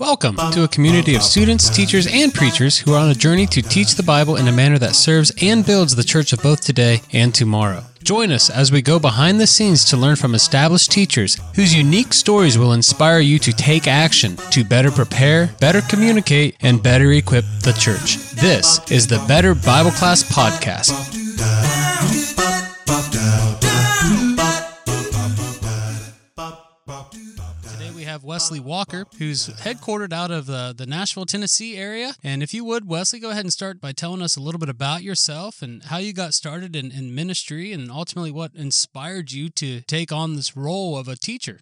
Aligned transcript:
Welcome 0.00 0.36
to 0.52 0.64
a 0.64 0.68
community 0.68 1.14
of 1.14 1.22
students, 1.22 1.68
teachers, 1.68 2.06
and 2.06 2.32
preachers 2.32 2.78
who 2.78 2.94
are 2.94 3.00
on 3.00 3.10
a 3.10 3.14
journey 3.14 3.46
to 3.48 3.60
teach 3.60 3.94
the 3.94 4.02
Bible 4.02 4.36
in 4.36 4.48
a 4.48 4.52
manner 4.52 4.78
that 4.78 4.96
serves 4.96 5.30
and 5.42 5.64
builds 5.64 5.94
the 5.94 6.02
church 6.02 6.32
of 6.32 6.42
both 6.42 6.62
today 6.62 7.00
and 7.12 7.34
tomorrow. 7.34 7.84
Join 8.02 8.32
us 8.32 8.50
as 8.50 8.72
we 8.72 8.82
go 8.82 8.98
behind 8.98 9.40
the 9.40 9.46
scenes 9.46 9.84
to 9.86 9.96
learn 9.96 10.16
from 10.16 10.34
established 10.34 10.90
teachers 10.90 11.38
whose 11.54 11.74
unique 11.74 12.12
stories 12.12 12.56
will 12.56 12.72
inspire 12.72 13.20
you 13.20 13.38
to 13.40 13.52
take 13.52 13.86
action 13.86 14.36
to 14.52 14.64
better 14.64 14.90
prepare, 14.90 15.54
better 15.60 15.80
communicate, 15.82 16.56
and 16.60 16.82
better 16.82 17.12
equip 17.12 17.44
the 17.62 17.72
church. 17.72 18.16
This 18.40 18.80
is 18.90 19.06
the 19.06 19.24
Better 19.28 19.54
Bible 19.54 19.90
Class 19.90 20.22
Podcast. 20.22 21.85
Have 28.16 28.24
Wesley 28.24 28.60
Walker, 28.60 29.04
who's 29.18 29.48
headquartered 29.48 30.10
out 30.10 30.30
of 30.30 30.46
the, 30.46 30.74
the 30.74 30.86
Nashville, 30.86 31.26
Tennessee 31.26 31.76
area. 31.76 32.14
And 32.24 32.42
if 32.42 32.54
you 32.54 32.64
would, 32.64 32.88
Wesley, 32.88 33.20
go 33.20 33.28
ahead 33.28 33.44
and 33.44 33.52
start 33.52 33.78
by 33.78 33.92
telling 33.92 34.22
us 34.22 34.38
a 34.38 34.40
little 34.40 34.58
bit 34.58 34.70
about 34.70 35.02
yourself 35.02 35.60
and 35.60 35.84
how 35.84 35.98
you 35.98 36.14
got 36.14 36.32
started 36.32 36.74
in, 36.74 36.90
in 36.90 37.14
ministry 37.14 37.74
and 37.74 37.90
ultimately 37.90 38.30
what 38.30 38.52
inspired 38.54 39.32
you 39.32 39.50
to 39.50 39.82
take 39.82 40.12
on 40.12 40.34
this 40.34 40.56
role 40.56 40.96
of 40.96 41.08
a 41.08 41.16
teacher. 41.16 41.60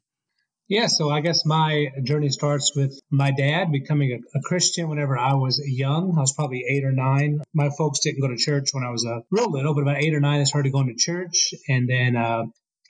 Yeah, 0.68 0.86
so 0.86 1.10
I 1.10 1.22
guess 1.22 1.44
my 1.44 1.88
journey 2.04 2.28
starts 2.28 2.70
with 2.76 3.00
my 3.10 3.32
dad 3.32 3.72
becoming 3.72 4.12
a, 4.12 4.38
a, 4.38 4.42
Christian 4.42 4.88
whenever 4.88 5.18
I 5.18 5.34
was 5.34 5.60
young. 5.66 6.14
I 6.16 6.20
was 6.20 6.34
probably 6.34 6.64
eight 6.70 6.84
or 6.84 6.92
nine. 6.92 7.40
My 7.52 7.68
folks 7.76 7.98
didn't 7.98 8.20
go 8.20 8.28
to 8.28 8.36
church 8.36 8.68
when 8.70 8.84
I 8.84 8.90
was 8.90 9.04
a 9.04 9.22
real 9.32 9.50
little, 9.50 9.74
but 9.74 9.82
about 9.82 9.98
eight 9.98 10.14
or 10.14 10.20
nine, 10.20 10.40
I 10.40 10.44
started 10.44 10.72
going 10.72 10.86
to 10.86 10.94
church. 10.94 11.52
And 11.68 11.88
then 11.88 12.14
uh, 12.14 12.44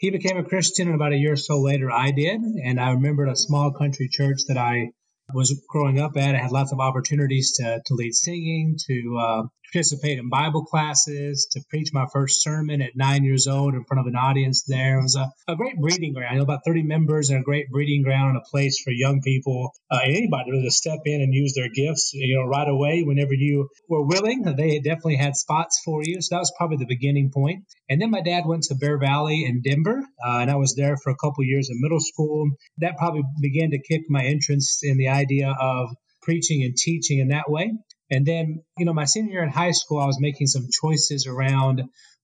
he 0.05 0.11
became 0.11 0.37
a 0.37 0.45
Christian, 0.45 0.89
and 0.89 0.95
about 0.95 1.15
a 1.15 1.17
year 1.17 1.33
or 1.33 1.37
so 1.37 1.63
later, 1.63 1.91
I 1.91 2.11
did. 2.11 2.39
And 2.39 2.79
I 2.79 2.91
remembered 2.91 3.31
a 3.31 3.37
small 3.37 3.73
country 3.73 4.07
church 4.13 4.41
that 4.49 4.59
I 4.59 4.91
was 5.33 5.59
growing 5.69 6.01
up 6.01 6.17
at. 6.17 6.35
I 6.35 6.39
had 6.39 6.53
lots 6.53 6.73
of 6.73 6.81
opportunities 6.81 7.55
to, 7.57 7.81
to 7.85 7.95
lead 7.95 8.15
singing, 8.15 8.77
to 8.87 9.19
uh, 9.19 9.43
participate 9.73 10.19
in 10.19 10.29
Bible 10.29 10.65
classes, 10.65 11.49
to 11.53 11.61
preach 11.71 11.89
my 11.93 12.07
first 12.13 12.43
sermon 12.43 12.83
at 12.83 12.93
nine 12.95 13.25
years 13.25 13.47
old 13.49 13.75
in 13.75 13.85
front 13.85 14.01
of 14.01 14.07
an 14.07 14.17
audience 14.17 14.65
there. 14.69 14.99
It 14.99 15.03
was 15.03 15.17
a, 15.17 15.31
a 15.51 15.57
great 15.57 15.81
breeding 15.81 16.13
ground. 16.13 16.35
You 16.35 16.39
know, 16.39 16.45
about 16.45 16.61
30 16.67 16.83
members 16.83 17.31
and 17.31 17.41
a 17.41 17.43
great 17.43 17.71
breeding 17.71 18.03
ground 18.03 18.31
and 18.31 18.39
a 18.39 18.51
place 18.51 18.81
for 18.85 18.91
young 18.93 19.21
people, 19.23 19.73
uh, 19.91 20.01
anybody 20.05 20.51
really 20.51 20.65
to 20.65 20.71
step 20.71 21.01
in 21.05 21.21
and 21.21 21.35
use 21.35 21.55
their 21.55 21.69
gifts, 21.69 22.13
you 22.15 22.37
know, 22.37 22.49
right 22.49 22.69
away 22.69 23.03
whenever 23.03 23.35
you 23.35 23.69
were 23.89 24.07
willing. 24.07 24.43
They 24.43 24.79
definitely 24.79 25.17
had 25.17 25.37
spots 25.37 25.81
for 25.85 26.03
you. 26.05 26.21
So 26.21 26.37
that 26.37 26.41
was 26.41 26.53
probably 26.57 26.77
the 26.77 26.87
beginning 26.87 27.31
point. 27.35 27.65
And 27.89 28.01
then 28.01 28.11
my 28.11 28.23
dad 28.23 28.45
went 28.47 28.65
to 28.65 28.77
Bear 28.77 28.99
Valley 28.99 29.45
in 29.45 29.63
Denver, 29.63 30.01
uh, 30.25 30.39
and 30.39 30.51
I 30.51 30.57
was 30.57 30.75
there 30.75 30.97
for 30.97 31.11
a 31.11 31.17
couple 31.17 31.45
years 31.45 31.69
in 31.71 31.81
middle 31.81 32.01
school. 32.01 32.51
That 32.79 32.97
probably 32.97 33.23
began 33.41 33.71
to 33.71 33.79
kick 33.79 34.03
my 34.09 34.25
interest 34.25 34.85
in 34.85 34.97
the 34.97 35.09
idea 35.15 35.55
of 35.59 35.91
preaching 36.23 36.63
and 36.63 36.77
teaching 36.77 37.19
in 37.19 37.29
that 37.29 37.51
way. 37.51 37.73
And 38.11 38.27
then, 38.27 38.63
you 38.79 38.85
know, 38.85 38.93
my 38.93 39.05
senior 39.05 39.33
year 39.33 39.43
in 39.43 39.51
high 39.51 39.73
school, 39.73 40.01
I 40.01 40.07
was 40.07 40.19
making 40.21 40.47
some 40.47 40.69
choices 40.71 41.27
around 41.27 41.83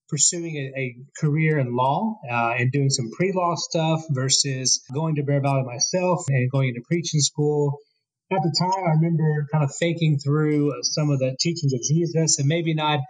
pursuing 0.09 0.57
a, 0.57 0.79
a 0.79 0.97
career 1.19 1.59
in 1.59 1.75
law 1.75 2.19
uh, 2.31 2.53
and 2.59 2.73
doing 2.73 2.91
some 2.91 3.11
pre 3.17 3.33
law 3.33 3.55
stuff 3.55 4.03
versus 4.11 4.83
going 4.93 5.15
to 5.15 5.23
Bear 5.23 5.41
Valley 5.41 5.63
myself 5.63 6.25
and 6.29 6.51
going 6.51 6.69
into 6.69 6.83
preaching 6.87 7.21
school. 7.21 7.79
At 8.33 8.43
the 8.43 8.55
time, 8.61 8.85
I 8.85 8.91
remember 8.91 9.47
kind 9.51 9.65
of 9.65 9.73
thinking 9.77 10.19
through 10.19 10.73
some 10.83 11.11
of 11.11 11.19
the 11.19 11.37
teachings 11.41 11.73
of 11.73 11.81
Jesus 11.83 12.39
and 12.39 12.47
maybe 12.47 12.75
not 12.75 13.01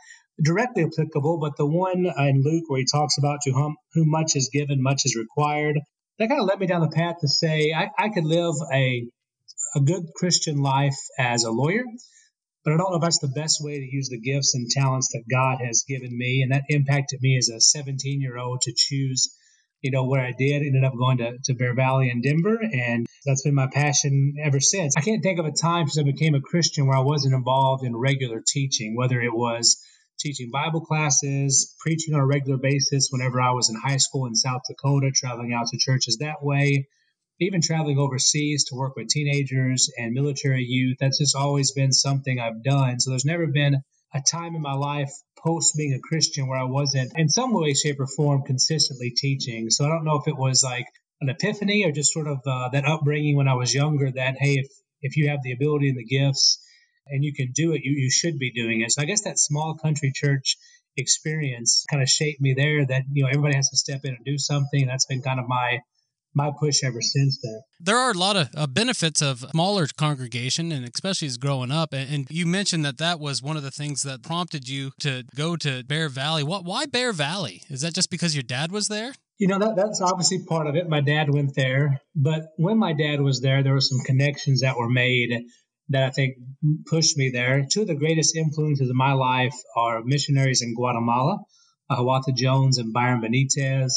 directly 0.42 0.84
applicable, 0.84 1.38
but 1.38 1.56
the 1.56 1.66
one 1.66 2.06
in 2.06 2.42
Luke 2.42 2.64
where 2.68 2.78
he 2.78 2.86
talks 2.90 3.18
about 3.18 3.40
to 3.42 3.52
whom, 3.52 3.76
whom 3.92 4.10
much 4.10 4.36
is 4.36 4.48
given, 4.52 4.82
much 4.82 5.02
is 5.04 5.16
required. 5.16 5.78
That 6.18 6.28
kind 6.28 6.40
of 6.40 6.46
led 6.46 6.58
me 6.58 6.66
down 6.66 6.80
the 6.80 6.88
path 6.88 7.16
to 7.20 7.28
say 7.28 7.72
I, 7.76 7.88
I 7.98 8.08
could 8.10 8.24
live 8.24 8.54
a, 8.72 9.06
a 9.74 9.80
good 9.80 10.04
Christian 10.16 10.58
life 10.58 10.96
as 11.18 11.44
a 11.44 11.50
lawyer 11.50 11.84
but 12.64 12.74
I 12.74 12.76
don't 12.76 12.90
know 12.90 12.96
if 12.96 13.02
that's 13.02 13.20
the 13.20 13.28
best 13.28 13.62
way 13.62 13.78
to 13.78 13.96
use 13.96 14.10
the 14.10 14.20
gifts 14.20 14.54
and 14.54 14.68
talents 14.68 15.08
that 15.12 15.24
God 15.30 15.64
has 15.64 15.84
given 15.88 16.16
me. 16.16 16.42
And 16.42 16.52
that 16.52 16.64
impacted 16.68 17.20
me 17.22 17.38
as 17.38 17.48
a 17.48 17.60
17 17.60 18.20
year 18.20 18.36
old 18.36 18.60
to 18.62 18.74
choose, 18.76 19.34
you 19.80 19.90
know, 19.90 20.04
where 20.04 20.20
I 20.20 20.32
did. 20.36 20.62
Ended 20.62 20.84
up 20.84 20.92
going 20.96 21.18
to, 21.18 21.38
to 21.44 21.54
Bear 21.54 21.74
Valley 21.74 22.10
and 22.10 22.22
Denver. 22.22 22.58
And 22.60 23.06
that's 23.24 23.42
been 23.42 23.54
my 23.54 23.68
passion 23.72 24.34
ever 24.44 24.60
since. 24.60 24.94
I 24.96 25.00
can't 25.00 25.22
think 25.22 25.38
of 25.38 25.46
a 25.46 25.52
time 25.52 25.88
since 25.88 26.02
I 26.06 26.10
became 26.10 26.34
a 26.34 26.42
Christian 26.42 26.86
where 26.86 26.98
I 26.98 27.02
wasn't 27.02 27.34
involved 27.34 27.84
in 27.84 27.96
regular 27.96 28.42
teaching, 28.46 28.94
whether 28.94 29.20
it 29.20 29.32
was 29.32 29.82
teaching 30.18 30.50
Bible 30.52 30.82
classes, 30.82 31.74
preaching 31.80 32.14
on 32.14 32.20
a 32.20 32.26
regular 32.26 32.58
basis 32.58 33.08
whenever 33.10 33.40
I 33.40 33.52
was 33.52 33.70
in 33.70 33.80
high 33.80 33.96
school 33.96 34.26
in 34.26 34.34
South 34.34 34.60
Dakota, 34.68 35.12
traveling 35.14 35.54
out 35.54 35.68
to 35.68 35.78
churches 35.78 36.18
that 36.20 36.42
way 36.42 36.88
even 37.40 37.62
traveling 37.62 37.98
overseas 37.98 38.64
to 38.64 38.76
work 38.76 38.96
with 38.96 39.08
teenagers 39.08 39.90
and 39.96 40.12
military 40.12 40.64
youth, 40.64 40.98
that's 41.00 41.18
just 41.18 41.34
always 41.34 41.72
been 41.72 41.92
something 41.92 42.38
I've 42.38 42.62
done. 42.62 43.00
So 43.00 43.10
there's 43.10 43.24
never 43.24 43.46
been 43.46 43.82
a 44.14 44.20
time 44.20 44.54
in 44.54 44.62
my 44.62 44.74
life 44.74 45.10
post 45.38 45.74
being 45.76 45.94
a 45.94 46.06
Christian 46.06 46.48
where 46.48 46.58
I 46.58 46.64
wasn't 46.64 47.12
in 47.16 47.28
some 47.28 47.52
way, 47.54 47.72
shape, 47.72 47.98
or 47.98 48.06
form 48.06 48.42
consistently 48.42 49.12
teaching. 49.16 49.70
So 49.70 49.84
I 49.84 49.88
don't 49.88 50.04
know 50.04 50.18
if 50.18 50.28
it 50.28 50.36
was 50.36 50.62
like 50.62 50.86
an 51.20 51.30
epiphany 51.30 51.84
or 51.84 51.92
just 51.92 52.12
sort 52.12 52.26
of 52.26 52.38
uh, 52.46 52.68
that 52.70 52.86
upbringing 52.86 53.36
when 53.36 53.48
I 53.48 53.54
was 53.54 53.74
younger 53.74 54.10
that, 54.10 54.36
hey, 54.38 54.54
if, 54.54 54.68
if 55.00 55.16
you 55.16 55.30
have 55.30 55.42
the 55.42 55.52
ability 55.52 55.88
and 55.88 55.98
the 55.98 56.04
gifts 56.04 56.62
and 57.06 57.24
you 57.24 57.32
can 57.32 57.52
do 57.52 57.72
it, 57.72 57.82
you, 57.84 57.92
you 57.92 58.10
should 58.10 58.38
be 58.38 58.52
doing 58.52 58.82
it. 58.82 58.92
So 58.92 59.02
I 59.02 59.06
guess 59.06 59.22
that 59.22 59.38
small 59.38 59.76
country 59.80 60.12
church 60.14 60.56
experience 60.96 61.86
kind 61.90 62.02
of 62.02 62.08
shaped 62.08 62.40
me 62.40 62.54
there 62.54 62.84
that, 62.84 63.04
you 63.12 63.22
know, 63.22 63.28
everybody 63.30 63.56
has 63.56 63.70
to 63.70 63.76
step 63.76 64.00
in 64.04 64.14
and 64.16 64.24
do 64.24 64.36
something. 64.36 64.86
That's 64.86 65.06
been 65.06 65.22
kind 65.22 65.40
of 65.40 65.48
my 65.48 65.80
my 66.34 66.50
push 66.58 66.84
ever 66.84 67.02
since 67.02 67.40
then. 67.42 67.60
There 67.80 67.96
are 67.96 68.10
a 68.10 68.18
lot 68.18 68.36
of 68.36 68.48
uh, 68.56 68.66
benefits 68.66 69.20
of 69.20 69.40
smaller 69.50 69.86
congregation, 69.96 70.70
and 70.72 70.88
especially 70.88 71.26
as 71.28 71.36
growing 71.36 71.70
up. 71.70 71.92
And, 71.92 72.12
and, 72.12 72.26
you 72.30 72.46
mentioned 72.46 72.84
that 72.84 72.98
that 72.98 73.18
was 73.18 73.42
one 73.42 73.56
of 73.56 73.62
the 73.62 73.70
things 73.70 74.02
that 74.02 74.22
prompted 74.22 74.68
you 74.68 74.92
to 75.00 75.24
go 75.34 75.56
to 75.56 75.82
Bear 75.84 76.08
Valley. 76.08 76.42
What? 76.42 76.64
Why 76.64 76.86
Bear 76.86 77.12
Valley? 77.12 77.62
Is 77.68 77.80
that 77.80 77.94
just 77.94 78.10
because 78.10 78.34
your 78.34 78.42
dad 78.42 78.70
was 78.70 78.88
there? 78.88 79.12
You 79.38 79.48
know, 79.48 79.58
that, 79.58 79.74
that's 79.74 80.02
obviously 80.02 80.44
part 80.44 80.66
of 80.66 80.76
it. 80.76 80.88
My 80.88 81.00
dad 81.00 81.32
went 81.32 81.54
there, 81.54 82.00
but 82.14 82.42
when 82.56 82.78
my 82.78 82.92
dad 82.92 83.20
was 83.20 83.40
there, 83.40 83.62
there 83.62 83.72
were 83.72 83.80
some 83.80 84.00
connections 84.00 84.60
that 84.60 84.76
were 84.76 84.90
made 84.90 85.30
that 85.88 86.04
I 86.04 86.10
think 86.10 86.36
pushed 86.86 87.16
me 87.16 87.30
there. 87.30 87.66
Two 87.70 87.82
of 87.82 87.88
the 87.88 87.94
greatest 87.94 88.36
influences 88.36 88.90
in 88.90 88.96
my 88.96 89.14
life 89.14 89.54
are 89.76 90.02
missionaries 90.04 90.62
in 90.62 90.74
Guatemala, 90.74 91.38
uh, 91.88 91.96
Huata 91.96 92.34
Jones 92.34 92.78
and 92.78 92.92
Byron 92.92 93.22
Benitez. 93.22 93.92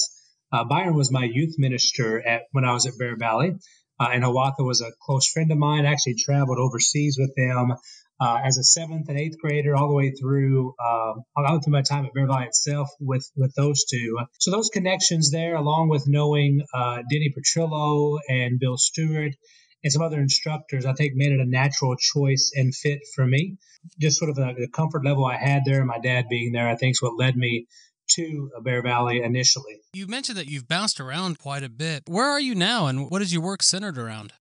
Uh, 0.54 0.64
Byron 0.64 0.94
was 0.94 1.12
my 1.12 1.24
youth 1.24 1.56
minister 1.58 2.26
at 2.26 2.44
when 2.52 2.64
I 2.64 2.74
was 2.74 2.86
at 2.86 2.94
Bear 3.00 3.18
Valley, 3.18 3.56
uh, 4.00 4.10
and 4.14 4.24
Huata 4.24 4.64
was 4.64 4.82
a 4.82 4.92
close 5.02 5.28
friend 5.28 5.52
of 5.52 5.58
mine. 5.58 5.88
I 5.88 5.92
actually 5.92 6.14
traveled 6.14 6.60
overseas 6.60 7.18
with 7.20 7.34
them 7.36 7.74
uh, 8.22 8.38
as 8.46 8.60
a 8.60 8.64
seventh 8.64 9.10
and 9.10 9.20
eighth 9.20 9.40
grader, 9.42 9.76
all 9.76 9.88
the 9.88 9.96
way 9.96 10.12
through 10.12 10.76
uh, 10.80 11.14
all 11.36 11.60
through 11.60 11.74
my 11.74 11.82
time 11.82 12.06
at 12.06 12.14
Bear 12.14 12.28
Valley 12.28 12.46
itself 12.46 12.90
with 13.00 13.28
with 13.36 13.56
those 13.56 13.86
two. 13.86 14.20
So 14.40 14.52
those 14.52 14.70
connections 14.70 15.32
there, 15.32 15.56
along 15.56 15.90
with 15.90 16.08
knowing 16.08 16.62
uh, 16.72 16.98
Denny 17.10 17.34
Petrillo 17.36 18.20
and 18.30 18.60
Bill 18.60 18.78
Stewart 18.78 19.34
and 19.84 19.92
some 19.92 20.04
other 20.04 20.22
instructors, 20.22 20.86
I 20.86 20.94
think 20.94 21.14
made 21.16 21.32
it 21.32 21.40
a 21.40 21.50
natural 21.50 21.96
choice 21.96 22.52
and 22.54 22.76
fit 22.76 23.00
for 23.16 23.26
me. 23.26 23.58
Just 24.00 24.20
sort 24.20 24.30
of 24.30 24.36
the 24.36 24.70
comfort 24.72 25.04
level 25.04 25.26
I 25.26 25.38
had 25.38 25.64
there, 25.66 25.80
and 25.80 25.88
my 25.88 26.00
dad 26.00 26.26
being 26.30 26.52
there, 26.52 26.70
I 26.70 26.76
think 26.76 26.92
is 26.92 27.02
what 27.02 27.18
led 27.18 27.36
me 27.36 27.66
to 28.12 28.52
Bear 28.64 28.82
Valley 28.82 29.22
initially. 29.22 29.82
You 29.94 30.08
mentioned 30.08 30.38
that 30.38 30.48
you've 30.48 30.68
bounced 30.68 31.00
around 31.00 31.40
quite 31.40 31.64
a 31.64 31.70
bit. 31.70 32.04
Where 32.08 32.30
are 32.30 32.40
you 32.40 32.56
now, 32.56 32.88
and 32.88 33.10
what 33.10 33.22
is 33.22 33.34
your 33.34 33.42
work 33.42 33.64
centered 33.64 33.98
around? 33.98 34.34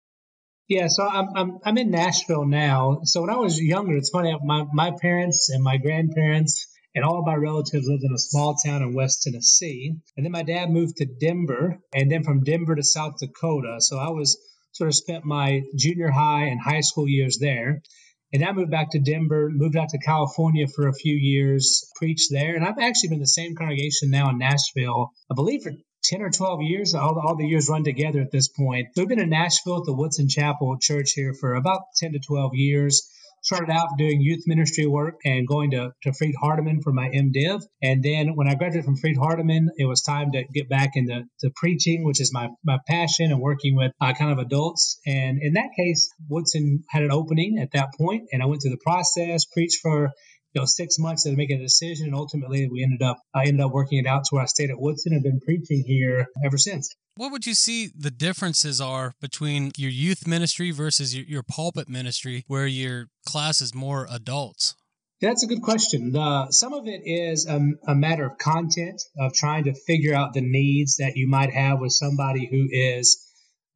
Yeah, 0.69 0.87
so 0.87 1.03
I'm, 1.07 1.29
I'm, 1.35 1.59
I'm 1.65 1.79
in 1.79 1.91
Nashville 1.91 2.47
now. 2.47 3.01
So 3.03 3.23
when 3.23 3.31
I 3.31 3.37
was 3.37 3.61
younger, 3.61 3.97
it's 3.97 4.11
funny, 4.11 4.37
my, 4.45 4.65
my 4.73 4.93
parents 5.01 5.51
and 5.51 5.65
my 5.65 5.79
grandparents 5.79 6.69
and 6.95 7.05
all 7.05 7.19
of 7.19 7.27
my 7.27 7.35
relatives 7.35 7.89
lived 7.89 8.05
in 8.05 8.13
a 8.15 8.19
small 8.19 8.55
town 8.55 8.83
in 8.83 8.95
West 8.95 9.23
Tennessee. 9.23 9.97
And 10.17 10.25
then 10.25 10.33
my 10.33 10.43
dad 10.43 10.71
moved 10.71 10.99
to 10.99 11.07
Denver, 11.07 11.79
and 11.93 12.11
then 12.11 12.23
from 12.23 12.45
Denver 12.45 12.77
to 12.77 12.83
South 12.83 13.19
Dakota. 13.19 13.77
So 13.81 13.99
I 13.99 14.11
was 14.11 14.39
sort 14.73 14.89
of 14.89 14.95
spent 14.95 15.25
my 15.25 15.63
junior 15.77 16.11
high 16.11 16.45
and 16.45 16.61
high 16.61 16.83
school 16.83 17.09
years 17.09 17.39
there. 17.41 17.83
And 18.33 18.45
I 18.45 18.53
moved 18.53 18.71
back 18.71 18.91
to 18.91 19.01
Denver, 19.01 19.51
moved 19.51 19.77
out 19.77 19.89
to 19.91 19.99
California 19.99 20.67
for 20.69 20.87
a 20.87 20.95
few 20.95 21.15
years, 21.15 21.91
preached 21.97 22.31
there. 22.31 22.55
And 22.55 22.65
I've 22.65 22.79
actually 22.79 23.11
been 23.11 23.21
the 23.21 23.27
same 23.27 23.57
congregation 23.57 24.11
now 24.11 24.31
in 24.31 24.39
Nashville, 24.39 25.13
I 25.31 25.35
believe 25.35 25.63
for 25.63 25.73
10 26.05 26.23
or 26.23 26.31
12 26.31 26.63
years. 26.63 26.95
All, 26.95 27.21
all 27.21 27.37
the 27.37 27.47
years 27.47 27.69
run 27.69 27.85
together 27.85 28.21
at 28.21 28.31
this 28.31 28.49
point. 28.49 28.89
So 28.95 29.03
we've 29.03 29.09
been 29.09 29.21
in 29.21 29.31
Nashville 29.31 29.79
at 29.79 29.85
the 29.85 29.95
Woodson 29.95 30.29
Chapel 30.29 30.79
Church 30.81 31.13
here 31.13 31.35
for 31.35 31.55
about 31.55 31.81
10 31.97 32.13
to 32.13 32.21
12 32.21 32.53
years 32.55 33.11
started 33.43 33.71
out 33.71 33.89
doing 33.99 34.21
youth 34.21 34.43
ministry 34.47 34.87
work 34.87 35.15
and 35.25 35.47
going 35.47 35.71
to, 35.73 35.93
to 36.03 36.13
Freed 36.13 36.35
Hardeman 36.43 36.83
for 36.83 36.93
my 36.93 37.09
MDiv. 37.09 37.63
And 37.83 38.03
then 38.03 38.35
when 38.35 38.49
I 38.49 38.55
graduated 38.55 38.85
from 38.85 38.97
Freed 38.97 39.17
Hardeman, 39.17 39.69
it 39.77 39.87
was 39.87 40.03
time 40.03 40.33
to 40.33 40.45
get 40.53 40.69
back 40.69 40.91
into 40.95 41.25
to 41.41 41.51
preaching, 41.55 42.05
which 42.05 42.21
is 42.21 42.33
my, 42.33 42.49
my 42.65 42.79
passion 42.87 43.33
and 43.33 43.41
working 43.41 43.77
with 43.77 43.93
uh, 44.01 44.13
kind 44.15 44.33
of 44.33 44.39
adults. 44.39 45.01
And 45.07 45.39
in 45.41 45.55
that 45.55 45.71
case, 45.77 46.11
Woodson 46.29 46.85
had 46.89 47.03
an 47.03 47.13
opening 47.13 47.59
at 47.59 47.73
that 47.73 47.95
point, 47.99 48.29
and 48.33 48.43
I 48.43 48.47
went 48.47 48.63
through 48.63 48.73
the 48.73 48.85
process, 48.85 49.45
preached 49.47 49.81
for 49.83 50.11
you 50.53 50.61
know 50.61 50.67
six 50.67 50.99
months 50.99 51.25
to 51.25 51.37
make 51.37 51.51
a 51.51 51.59
decision, 51.59 52.07
and 52.07 52.15
ultimately 52.15 52.69
we 52.71 52.83
ended 52.83 53.03
up 53.03 53.19
I 53.35 53.45
ended 53.47 53.61
up 53.61 53.73
working 53.73 53.99
it 53.99 54.07
out 54.07 54.25
to 54.25 54.35
where 54.35 54.43
I 54.43 54.47
stayed 54.47 54.71
at 54.71 54.81
Woodson 54.81 55.13
and 55.13 55.23
been 55.23 55.41
preaching 55.41 55.85
here 55.87 56.27
ever 56.45 56.59
since. 56.59 56.95
What 57.21 57.33
would 57.33 57.45
you 57.45 57.55
see 57.55 57.91
the 57.95 58.11
differences 58.11 58.81
are 58.81 59.13
between 59.21 59.73
your 59.77 59.91
youth 59.91 60.27
ministry 60.27 60.71
versus 60.71 61.15
your, 61.15 61.27
your 61.27 61.43
pulpit 61.43 61.87
ministry, 61.87 62.45
where 62.47 62.67
your 62.67 63.09
class 63.27 63.61
is 63.61 63.75
more 63.75 64.07
adults? 64.11 64.75
That's 65.21 65.45
a 65.45 65.47
good 65.47 65.61
question. 65.61 66.13
The, 66.13 66.47
some 66.51 66.73
of 66.73 66.87
it 66.87 67.03
is 67.05 67.47
a, 67.47 67.61
a, 67.87 67.95
matter 67.95 68.25
of 68.25 68.39
content, 68.39 69.03
of 69.19 69.35
trying 69.35 69.65
to 69.65 69.75
figure 69.75 70.15
out 70.15 70.33
the 70.33 70.41
needs 70.41 70.97
that 70.97 71.13
you 71.15 71.29
might 71.29 71.53
have 71.53 71.79
with 71.79 71.93
somebody 71.93 72.49
who 72.51 72.69
is 72.71 73.23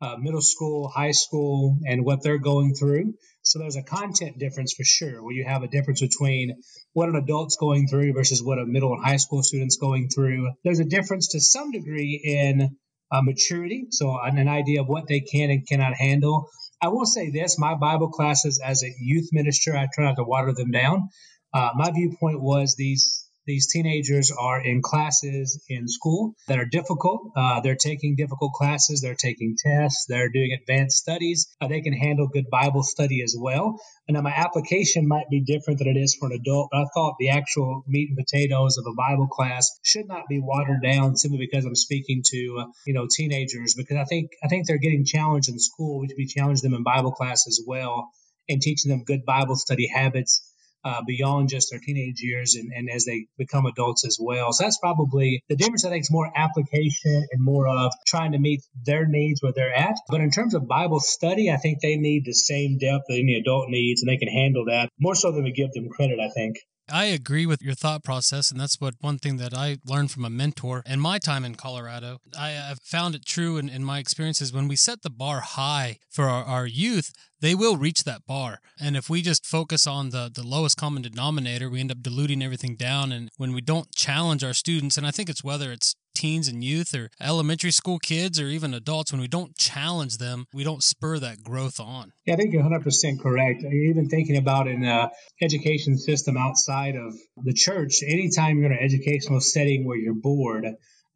uh, 0.00 0.16
middle 0.16 0.40
school, 0.40 0.88
high 0.88 1.10
school, 1.10 1.76
and 1.86 2.02
what 2.02 2.22
they're 2.22 2.38
going 2.38 2.74
through. 2.74 3.12
So 3.42 3.58
there's 3.58 3.76
a 3.76 3.82
content 3.82 4.38
difference 4.38 4.72
for 4.72 4.84
sure, 4.84 5.22
where 5.22 5.34
you 5.34 5.44
have 5.46 5.62
a 5.62 5.68
difference 5.68 6.00
between 6.00 6.62
what 6.94 7.10
an 7.10 7.16
adult's 7.16 7.56
going 7.56 7.88
through 7.88 8.14
versus 8.14 8.42
what 8.42 8.58
a 8.58 8.64
middle 8.64 8.94
and 8.94 9.04
high 9.04 9.18
school 9.18 9.42
student's 9.42 9.76
going 9.76 10.08
through. 10.08 10.50
There's 10.64 10.80
a 10.80 10.86
difference 10.86 11.32
to 11.32 11.40
some 11.40 11.72
degree 11.72 12.22
in 12.24 12.78
uh, 13.10 13.22
maturity, 13.22 13.86
so 13.90 14.18
an, 14.22 14.38
an 14.38 14.48
idea 14.48 14.80
of 14.82 14.88
what 14.88 15.06
they 15.08 15.20
can 15.20 15.50
and 15.50 15.66
cannot 15.66 15.94
handle. 15.94 16.48
I 16.82 16.88
will 16.88 17.06
say 17.06 17.30
this: 17.30 17.58
my 17.58 17.74
Bible 17.74 18.10
classes 18.10 18.60
as 18.64 18.82
a 18.82 18.94
youth 18.98 19.28
minister, 19.32 19.76
I 19.76 19.88
try 19.92 20.04
not 20.04 20.16
to 20.16 20.24
water 20.24 20.52
them 20.52 20.70
down. 20.70 21.08
Uh, 21.52 21.70
my 21.76 21.90
viewpoint 21.90 22.40
was 22.42 22.74
these 22.76 23.23
these 23.46 23.70
teenagers 23.70 24.32
are 24.32 24.60
in 24.60 24.80
classes 24.82 25.62
in 25.68 25.86
school 25.88 26.34
that 26.48 26.58
are 26.58 26.64
difficult. 26.64 27.32
Uh, 27.36 27.60
they're 27.60 27.76
taking 27.76 28.16
difficult 28.16 28.52
classes. 28.52 29.00
They're 29.00 29.14
taking 29.14 29.56
tests. 29.58 30.06
They're 30.08 30.30
doing 30.30 30.56
advanced 30.58 30.96
studies. 30.96 31.46
Uh, 31.60 31.68
they 31.68 31.80
can 31.80 31.92
handle 31.92 32.28
good 32.28 32.48
Bible 32.50 32.82
study 32.82 33.22
as 33.22 33.36
well. 33.38 33.78
And 34.08 34.14
now 34.14 34.22
my 34.22 34.32
application 34.34 35.06
might 35.06 35.28
be 35.30 35.42
different 35.42 35.78
than 35.78 35.88
it 35.88 35.96
is 35.98 36.16
for 36.18 36.26
an 36.26 36.38
adult, 36.40 36.68
but 36.72 36.80
I 36.80 36.84
thought 36.94 37.16
the 37.18 37.30
actual 37.30 37.84
meat 37.86 38.08
and 38.08 38.18
potatoes 38.18 38.78
of 38.78 38.86
a 38.86 38.94
Bible 38.94 39.28
class 39.28 39.70
should 39.82 40.08
not 40.08 40.24
be 40.28 40.40
watered 40.40 40.82
down 40.82 41.16
simply 41.16 41.38
because 41.38 41.64
I'm 41.64 41.74
speaking 41.74 42.22
to, 42.24 42.58
uh, 42.60 42.66
you 42.86 42.94
know, 42.94 43.06
teenagers 43.10 43.74
because 43.74 43.96
I 43.96 44.04
think, 44.04 44.30
I 44.42 44.48
think 44.48 44.66
they're 44.66 44.78
getting 44.78 45.04
challenged 45.04 45.48
in 45.48 45.58
school. 45.58 46.00
We 46.00 46.08
should 46.08 46.16
be 46.16 46.26
challenging 46.26 46.70
them 46.70 46.76
in 46.78 46.82
Bible 46.82 47.12
class 47.12 47.46
as 47.46 47.60
well 47.66 48.10
and 48.48 48.60
teaching 48.60 48.90
them 48.90 49.04
good 49.04 49.24
Bible 49.24 49.56
study 49.56 49.88
habits 49.88 50.42
uh, 50.84 51.02
beyond 51.06 51.48
just 51.48 51.70
their 51.70 51.80
teenage 51.80 52.20
years 52.20 52.54
and, 52.54 52.70
and 52.74 52.90
as 52.90 53.04
they 53.04 53.26
become 53.38 53.66
adults 53.66 54.04
as 54.06 54.18
well. 54.20 54.52
So 54.52 54.64
that's 54.64 54.78
probably 54.78 55.42
the 55.48 55.56
difference. 55.56 55.84
I 55.84 55.90
think 55.90 56.02
is 56.02 56.10
more 56.10 56.30
application 56.34 57.26
and 57.30 57.42
more 57.42 57.66
of 57.68 57.92
trying 58.06 58.32
to 58.32 58.38
meet 58.38 58.62
their 58.84 59.06
needs 59.06 59.42
where 59.42 59.52
they're 59.54 59.74
at. 59.74 59.96
But 60.08 60.20
in 60.20 60.30
terms 60.30 60.54
of 60.54 60.68
Bible 60.68 61.00
study, 61.00 61.50
I 61.50 61.56
think 61.56 61.80
they 61.80 61.96
need 61.96 62.24
the 62.24 62.34
same 62.34 62.78
depth 62.78 63.04
that 63.08 63.18
any 63.18 63.36
adult 63.36 63.68
needs, 63.68 64.02
and 64.02 64.10
they 64.10 64.18
can 64.18 64.28
handle 64.28 64.66
that 64.66 64.88
more 65.00 65.14
so 65.14 65.32
than 65.32 65.44
we 65.44 65.52
give 65.52 65.72
them 65.72 65.88
credit. 65.88 66.18
I 66.20 66.28
think. 66.28 66.56
I 66.90 67.06
agree 67.06 67.46
with 67.46 67.62
your 67.62 67.74
thought 67.74 68.04
process, 68.04 68.50
and 68.50 68.60
that's 68.60 68.80
what 68.80 68.94
one 69.00 69.18
thing 69.18 69.38
that 69.38 69.54
I 69.54 69.78
learned 69.86 70.10
from 70.10 70.24
a 70.24 70.30
mentor 70.30 70.82
in 70.86 71.00
my 71.00 71.18
time 71.18 71.44
in 71.44 71.54
Colorado. 71.54 72.18
I 72.38 72.50
have 72.50 72.78
found 72.82 73.14
it 73.14 73.24
true 73.24 73.56
in, 73.56 73.70
in 73.70 73.82
my 73.82 73.98
experiences 73.98 74.52
when 74.52 74.68
we 74.68 74.76
set 74.76 75.02
the 75.02 75.10
bar 75.10 75.40
high 75.40 75.98
for 76.10 76.24
our, 76.24 76.44
our 76.44 76.66
youth, 76.66 77.10
they 77.40 77.54
will 77.54 77.76
reach 77.76 78.04
that 78.04 78.26
bar. 78.26 78.58
And 78.78 78.96
if 78.96 79.08
we 79.08 79.22
just 79.22 79.46
focus 79.46 79.86
on 79.86 80.10
the, 80.10 80.30
the 80.32 80.46
lowest 80.46 80.76
common 80.76 81.02
denominator, 81.02 81.70
we 81.70 81.80
end 81.80 81.90
up 81.90 82.02
diluting 82.02 82.42
everything 82.42 82.76
down. 82.76 83.12
And 83.12 83.30
when 83.38 83.54
we 83.54 83.60
don't 83.60 83.90
challenge 83.92 84.44
our 84.44 84.54
students, 84.54 84.98
and 84.98 85.06
I 85.06 85.10
think 85.10 85.30
it's 85.30 85.44
whether 85.44 85.72
it's 85.72 85.94
teens 86.14 86.48
and 86.48 86.62
youth 86.62 86.94
or 86.94 87.10
elementary 87.20 87.70
school 87.70 87.98
kids 87.98 88.40
or 88.40 88.46
even 88.46 88.74
adults, 88.74 89.12
when 89.12 89.20
we 89.20 89.28
don't 89.28 89.56
challenge 89.56 90.18
them, 90.18 90.46
we 90.52 90.64
don't 90.64 90.82
spur 90.82 91.18
that 91.18 91.42
growth 91.42 91.80
on. 91.80 92.12
Yeah, 92.26 92.34
I 92.34 92.36
think 92.36 92.52
you're 92.52 92.62
100% 92.62 93.20
correct. 93.20 93.62
Even 93.64 94.08
thinking 94.08 94.36
about 94.36 94.68
an 94.68 94.84
uh, 94.84 95.08
education 95.42 95.98
system 95.98 96.36
outside 96.36 96.96
of 96.96 97.14
the 97.42 97.52
church, 97.52 98.00
anytime 98.02 98.58
you're 98.58 98.70
in 98.70 98.78
an 98.78 98.84
educational 98.84 99.40
setting 99.40 99.84
where 99.84 99.98
you're 99.98 100.14
bored, 100.14 100.66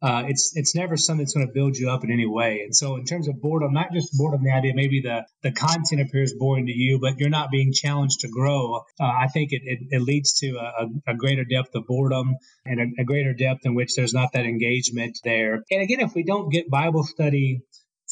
uh, 0.01 0.23
it's 0.27 0.53
it's 0.55 0.75
never 0.75 0.95
something 0.95 1.25
that's 1.25 1.33
going 1.33 1.45
to 1.45 1.53
build 1.53 1.75
you 1.75 1.89
up 1.89 2.03
in 2.05 2.11
any 2.11 2.25
way. 2.25 2.61
And 2.63 2.73
so, 2.73 2.95
in 2.95 3.05
terms 3.05 3.27
of 3.27 3.41
boredom, 3.41 3.73
not 3.73 3.91
just 3.91 4.17
boredom, 4.17 4.43
the 4.43 4.51
idea 4.51 4.73
maybe 4.73 5.01
the 5.01 5.25
the 5.43 5.51
content 5.51 6.01
appears 6.01 6.33
boring 6.33 6.67
to 6.67 6.71
you, 6.71 6.99
but 6.99 7.19
you're 7.19 7.29
not 7.29 7.51
being 7.51 7.73
challenged 7.73 8.21
to 8.21 8.29
grow. 8.29 8.77
Uh, 8.99 9.03
I 9.03 9.27
think 9.27 9.51
it, 9.51 9.61
it, 9.65 9.79
it 9.91 10.01
leads 10.01 10.39
to 10.39 10.57
a, 10.57 11.11
a, 11.11 11.15
greater 11.15 11.43
depth 11.43 11.75
of 11.75 11.85
boredom 11.85 12.35
and 12.65 12.79
a, 12.79 13.01
a 13.01 13.03
greater 13.03 13.33
depth 13.33 13.65
in 13.65 13.75
which 13.75 13.95
there's 13.95 14.13
not 14.13 14.31
that 14.33 14.45
engagement 14.45 15.19
there. 15.23 15.63
And 15.69 15.81
again, 15.81 15.99
if 15.99 16.15
we 16.15 16.23
don't 16.23 16.49
get 16.49 16.69
Bible 16.69 17.03
study 17.03 17.61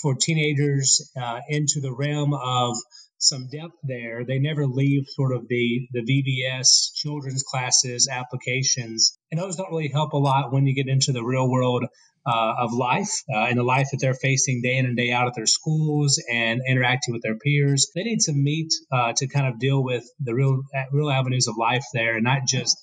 for 0.02 0.14
teenagers 0.16 1.10
uh, 1.20 1.40
into 1.48 1.80
the 1.80 1.94
realm 1.94 2.34
of 2.34 2.76
some 3.20 3.50
depth 3.52 3.76
there. 3.84 4.24
They 4.26 4.40
never 4.40 4.66
leave 4.66 5.06
sort 5.08 5.36
of 5.36 5.48
the 5.48 5.88
the 5.92 6.02
VBS 6.02 6.94
children's 6.94 7.44
classes 7.44 8.08
applications, 8.12 9.18
and 9.32 9.40
those 9.40 9.56
don't 9.56 9.72
really 9.72 9.90
help 9.90 10.14
a 10.14 10.18
lot 10.18 10.52
when 10.52 10.66
you 10.66 10.76
get 10.76 10.88
into 10.88 11.12
the 11.12 11.24
real 11.24 11.50
world 11.50 11.86
uh, 12.28 12.54
of 12.60 12.74
life 12.74 13.24
uh, 13.34 13.46
and 13.46 13.58
the 13.58 13.64
life 13.64 13.88
that 13.92 14.00
they're 14.02 14.14
facing 14.14 14.62
day 14.62 14.78
in 14.78 14.86
and 14.86 14.98
day 14.98 15.12
out 15.12 15.28
at 15.28 15.34
their 15.36 15.46
schools 15.46 16.22
and 16.30 16.62
interacting 16.68 17.14
with 17.14 17.24
their 17.24 17.38
peers. 17.38 17.90
They 17.96 18.04
need 18.04 18.20
to 18.22 18.34
meet 18.34 18.74
uh, 18.92 19.14
to 19.16 19.28
kind 19.28 19.48
of 19.48 19.60
deal 19.60 19.82
with 19.82 20.04
the 20.20 20.34
real 20.34 20.62
real 20.92 21.10
avenues 21.10 21.48
of 21.48 21.56
life 21.58 21.86
there, 21.94 22.16
and 22.16 22.24
not 22.24 22.42
just 22.48 22.78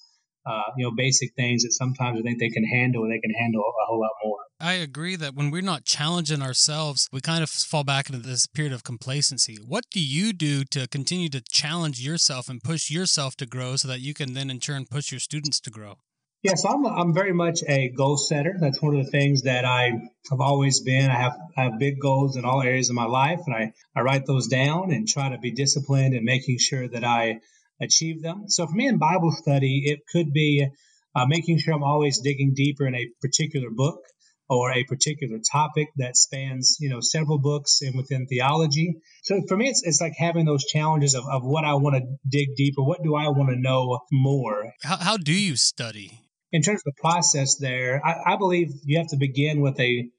uh, 0.47 0.63
you 0.77 0.85
know, 0.85 0.93
basic 0.97 1.35
things 1.35 1.63
that 1.63 1.73
sometimes 1.73 2.19
I 2.19 2.23
think 2.23 2.39
they 2.39 2.51
can 2.51 2.65
handle, 2.65 3.03
and 3.03 3.13
they 3.13 3.21
can 3.21 3.35
handle 3.35 3.61
a 3.63 3.87
whole 3.87 4.01
lot 4.01 4.11
more. 4.25 4.39
I 4.61 4.75
agree 4.75 5.17
that 5.17 5.35
when 5.35 5.51
we're 5.51 5.63
not 5.63 5.85
challenging 5.85 6.43
ourselves, 6.43 7.09
we 7.13 7.21
kind 7.21 7.43
of 7.43 7.51
fall 7.51 7.85
back 7.85 8.09
into 8.09 8.21
this 8.21 8.47
period 8.47 8.73
of 8.73 8.85
complacency. 8.85 9.57
What 9.67 9.85
do 9.91 10.01
you 10.01 10.33
do 10.33 10.65
to 10.65 10.87
continue 10.89 11.29
to 11.31 11.43
challenge 11.51 12.01
yourself 12.01 12.49
and 12.49 12.63
push 12.63 12.91
yourself 12.91 13.37
to 13.37 13.47
grow 13.47 13.77
so 13.77 13.89
that 13.89 14.01
you 14.01 14.15
can 14.15 14.35
then 14.35 14.51
in 14.51 14.61
turn 14.61 14.87
push 14.91 15.11
your 15.11 15.21
students 15.21 15.61
to 15.61 15.71
grow? 15.71 15.97
Yes, 16.43 16.63
yeah, 16.63 16.71
so 16.71 16.77
I'm, 16.77 16.87
I'm 16.87 17.15
very 17.15 17.33
much 17.33 17.61
a 17.67 17.89
goal 17.89 18.19
setter. 18.19 18.55
That's 18.61 18.81
one 18.83 18.95
of 18.95 19.03
the 19.03 19.11
things 19.11 19.45
that 19.45 19.65
I 19.65 19.93
have 20.31 20.41
always 20.41 20.81
been. 20.81 21.11
I 21.11 21.15
have, 21.15 21.33
I 21.57 21.63
have 21.65 21.79
big 21.79 21.99
goals 21.99 22.37
in 22.37 22.45
all 22.45 22.61
areas 22.61 22.91
of 22.91 22.97
my 22.97 23.07
life, 23.07 23.41
and 23.47 23.57
I, 23.57 23.73
I 23.97 24.03
write 24.03 24.27
those 24.27 24.47
down 24.47 24.93
and 24.93 25.09
try 25.09 25.31
to 25.31 25.39
be 25.39 25.53
disciplined 25.53 26.15
and 26.15 26.23
making 26.23 26.59
sure 26.59 26.87
that 26.87 27.03
I 27.03 27.41
achieve 27.81 28.23
them. 28.23 28.45
So 28.49 28.67
for 28.67 28.73
me 28.73 28.87
in 28.87 28.99
Bible 28.99 29.33
study, 29.33 29.83
it 29.87 30.01
could 30.11 30.33
be 30.33 30.67
uh, 31.15 31.27
making 31.27 31.59
sure 31.59 31.75
I'm 31.75 31.83
always 31.83 32.21
digging 32.21 32.55
deeper 32.55 32.87
in 32.87 32.95
a 32.95 33.09
particular 33.21 33.69
book 33.71 34.01
or 34.49 34.73
a 34.73 34.85
particular 34.85 35.39
topic 35.51 35.89
that 35.97 36.17
spans, 36.17 36.77
you 36.81 36.91
know, 36.91 37.01
several 37.01 37.39
books 37.39 37.81
and 37.83 37.97
within 37.97 38.27
theology. 38.27 38.97
So 39.23 39.43
for 39.49 39.57
me, 39.57 39.69
it's, 39.69 39.83
it's 39.85 40.01
like 40.01 40.15
having 40.19 40.45
those 40.45 40.65
challenges 40.65 41.15
of, 41.15 41.25
of 41.31 41.43
what 41.45 41.65
I 41.65 41.75
want 41.75 41.97
to 41.97 42.03
dig 42.29 42.55
deeper. 42.57 42.83
What 42.83 43.03
do 43.03 43.15
I 43.15 43.29
want 43.29 43.51
to 43.51 43.57
know 43.57 44.01
more? 44.13 44.73
How, 44.83 44.97
how 44.97 45.17
do 45.17 45.33
you 45.33 45.57
study? 45.57 46.21
In 46.53 46.63
terms 46.63 46.83
of 46.87 46.95
the 46.95 47.01
process 47.01 47.57
there, 47.57 48.01
I, 48.05 48.35
I 48.35 48.37
believe 48.37 48.69
you 48.85 48.99
have 48.99 49.09
to 49.09 49.17
begin 49.17 49.61
with 49.61 49.81
a, 49.81 50.11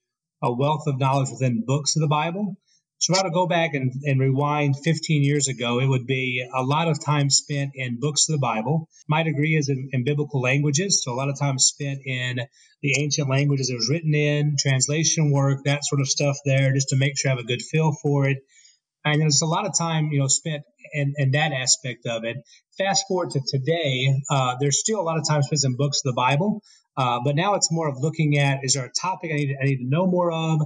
a 0.41 0.53
wealth 0.53 0.87
of 0.87 0.99
knowledge 0.99 1.29
within 1.31 1.63
books 1.65 1.95
of 1.95 2.01
the 2.01 2.07
Bible. 2.07 2.57
So 3.05 3.13
if 3.13 3.19
I 3.19 3.21
were 3.21 3.29
to 3.29 3.33
go 3.35 3.45
back 3.45 3.75
and, 3.75 3.93
and 4.03 4.19
rewind 4.19 4.77
15 4.83 5.21
years 5.21 5.47
ago, 5.47 5.79
it 5.79 5.85
would 5.85 6.07
be 6.07 6.43
a 6.51 6.63
lot 6.63 6.87
of 6.87 6.99
time 6.99 7.29
spent 7.29 7.73
in 7.75 7.99
books 7.99 8.27
of 8.27 8.33
the 8.33 8.39
Bible. 8.39 8.89
My 9.07 9.21
degree 9.21 9.55
is 9.55 9.69
in, 9.69 9.89
in 9.91 10.03
biblical 10.03 10.41
languages, 10.41 11.03
so 11.03 11.13
a 11.13 11.13
lot 11.13 11.29
of 11.29 11.37
time 11.37 11.59
spent 11.59 11.99
in 12.03 12.39
the 12.81 12.99
ancient 12.99 13.29
languages 13.29 13.69
it 13.69 13.75
was 13.75 13.91
written 13.91 14.15
in, 14.15 14.55
translation 14.57 15.29
work, 15.29 15.65
that 15.65 15.85
sort 15.85 16.01
of 16.01 16.07
stuff 16.07 16.35
there, 16.45 16.73
just 16.73 16.89
to 16.89 16.95
make 16.95 17.15
sure 17.15 17.29
I 17.29 17.35
have 17.35 17.43
a 17.43 17.47
good 17.47 17.61
feel 17.61 17.95
for 18.01 18.27
it. 18.27 18.39
And 19.03 19.21
there's 19.21 19.43
a 19.43 19.45
lot 19.45 19.67
of 19.67 19.77
time, 19.77 20.09
you 20.11 20.17
know, 20.17 20.27
spent 20.27 20.63
in, 20.91 21.13
in 21.17 21.31
that 21.31 21.51
aspect 21.51 22.07
of 22.07 22.23
it. 22.23 22.37
Fast 22.75 23.05
forward 23.07 23.29
to 23.33 23.41
today, 23.47 24.15
uh, 24.31 24.55
there's 24.59 24.79
still 24.79 24.99
a 24.99 25.05
lot 25.05 25.19
of 25.19 25.27
time 25.29 25.43
spent 25.43 25.63
in 25.63 25.77
books 25.77 26.01
of 26.03 26.09
the 26.09 26.15
Bible, 26.15 26.63
uh, 26.97 27.19
but 27.23 27.35
now 27.35 27.53
it's 27.53 27.71
more 27.71 27.87
of 27.87 27.97
looking 27.99 28.39
at 28.39 28.61
is 28.63 28.73
there 28.73 28.85
a 28.85 28.91
topic 28.99 29.29
I 29.31 29.35
need, 29.35 29.55
I 29.61 29.65
need 29.65 29.77
to 29.77 29.87
know 29.87 30.07
more 30.07 30.31
of? 30.31 30.59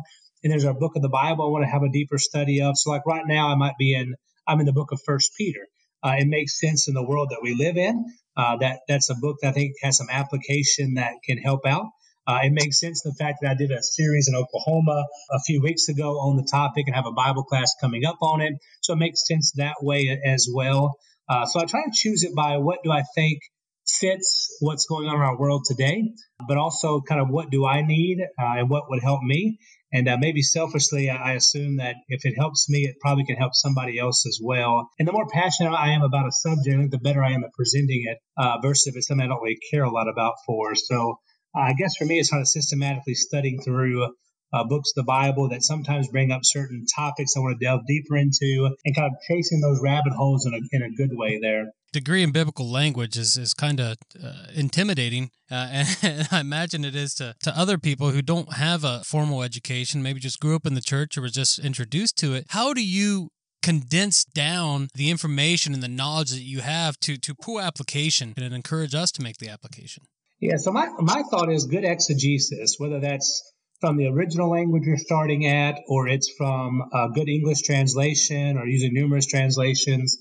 And 0.43 0.51
there's 0.51 0.63
a 0.63 0.73
book 0.73 0.95
of 0.95 1.01
the 1.01 1.09
Bible 1.09 1.45
I 1.45 1.49
want 1.49 1.63
to 1.63 1.69
have 1.69 1.83
a 1.83 1.89
deeper 1.89 2.17
study 2.17 2.61
of. 2.61 2.77
So 2.77 2.91
like 2.91 3.05
right 3.05 3.25
now, 3.25 3.49
I 3.49 3.55
might 3.55 3.77
be 3.77 3.93
in 3.93 4.15
I'm 4.47 4.59
in 4.59 4.65
the 4.65 4.73
book 4.73 4.91
of 4.91 4.99
First 5.05 5.31
Peter. 5.37 5.67
Uh, 6.03 6.15
it 6.17 6.27
makes 6.27 6.59
sense 6.59 6.87
in 6.87 6.93
the 6.93 7.03
world 7.03 7.29
that 7.31 7.41
we 7.43 7.55
live 7.55 7.77
in. 7.77 8.05
Uh, 8.35 8.57
that 8.57 8.79
that's 8.87 9.09
a 9.09 9.15
book 9.15 9.37
that 9.41 9.49
I 9.49 9.51
think 9.51 9.73
has 9.81 9.97
some 9.97 10.07
application 10.09 10.95
that 10.95 11.13
can 11.25 11.37
help 11.37 11.65
out. 11.65 11.87
Uh, 12.25 12.39
it 12.43 12.53
makes 12.53 12.79
sense 12.79 13.01
the 13.01 13.13
fact 13.13 13.39
that 13.41 13.51
I 13.51 13.53
did 13.55 13.71
a 13.71 13.81
series 13.81 14.27
in 14.27 14.35
Oklahoma 14.35 15.03
a 15.31 15.39
few 15.39 15.61
weeks 15.61 15.89
ago 15.89 16.19
on 16.19 16.37
the 16.37 16.47
topic 16.49 16.85
and 16.85 16.95
have 16.95 17.07
a 17.07 17.11
Bible 17.11 17.43
class 17.43 17.73
coming 17.81 18.05
up 18.05 18.17
on 18.21 18.41
it. 18.41 18.53
So 18.81 18.93
it 18.93 18.97
makes 18.97 19.25
sense 19.27 19.53
that 19.55 19.77
way 19.81 20.19
as 20.23 20.47
well. 20.53 20.95
Uh, 21.27 21.45
so 21.45 21.59
I 21.59 21.65
try 21.65 21.81
to 21.81 21.91
choose 21.91 22.23
it 22.23 22.35
by 22.35 22.57
what 22.57 22.79
do 22.83 22.91
I 22.91 23.03
think 23.15 23.39
fits 23.87 24.55
what's 24.59 24.85
going 24.85 25.07
on 25.07 25.15
in 25.15 25.21
our 25.21 25.37
world 25.37 25.63
today, 25.67 26.11
but 26.47 26.57
also 26.57 27.01
kind 27.01 27.19
of 27.19 27.29
what 27.29 27.49
do 27.49 27.65
I 27.65 27.81
need 27.81 28.19
uh, 28.21 28.59
and 28.59 28.69
what 28.69 28.89
would 28.89 29.01
help 29.01 29.21
me. 29.23 29.57
And 29.91 30.07
uh, 30.07 30.17
maybe 30.19 30.41
selfishly, 30.41 31.09
I 31.09 31.33
assume 31.33 31.77
that 31.77 31.95
if 32.07 32.25
it 32.25 32.35
helps 32.37 32.69
me, 32.69 32.85
it 32.85 32.97
probably 33.01 33.25
can 33.25 33.37
help 33.37 33.53
somebody 33.55 33.97
else 33.97 34.25
as 34.27 34.39
well. 34.41 34.89
And 34.99 35.07
the 35.07 35.11
more 35.11 35.27
passionate 35.27 35.71
I 35.71 35.91
am 35.93 36.03
about 36.03 36.27
a 36.27 36.31
subject, 36.31 36.91
the 36.91 36.99
better 36.99 37.23
I 37.23 37.31
am 37.31 37.43
at 37.43 37.53
presenting 37.53 38.03
it 38.05 38.19
uh, 38.37 38.57
versus 38.61 38.87
if 38.87 38.95
it's 38.95 39.07
something 39.07 39.25
I 39.25 39.27
don't 39.27 39.41
really 39.41 39.59
care 39.71 39.83
a 39.83 39.91
lot 39.91 40.07
about 40.07 40.35
for. 40.45 40.75
So 40.75 41.19
uh, 41.57 41.61
I 41.61 41.73
guess 41.73 41.95
for 41.97 42.05
me, 42.05 42.19
it's 42.19 42.29
kind 42.29 42.41
of 42.41 42.47
systematically 42.47 43.15
studying 43.15 43.61
through 43.61 44.13
uh, 44.51 44.63
books 44.63 44.91
of 44.95 45.03
the 45.03 45.07
Bible 45.07 45.49
that 45.49 45.63
sometimes 45.63 46.07
bring 46.07 46.31
up 46.31 46.41
certain 46.43 46.85
topics 46.95 47.35
I 47.35 47.39
want 47.39 47.59
to 47.59 47.65
delve 47.65 47.81
deeper 47.87 48.17
into, 48.17 48.75
and 48.85 48.95
kind 48.95 49.11
of 49.11 49.17
chasing 49.27 49.61
those 49.61 49.81
rabbit 49.81 50.13
holes 50.13 50.45
in 50.45 50.53
a, 50.53 50.59
in 50.71 50.81
a 50.81 50.95
good 50.95 51.15
way 51.15 51.39
there. 51.41 51.71
Degree 51.91 52.21
in 52.21 52.31
biblical 52.31 52.69
language 52.69 53.17
is, 53.17 53.35
is 53.37 53.53
kind 53.53 53.79
of 53.79 53.97
uh, 54.23 54.45
intimidating, 54.53 55.31
uh, 55.49 55.83
and 56.03 56.27
I 56.31 56.39
imagine 56.39 56.85
it 56.85 56.95
is 56.95 57.13
to, 57.15 57.35
to 57.43 57.57
other 57.57 57.77
people 57.77 58.11
who 58.11 58.21
don't 58.21 58.53
have 58.53 58.83
a 58.83 59.01
formal 59.03 59.43
education, 59.43 60.03
maybe 60.03 60.19
just 60.19 60.39
grew 60.39 60.55
up 60.55 60.65
in 60.65 60.75
the 60.75 60.81
church 60.81 61.17
or 61.17 61.21
was 61.21 61.33
just 61.33 61.59
introduced 61.59 62.17
to 62.17 62.33
it. 62.33 62.45
How 62.49 62.73
do 62.73 62.85
you 62.85 63.29
condense 63.61 64.23
down 64.23 64.87
the 64.95 65.09
information 65.09 65.73
and 65.73 65.83
the 65.83 65.87
knowledge 65.87 66.31
that 66.31 66.43
you 66.43 66.61
have 66.61 66.97
to 67.01 67.17
to 67.17 67.35
poor 67.35 67.61
application 67.61 68.33
and 68.37 68.53
encourage 68.53 68.95
us 68.95 69.11
to 69.11 69.21
make 69.21 69.37
the 69.37 69.49
application? 69.49 70.03
Yeah, 70.39 70.55
so 70.55 70.71
my, 70.71 70.87
my 70.99 71.23
thought 71.29 71.51
is 71.51 71.65
good 71.65 71.83
exegesis, 71.83 72.75
whether 72.77 73.01
that's 73.01 73.43
from 73.79 73.97
the 73.97 74.07
original 74.07 74.49
language 74.49 74.83
you're 74.85 74.97
starting 74.97 75.45
at, 75.47 75.79
or 75.87 76.07
it's 76.07 76.31
from 76.37 76.81
a 76.93 77.09
good 77.13 77.29
English 77.29 77.61
translation, 77.61 78.57
or 78.57 78.65
using 78.65 78.93
numerous 78.93 79.25
translations. 79.25 80.17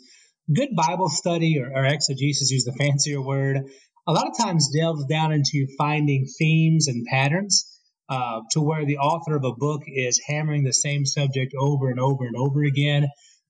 Good 0.52 0.70
Bible 0.76 1.08
study 1.08 1.58
or, 1.60 1.70
or 1.74 1.84
exegesis, 1.84 2.50
use 2.50 2.64
the 2.64 2.72
fancier 2.72 3.20
word, 3.20 3.58
a 4.06 4.12
lot 4.12 4.28
of 4.28 4.38
times 4.38 4.70
delves 4.74 5.04
down 5.06 5.32
into 5.32 5.66
finding 5.76 6.26
themes 6.38 6.88
and 6.88 7.04
patterns 7.06 7.66
uh, 8.08 8.40
to 8.52 8.60
where 8.60 8.86
the 8.86 8.98
author 8.98 9.36
of 9.36 9.44
a 9.44 9.52
book 9.52 9.82
is 9.86 10.20
hammering 10.26 10.64
the 10.64 10.72
same 10.72 11.04
subject 11.04 11.52
over 11.58 11.90
and 11.90 12.00
over 12.00 12.24
and 12.24 12.36
over 12.36 12.62
again. 12.62 13.08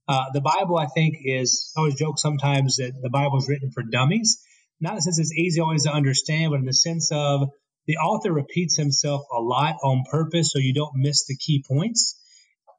Uh, 0.09 0.25
the 0.33 0.41
Bible, 0.41 0.77
I 0.79 0.87
think, 0.87 1.17
is 1.23 1.71
I 1.77 1.81
always 1.81 1.95
joke 1.95 2.19
sometimes 2.19 2.77
that 2.77 2.93
the 3.01 3.11
Bible 3.11 3.39
is 3.39 3.49
written 3.49 3.71
for 3.73 3.83
dummies 3.83 4.43
not 4.81 4.93
in 4.93 4.97
the 4.97 5.03
sense 5.03 5.19
it's 5.19 5.33
easy 5.33 5.61
always 5.61 5.85
to 5.85 5.93
understand, 5.93 6.51
but 6.51 6.61
in 6.61 6.67
the 6.67 6.73
sense 6.73 7.11
of 7.13 7.49
the 7.89 7.97
author 7.97 8.33
repeats 8.33 8.77
himself 8.77 9.23
a 9.33 9.41
lot 9.41 9.77
on 9.83 10.05
purpose 10.11 10.53
so 10.53 10.59
you 10.59 10.75
don't 10.75 10.95
miss 10.95 11.25
the 11.25 11.37
key 11.37 11.65
points. 11.67 12.21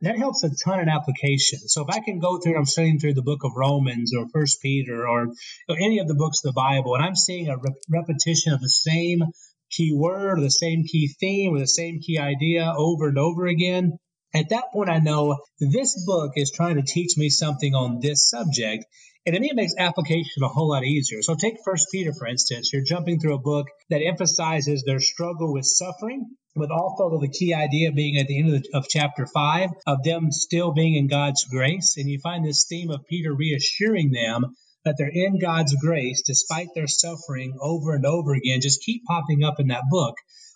That 0.01 0.20
helps 0.20 0.44
a 0.44 0.51
ton 0.63 0.80
in 0.80 0.88
application. 0.88 1.60
So 1.68 1.82
if 1.82 1.89
I 1.94 2.00
can 2.00 2.20
go 2.20 2.39
through, 2.39 2.56
I'm 2.56 2.66
studying 2.66 3.00
through 3.00 3.16
the 3.16 3.24
book 3.24 3.44
of 3.44 3.51
Romans 3.56 4.13
or 4.16 4.28
First 4.32 4.62
Peter 4.62 5.08
or 5.08 5.34
any 5.68 5.98
of 5.98 6.08
the 6.08 6.13
books 6.13 6.46
of 6.46 6.50
the 6.50 6.54
Bible, 6.54 6.94
and 6.94 7.04
I'm 7.04 7.16
seeing 7.16 7.50
a 7.50 7.58
re- 7.58 7.75
repetition 7.89 8.54
of 8.54 8.62
the 8.62 8.70
same 8.70 9.24
key 9.72 9.94
word 9.94 10.38
or 10.38 10.42
the 10.42 10.51
same 10.51 10.84
key 10.84 11.08
theme 11.20 11.56
or 11.56 11.60
the 11.60 11.68
same 11.68 12.00
key 12.00 12.20
idea 12.20 12.72
over 12.78 13.08
and 13.10 13.18
over 13.18 13.48
again. 13.48 13.98
At 14.34 14.50
that 14.50 14.72
point, 14.72 14.92
I 14.92 15.00
know 15.00 15.39
this 15.60 16.06
book 16.06 16.34
is 16.36 16.51
trying 16.51 16.75
to 16.75 16.84
teach 16.84 17.18
me 17.18 17.30
something 17.30 17.74
on 17.74 18.00
this 18.00 18.30
subject. 18.30 18.86
And 19.29 19.36
to 19.36 19.41
me, 19.41 19.50
it 19.51 19.55
makes 19.55 19.75
application 19.77 20.41
a 20.41 20.48
whole 20.48 20.69
lot 20.69 20.83
easier. 20.83 21.21
So 21.21 21.36
take 21.36 21.57
First 21.63 21.89
Peter, 21.91 22.12
for 22.13 22.25
instance. 22.25 22.74
You're 22.74 22.81
jumping 22.81 23.19
through 23.19 23.36
a 23.36 23.39
book 23.39 23.67
that 23.91 24.01
emphasizes 24.01 24.81
their 24.83 25.00
struggle 25.00 25.53
with 25.53 25.65
suffering, 25.65 26.31
with 26.55 26.71
all 26.71 26.95
also 26.98 27.19
the 27.19 27.31
key 27.31 27.53
idea 27.53 27.91
being 27.91 28.17
at 28.17 28.25
the 28.25 28.39
end 28.39 28.55
of, 28.55 28.63
the, 28.63 28.69
of 28.74 28.88
chapter 28.89 29.27
5 29.27 29.69
of 29.86 30.01
them 30.01 30.31
still 30.31 30.74
being 30.74 30.95
in 30.95 31.05
God's 31.05 31.43
grace. 31.43 31.95
And 31.98 32.09
you 32.09 32.17
find 32.24 32.43
this 32.43 32.65
theme 32.67 32.89
of 32.89 33.05
Peter 33.07 33.31
reassuring 33.31 34.09
them 34.09 34.55
that 34.83 34.95
they're 34.98 35.12
in 35.13 35.38
God's 35.38 35.75
grace 35.75 36.24
despite 36.25 36.69
their 36.74 36.88
suffering 36.88 37.55
over 37.62 37.93
and 37.93 38.07
over 38.07 38.33
again, 38.33 38.62
just 38.62 38.81
keep 38.81 39.03
popping 39.05 39.43
up 39.43 39.59
in 39.59 39.67
that 39.67 39.83
book. 39.91 40.15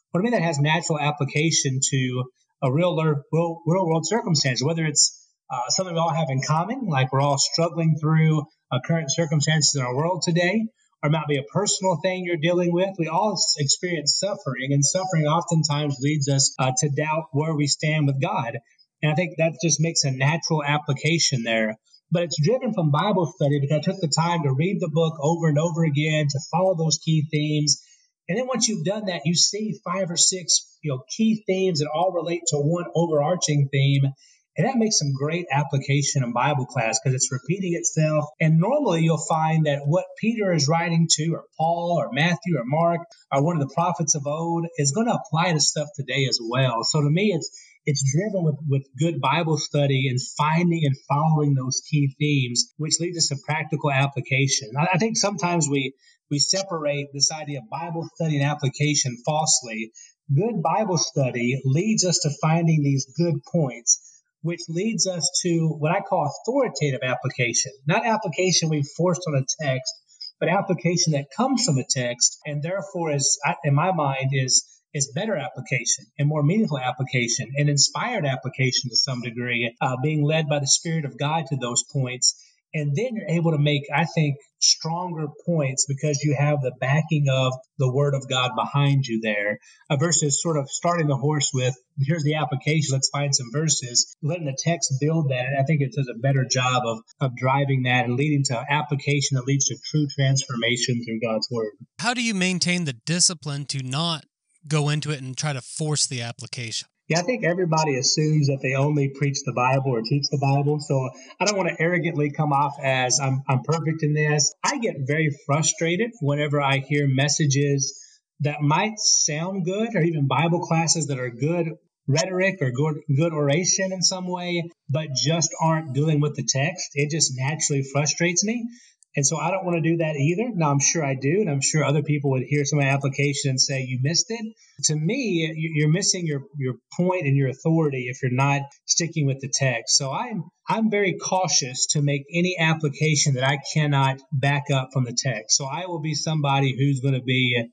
What 0.10 0.22
I 0.22 0.24
mean 0.24 0.32
that 0.32 0.42
has 0.42 0.58
natural 0.58 1.00
application 1.00 1.80
to 1.92 2.24
a 2.64 2.74
real, 2.74 2.96
real, 2.96 3.22
real 3.68 3.86
world 3.86 4.08
circumstance, 4.08 4.64
whether 4.64 4.84
it's 4.84 5.23
uh, 5.50 5.70
something 5.70 5.94
we 5.94 6.00
all 6.00 6.14
have 6.14 6.30
in 6.30 6.42
common, 6.42 6.88
like 6.88 7.12
we're 7.12 7.22
all 7.22 7.38
struggling 7.38 7.96
through 8.00 8.42
uh, 8.72 8.80
current 8.86 9.12
circumstances 9.12 9.76
in 9.76 9.86
our 9.86 9.96
world 9.96 10.24
today, 10.24 10.66
or 11.02 11.10
it 11.10 11.12
might 11.12 11.28
be 11.28 11.38
a 11.38 11.44
personal 11.54 12.00
thing 12.02 12.24
you're 12.26 12.38
dealing 12.38 12.74
with. 12.74 12.90
We 12.98 13.08
all 13.08 13.40
experience 13.58 14.18
suffering, 14.20 14.72
and 14.72 14.84
suffering 14.84 15.26
oftentimes 15.26 15.98
leads 16.00 16.30
us 16.30 16.56
uh, 16.58 16.72
to 16.78 16.90
doubt 16.90 17.28
where 17.32 17.56
we 17.56 17.68
stand 17.68 18.08
with 18.08 18.22
God. 18.22 18.58
And 19.02 19.12
I 19.12 19.16
think 19.16 19.36
that 19.38 19.58
just 19.62 19.82
makes 19.82 20.04
a 20.06 20.12
natural 20.12 20.64
application 20.64 21.44
there. 21.44 21.78
But 22.10 22.24
it's 22.24 22.42
driven 22.42 22.74
from 22.74 22.92
Bible 22.92 23.32
study 23.36 23.60
because 23.60 23.80
I 23.80 23.82
took 23.82 24.00
the 24.00 24.08
time 24.08 24.44
to 24.44 24.54
read 24.54 24.80
the 24.80 24.92
book 24.92 25.16
over 25.20 25.48
and 25.48 25.58
over 25.58 25.84
again, 25.84 26.28
to 26.30 26.40
follow 26.52 26.76
those 26.76 27.00
key 27.04 27.26
themes. 27.32 27.82
And 28.30 28.38
then 28.38 28.48
once 28.48 28.68
you've 28.68 28.86
done 28.86 29.06
that, 29.06 29.24
you 29.26 29.36
see 29.36 29.80
five 29.84 30.10
or 30.10 30.16
six 30.16 30.78
you 30.84 30.92
know, 30.92 31.04
key 31.10 31.44
themes 31.48 31.80
that 31.80 31.90
all 31.94 32.12
relate 32.12 32.42
to 32.48 32.58
one 32.58 32.86
overarching 32.94 33.70
theme. 33.72 34.14
And 34.56 34.68
that 34.68 34.78
makes 34.78 35.00
some 35.00 35.14
great 35.14 35.48
application 35.52 36.24
in 36.24 36.32
Bible 36.32 36.66
class 36.66 37.00
because 37.00 37.16
it's 37.16 37.32
repeating 37.32 37.74
itself. 37.74 38.26
And 38.40 38.60
normally 38.60 39.02
you'll 39.02 39.18
find 39.18 39.66
that 39.66 39.82
what 39.86 40.06
Peter 40.20 40.54
is 40.54 40.68
writing 40.68 41.08
to, 41.14 41.34
or 41.34 41.46
Paul, 41.58 41.98
or 42.00 42.14
Matthew, 42.14 42.58
or 42.58 42.64
Mark, 42.64 43.02
or 43.32 43.44
one 43.44 43.60
of 43.60 43.68
the 43.68 43.74
prophets 43.74 44.14
of 44.14 44.28
old, 44.28 44.68
is 44.78 44.92
going 44.92 45.08
to 45.08 45.16
apply 45.16 45.54
to 45.54 45.60
stuff 45.60 45.88
today 45.96 46.28
as 46.30 46.40
well. 46.42 46.84
So 46.84 47.02
to 47.02 47.10
me, 47.10 47.32
it's 47.34 47.50
it's 47.86 48.04
driven 48.16 48.46
with, 48.46 48.56
with 48.68 48.88
good 48.98 49.20
Bible 49.20 49.58
study 49.58 50.08
and 50.08 50.18
finding 50.38 50.86
and 50.86 50.96
following 51.10 51.54
those 51.54 51.82
key 51.90 52.16
themes, 52.18 52.74
which 52.78 53.00
leads 53.00 53.18
us 53.18 53.28
to 53.28 53.44
practical 53.46 53.92
application. 53.92 54.70
I, 54.80 54.88
I 54.94 54.98
think 55.00 55.18
sometimes 55.18 55.68
we 55.68 55.94
we 56.30 56.40
separate 56.40 57.08
this 57.12 57.32
idea 57.32 57.60
of 57.60 57.70
Bible 57.70 58.08
study 58.16 58.38
and 58.38 58.46
application 58.46 59.18
falsely. 59.26 59.92
Good 60.34 60.62
Bible 60.64 60.98
study 60.98 61.60
leads 61.66 62.06
us 62.06 62.20
to 62.20 62.30
finding 62.42 62.82
these 62.84 63.12
good 63.18 63.44
points 63.52 64.13
which 64.44 64.62
leads 64.70 65.08
us 65.08 65.28
to 65.42 65.70
what 65.80 65.92
I 65.92 66.02
call 66.02 66.30
authoritative 66.30 67.02
application. 67.04 67.72
Not 67.88 68.06
application 68.06 68.70
we've 68.70 68.88
forced 68.96 69.24
on 69.28 69.36
a 69.36 69.64
text, 69.64 69.94
but 70.40 70.50
application 70.50 71.14
that 71.14 71.32
comes 71.36 71.66
from 71.66 71.78
a 71.78 71.86
text 71.90 72.38
and 72.46 72.62
therefore 72.62 73.12
is, 73.12 73.40
in 73.64 73.74
my 73.74 73.92
mind, 73.92 74.30
is 74.34 74.64
is 74.94 75.12
better 75.16 75.36
application 75.36 76.06
and 76.20 76.28
more 76.28 76.44
meaningful 76.44 76.78
application 76.78 77.52
and 77.58 77.68
inspired 77.68 78.28
application 78.28 78.92
to 78.92 78.96
some 78.96 79.22
degree, 79.22 79.76
uh, 79.82 79.98
being 80.04 80.24
led 80.24 80.48
by 80.48 80.60
the 80.60 80.68
Spirit 80.68 81.04
of 81.04 81.18
God 81.18 81.46
to 81.48 81.56
those 81.56 81.84
points 81.92 82.36
and 82.74 82.96
then 82.96 83.16
you're 83.16 83.30
able 83.30 83.52
to 83.52 83.58
make, 83.58 83.84
I 83.94 84.06
think, 84.06 84.38
stronger 84.60 85.28
points 85.46 85.86
because 85.86 86.24
you 86.24 86.36
have 86.38 86.62
the 86.62 86.74
backing 86.80 87.26
of 87.30 87.54
the 87.78 87.92
Word 87.92 88.14
of 88.16 88.30
God 88.30 88.52
behind 88.56 89.06
you 89.06 89.20
there, 89.22 89.60
uh, 89.90 89.98
versus 89.98 90.42
sort 90.42 90.58
of 90.58 90.70
starting 90.70 91.08
the 91.08 91.18
horse 91.18 91.52
with, 91.54 91.76
here's 92.00 92.24
the 92.24 92.36
application, 92.36 92.94
let's 92.94 93.10
find 93.10 93.36
some 93.36 93.52
verses, 93.52 94.16
letting 94.24 94.46
the 94.46 94.58
text 94.58 94.94
build 95.00 95.30
that. 95.30 95.50
I 95.60 95.64
think 95.64 95.82
it 95.82 95.94
does 95.94 96.10
a 96.10 96.20
better 96.20 96.46
job 96.50 96.84
of, 96.86 97.00
of 97.20 97.36
driving 97.36 97.84
that 97.84 98.06
and 98.06 98.16
leading 98.16 98.44
to 98.46 98.66
application 98.70 99.36
that 99.36 99.46
leads 99.46 99.66
to 99.66 99.78
true 99.84 100.08
transformation 100.08 101.04
through 101.04 101.20
God's 101.20 101.48
Word. 101.52 101.74
How 102.00 102.14
do 102.14 102.24
you 102.24 102.34
maintain 102.34 102.86
the 102.86 102.94
discipline 102.94 103.66
to 103.66 103.84
not 103.84 104.26
go 104.68 104.90
into 104.90 105.12
it 105.12 105.22
and 105.22 105.36
try 105.38 105.54
to 105.54 105.62
force 105.62 106.08
the 106.08 106.22
application? 106.22 106.88
Yeah, 107.10 107.20
I 107.20 107.24
think 107.24 107.44
everybody 107.44 107.98
assumes 107.98 108.48
that 108.48 108.60
they 108.62 108.76
only 108.76 109.10
preach 109.10 109.40
the 109.46 109.52
Bible 109.52 109.92
or 109.92 110.02
teach 110.02 110.28
the 110.32 110.38
Bible. 110.38 110.80
So 110.80 111.10
I 111.40 111.46
don't 111.46 111.58
want 111.58 111.70
to 111.70 111.82
arrogantly 111.82 112.32
come 112.32 112.54
off 112.54 112.76
as 112.82 113.20
I'm, 113.20 113.44
I'm 113.48 113.62
perfect 113.64 114.04
in 114.04 114.14
this. 114.14 114.54
I 114.64 114.78
get 114.78 114.96
very 115.06 115.36
frustrated 115.46 116.12
whenever 116.22 116.62
I 116.62 116.78
hear 116.78 117.06
messages 117.08 118.00
that 118.40 118.62
might 118.62 118.98
sound 118.98 119.66
good 119.66 119.90
or 119.96 120.02
even 120.02 120.28
Bible 120.28 120.62
classes 120.62 121.08
that 121.08 121.20
are 121.20 121.30
good 121.30 121.68
rhetoric 122.08 122.58
or 122.62 122.72
good, 122.72 122.96
good 123.16 123.34
oration 123.34 123.92
in 123.92 124.02
some 124.02 124.28
way, 124.28 124.70
but 124.90 125.08
just 125.14 125.50
aren't 125.62 125.94
dealing 125.94 126.22
with 126.22 126.36
the 126.36 126.48
text. 126.48 126.92
It 126.94 127.12
just 127.12 127.34
naturally 127.36 127.84
frustrates 127.94 128.46
me. 128.46 128.66
And 129.16 129.26
so 129.26 129.38
I 129.38 129.52
don't 129.52 129.66
want 129.66 129.84
to 129.84 129.90
do 129.90 129.98
that 129.98 130.16
either. 130.16 130.50
Now, 130.54 130.72
I'm 130.72 130.80
sure 130.80 131.06
I 131.06 131.14
do, 131.14 131.42
and 131.42 131.50
I'm 131.50 131.62
sure 131.62 131.84
other 131.84 132.02
people 132.02 132.32
would 132.32 132.44
hear 132.44 132.66
some 132.66 132.80
of 132.80 132.86
my 132.86 132.92
application 132.92 133.52
and 133.52 133.62
say, 133.62 133.86
you 133.88 134.00
missed 134.02 134.26
it. 134.30 134.56
To 134.86 134.96
me, 134.96 135.54
you're 135.56 135.92
missing 135.92 136.26
your, 136.26 136.42
your 136.58 136.76
point 136.98 137.28
and 137.28 137.38
your 137.38 137.50
authority 137.50 138.08
if 138.10 138.24
you're 138.24 138.32
not 138.32 138.62
sticking 138.86 139.28
with 139.28 139.40
the 139.40 139.52
text. 139.54 139.98
So 139.98 140.12
I'm, 140.12 140.46
I'm 140.68 140.90
very 140.90 141.18
cautious 141.20 141.88
to 141.92 142.02
make 142.02 142.24
any 142.34 142.58
application 142.60 143.36
that 143.36 143.44
I 143.44 143.60
cannot 143.74 144.20
back 144.32 144.72
up 144.74 144.90
from 144.94 145.06
the 145.06 145.16
text. 145.16 145.58
So 145.58 145.66
I 145.66 145.86
will 145.86 146.02
be 146.02 146.16
somebody 146.16 146.76
who's 146.76 147.00
going 147.00 147.14
to 147.14 147.22
be 147.22 147.64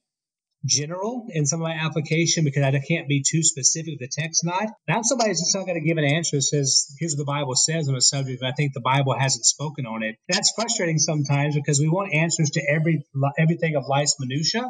general 0.65 1.27
in 1.31 1.47
some 1.47 1.61
of 1.61 1.65
my 1.65 1.75
application 1.75 2.45
because 2.45 2.63
I 2.63 2.73
can't 2.87 3.09
be 3.09 3.25
too 3.27 3.43
specific 3.43 3.99
with 3.99 4.11
the 4.11 4.23
text 4.23 4.45
not. 4.45 4.69
And 4.87 4.97
I'm 4.97 5.05
somebody 5.05 5.31
who's 5.31 5.41
just 5.41 5.55
not 5.55 5.67
going 5.67 5.81
to 5.81 5.87
give 5.87 5.99
an 5.99 6.05
answer 6.05 6.37
that 6.37 6.43
says, 6.43 6.95
here's 6.99 7.13
what 7.13 7.19
the 7.19 7.25
Bible 7.25 7.55
says 7.55 7.89
on 7.89 7.97
a 7.97 8.01
subject, 8.01 8.43
and 8.43 8.51
I 8.51 8.55
think 8.55 8.73
the 8.75 8.81
Bible 8.81 9.17
hasn't 9.19 9.45
spoken 9.45 9.87
on 9.87 10.03
it. 10.03 10.17
That's 10.29 10.53
frustrating 10.55 10.99
sometimes 10.99 11.55
because 11.55 11.81
we 11.81 11.89
want 11.89 12.15
answers 12.15 12.51
to 12.51 12.63
every 12.69 13.05
everything 13.39 13.77
of 13.77 13.85
life's 13.89 14.17
minutia. 14.19 14.65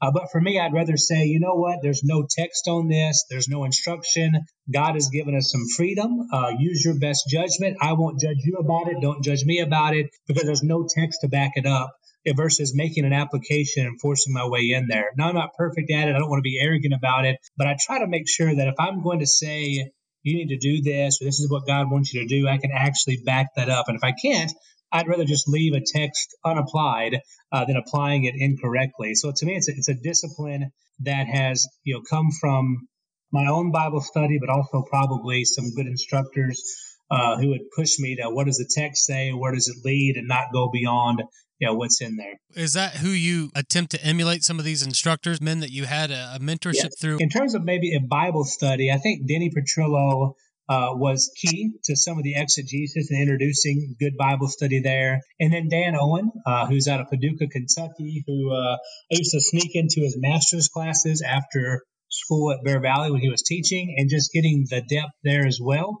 Uh, 0.00 0.10
but 0.10 0.32
for 0.32 0.40
me, 0.40 0.58
I'd 0.58 0.72
rather 0.72 0.96
say, 0.96 1.26
you 1.26 1.38
know 1.38 1.54
what? 1.54 1.78
There's 1.80 2.02
no 2.02 2.26
text 2.28 2.66
on 2.66 2.88
this. 2.88 3.24
There's 3.30 3.46
no 3.46 3.62
instruction. 3.62 4.32
God 4.72 4.94
has 4.94 5.08
given 5.10 5.36
us 5.36 5.52
some 5.52 5.62
freedom. 5.76 6.26
Uh, 6.32 6.54
use 6.58 6.84
your 6.84 6.98
best 6.98 7.28
judgment. 7.28 7.76
I 7.80 7.92
won't 7.92 8.18
judge 8.18 8.38
you 8.42 8.56
about 8.58 8.88
it. 8.88 9.00
Don't 9.00 9.22
judge 9.22 9.44
me 9.44 9.60
about 9.60 9.94
it 9.94 10.10
because 10.26 10.42
there's 10.42 10.64
no 10.64 10.88
text 10.92 11.20
to 11.20 11.28
back 11.28 11.52
it 11.54 11.66
up 11.66 11.92
versus 12.36 12.72
making 12.74 13.04
an 13.04 13.12
application 13.12 13.86
and 13.86 14.00
forcing 14.00 14.32
my 14.32 14.46
way 14.46 14.70
in 14.70 14.86
there. 14.88 15.10
Now, 15.16 15.28
I'm 15.28 15.34
not 15.34 15.54
perfect 15.56 15.90
at 15.90 16.08
it. 16.08 16.14
I 16.14 16.18
don't 16.18 16.30
want 16.30 16.40
to 16.40 16.48
be 16.48 16.60
arrogant 16.60 16.94
about 16.94 17.24
it, 17.24 17.36
but 17.56 17.66
I 17.66 17.76
try 17.80 17.98
to 17.98 18.06
make 18.06 18.28
sure 18.28 18.54
that 18.54 18.68
if 18.68 18.74
I'm 18.78 19.02
going 19.02 19.20
to 19.20 19.26
say, 19.26 19.90
you 20.22 20.36
need 20.36 20.48
to 20.48 20.58
do 20.58 20.82
this, 20.82 21.20
or 21.20 21.24
this 21.24 21.40
is 21.40 21.50
what 21.50 21.66
God 21.66 21.90
wants 21.90 22.14
you 22.14 22.20
to 22.20 22.28
do, 22.28 22.48
I 22.48 22.58
can 22.58 22.70
actually 22.72 23.22
back 23.24 23.48
that 23.56 23.68
up. 23.68 23.88
And 23.88 23.96
if 23.96 24.04
I 24.04 24.12
can't, 24.12 24.52
I'd 24.92 25.08
rather 25.08 25.24
just 25.24 25.48
leave 25.48 25.74
a 25.74 25.80
text 25.80 26.36
unapplied 26.44 27.20
uh, 27.50 27.64
than 27.64 27.76
applying 27.76 28.24
it 28.24 28.34
incorrectly. 28.36 29.14
So 29.14 29.32
to 29.34 29.46
me, 29.46 29.56
it's 29.56 29.68
a, 29.68 29.72
it's 29.72 29.88
a 29.88 29.94
discipline 29.94 30.70
that 31.00 31.26
has 31.26 31.66
you 31.82 31.94
know 31.94 32.02
come 32.08 32.28
from 32.40 32.86
my 33.32 33.46
own 33.46 33.72
Bible 33.72 34.02
study, 34.02 34.38
but 34.38 34.50
also 34.50 34.82
probably 34.82 35.44
some 35.44 35.72
good 35.74 35.86
instructors 35.86 36.62
uh, 37.10 37.38
who 37.38 37.48
would 37.48 37.70
push 37.74 37.98
me 37.98 38.16
to 38.16 38.28
what 38.28 38.46
does 38.46 38.58
the 38.58 38.70
text 38.70 39.06
say, 39.06 39.30
where 39.30 39.54
does 39.54 39.68
it 39.68 39.84
lead, 39.84 40.16
and 40.16 40.28
not 40.28 40.52
go 40.52 40.70
beyond 40.70 41.22
you 41.62 41.68
know 41.68 41.74
what's 41.74 42.00
in 42.00 42.16
there. 42.16 42.40
Is 42.56 42.72
that 42.72 42.96
who 42.96 43.08
you 43.08 43.50
attempt 43.54 43.92
to 43.92 44.04
emulate? 44.04 44.42
Some 44.42 44.58
of 44.58 44.64
these 44.64 44.84
instructors, 44.84 45.40
men 45.40 45.60
that 45.60 45.70
you 45.70 45.84
had 45.84 46.10
a, 46.10 46.34
a 46.34 46.38
mentorship 46.40 46.90
yes. 46.90 47.00
through. 47.00 47.18
In 47.20 47.28
terms 47.28 47.54
of 47.54 47.62
maybe 47.62 47.94
a 47.94 48.00
Bible 48.00 48.44
study, 48.44 48.90
I 48.90 48.98
think 48.98 49.28
Denny 49.28 49.48
Petrillo 49.48 50.34
uh, 50.68 50.90
was 50.94 51.30
key 51.36 51.70
to 51.84 51.94
some 51.94 52.18
of 52.18 52.24
the 52.24 52.34
exegesis 52.34 53.10
and 53.10 53.22
introducing 53.22 53.94
good 54.00 54.16
Bible 54.18 54.48
study 54.48 54.80
there. 54.80 55.20
And 55.38 55.52
then 55.52 55.68
Dan 55.68 55.94
Owen, 55.96 56.32
uh, 56.44 56.66
who's 56.66 56.88
out 56.88 57.00
of 57.00 57.06
Paducah, 57.08 57.46
Kentucky, 57.46 58.24
who 58.26 58.52
uh, 58.52 58.74
I 58.74 58.78
used 59.10 59.30
to 59.30 59.40
sneak 59.40 59.70
into 59.74 60.00
his 60.00 60.16
master's 60.18 60.68
classes 60.68 61.22
after 61.24 61.82
school 62.10 62.50
at 62.50 62.64
Bear 62.64 62.80
Valley 62.80 63.12
when 63.12 63.20
he 63.20 63.30
was 63.30 63.42
teaching 63.42 63.94
and 63.96 64.10
just 64.10 64.32
getting 64.32 64.66
the 64.68 64.80
depth 64.80 65.14
there 65.22 65.46
as 65.46 65.60
well. 65.62 65.98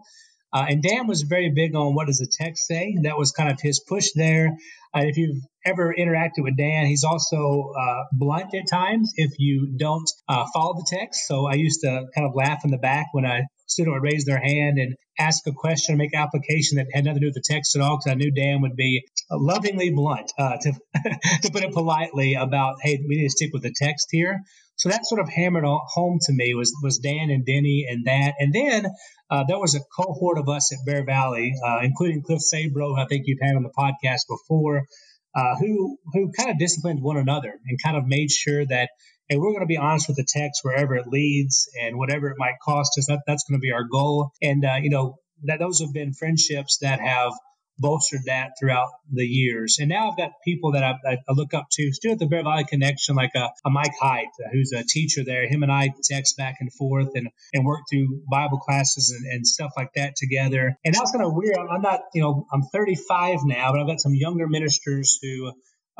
Uh, 0.52 0.66
and 0.68 0.82
Dan 0.82 1.06
was 1.06 1.22
very 1.22 1.50
big 1.50 1.74
on 1.74 1.94
what 1.94 2.06
does 2.06 2.18
the 2.18 2.30
text 2.30 2.66
say. 2.66 2.96
That 3.02 3.16
was 3.16 3.32
kind 3.32 3.50
of 3.50 3.58
his 3.60 3.80
push 3.80 4.10
there. 4.14 4.50
Uh, 4.94 5.02
if 5.04 5.16
you've 5.16 5.38
ever 5.64 5.94
interacted 5.98 6.42
with 6.42 6.56
Dan, 6.56 6.86
he's 6.86 7.04
also 7.04 7.72
uh, 7.78 8.04
blunt 8.12 8.54
at 8.54 8.68
times 8.68 9.12
if 9.16 9.32
you 9.38 9.74
don't 9.78 10.08
uh, 10.28 10.44
follow 10.52 10.74
the 10.74 10.86
text. 10.88 11.26
So 11.26 11.46
I 11.46 11.54
used 11.54 11.80
to 11.82 12.04
kind 12.14 12.28
of 12.28 12.34
laugh 12.34 12.64
in 12.64 12.70
the 12.70 12.78
back 12.78 13.06
when 13.12 13.24
a 13.24 13.40
student 13.66 13.94
would 13.94 14.02
raise 14.02 14.24
their 14.26 14.40
hand 14.40 14.78
and 14.78 14.94
ask 15.18 15.46
a 15.46 15.52
question 15.52 15.94
or 15.94 15.98
make 15.98 16.14
application 16.14 16.78
that 16.78 16.86
had 16.92 17.04
nothing 17.04 17.20
to 17.20 17.20
do 17.20 17.26
with 17.26 17.34
the 17.34 17.44
text 17.44 17.76
at 17.76 17.82
all, 17.82 17.98
because 17.98 18.12
I 18.12 18.14
knew 18.14 18.30
Dan 18.30 18.62
would 18.62 18.76
be 18.76 19.04
lovingly 19.30 19.90
blunt, 19.90 20.32
uh, 20.38 20.56
to, 20.60 20.72
to 21.42 21.50
put 21.52 21.62
it 21.62 21.72
politely, 21.72 22.34
about, 22.34 22.76
hey, 22.82 23.02
we 23.06 23.16
need 23.16 23.24
to 23.24 23.30
stick 23.30 23.50
with 23.52 23.62
the 23.62 23.74
text 23.74 24.08
here. 24.10 24.40
So 24.76 24.88
that 24.88 25.06
sort 25.06 25.20
of 25.20 25.28
hammered 25.28 25.64
home 25.64 26.18
to 26.22 26.32
me 26.32 26.54
was 26.54 26.74
was 26.82 26.98
Dan 26.98 27.30
and 27.30 27.46
Denny 27.46 27.86
and 27.88 28.06
that, 28.06 28.34
and 28.38 28.52
then 28.52 28.86
uh, 29.30 29.44
there 29.46 29.58
was 29.58 29.74
a 29.74 29.80
cohort 29.80 30.38
of 30.38 30.48
us 30.48 30.72
at 30.72 30.84
Bear 30.84 31.04
Valley, 31.04 31.52
uh, 31.64 31.80
including 31.82 32.22
Cliff 32.22 32.40
Sabro, 32.40 32.98
I 32.98 33.06
think 33.06 33.24
you've 33.26 33.38
had 33.40 33.54
on 33.54 33.62
the 33.62 33.70
podcast 33.70 34.22
before, 34.28 34.86
uh, 35.34 35.56
who 35.60 35.98
who 36.12 36.32
kind 36.36 36.50
of 36.50 36.58
disciplined 36.58 37.02
one 37.02 37.16
another 37.16 37.52
and 37.66 37.78
kind 37.82 37.96
of 37.96 38.06
made 38.06 38.30
sure 38.30 38.66
that 38.66 38.90
hey, 39.32 39.38
we're 39.38 39.50
going 39.50 39.60
to 39.60 39.66
be 39.66 39.78
honest 39.78 40.08
with 40.08 40.18
the 40.18 40.26
text 40.28 40.60
wherever 40.62 40.94
it 40.94 41.06
leads 41.08 41.70
and 41.80 41.96
whatever 41.96 42.28
it 42.28 42.36
might 42.38 42.56
cost 42.62 42.98
us. 42.98 43.06
That, 43.06 43.20
that's 43.26 43.44
going 43.44 43.58
to 43.58 43.62
be 43.62 43.72
our 43.72 43.84
goal, 43.84 44.30
and 44.42 44.64
uh, 44.64 44.76
you 44.82 44.90
know 44.90 45.18
that 45.44 45.58
those 45.58 45.80
have 45.80 45.92
been 45.92 46.12
friendships 46.12 46.78
that 46.82 47.00
have 47.00 47.32
bolstered 47.78 48.20
that 48.26 48.50
throughout 48.60 48.90
the 49.10 49.24
years. 49.24 49.78
And 49.80 49.88
now 49.88 50.10
I've 50.10 50.16
got 50.16 50.32
people 50.44 50.72
that 50.72 50.84
I, 50.84 50.94
I 51.04 51.16
look 51.30 51.54
up 51.54 51.66
to, 51.72 51.92
still 51.92 52.12
at 52.12 52.18
the 52.18 52.26
Bear 52.26 52.44
Valley 52.44 52.64
Connection, 52.64 53.16
like 53.16 53.32
a, 53.34 53.48
a 53.64 53.70
Mike 53.70 53.94
Hyde, 53.98 54.26
uh, 54.44 54.50
who's 54.52 54.72
a 54.72 54.84
teacher 54.84 55.24
there. 55.24 55.48
Him 55.48 55.62
and 55.62 55.72
I 55.72 55.88
text 56.04 56.36
back 56.36 56.56
and 56.60 56.70
forth 56.72 57.08
and, 57.14 57.28
and 57.54 57.64
work 57.64 57.80
through 57.90 58.22
Bible 58.30 58.58
classes 58.58 59.10
and, 59.10 59.32
and 59.32 59.46
stuff 59.46 59.72
like 59.76 59.94
that 59.96 60.14
together. 60.16 60.76
And 60.84 60.94
that's 60.94 61.10
kind 61.10 61.24
of 61.24 61.32
weird. 61.34 61.56
I'm, 61.56 61.68
I'm 61.70 61.82
not, 61.82 62.00
you 62.14 62.22
know, 62.22 62.46
I'm 62.52 62.62
35 62.62 63.38
now, 63.44 63.72
but 63.72 63.80
I've 63.80 63.88
got 63.88 64.00
some 64.00 64.14
younger 64.14 64.46
ministers 64.46 65.18
who 65.20 65.52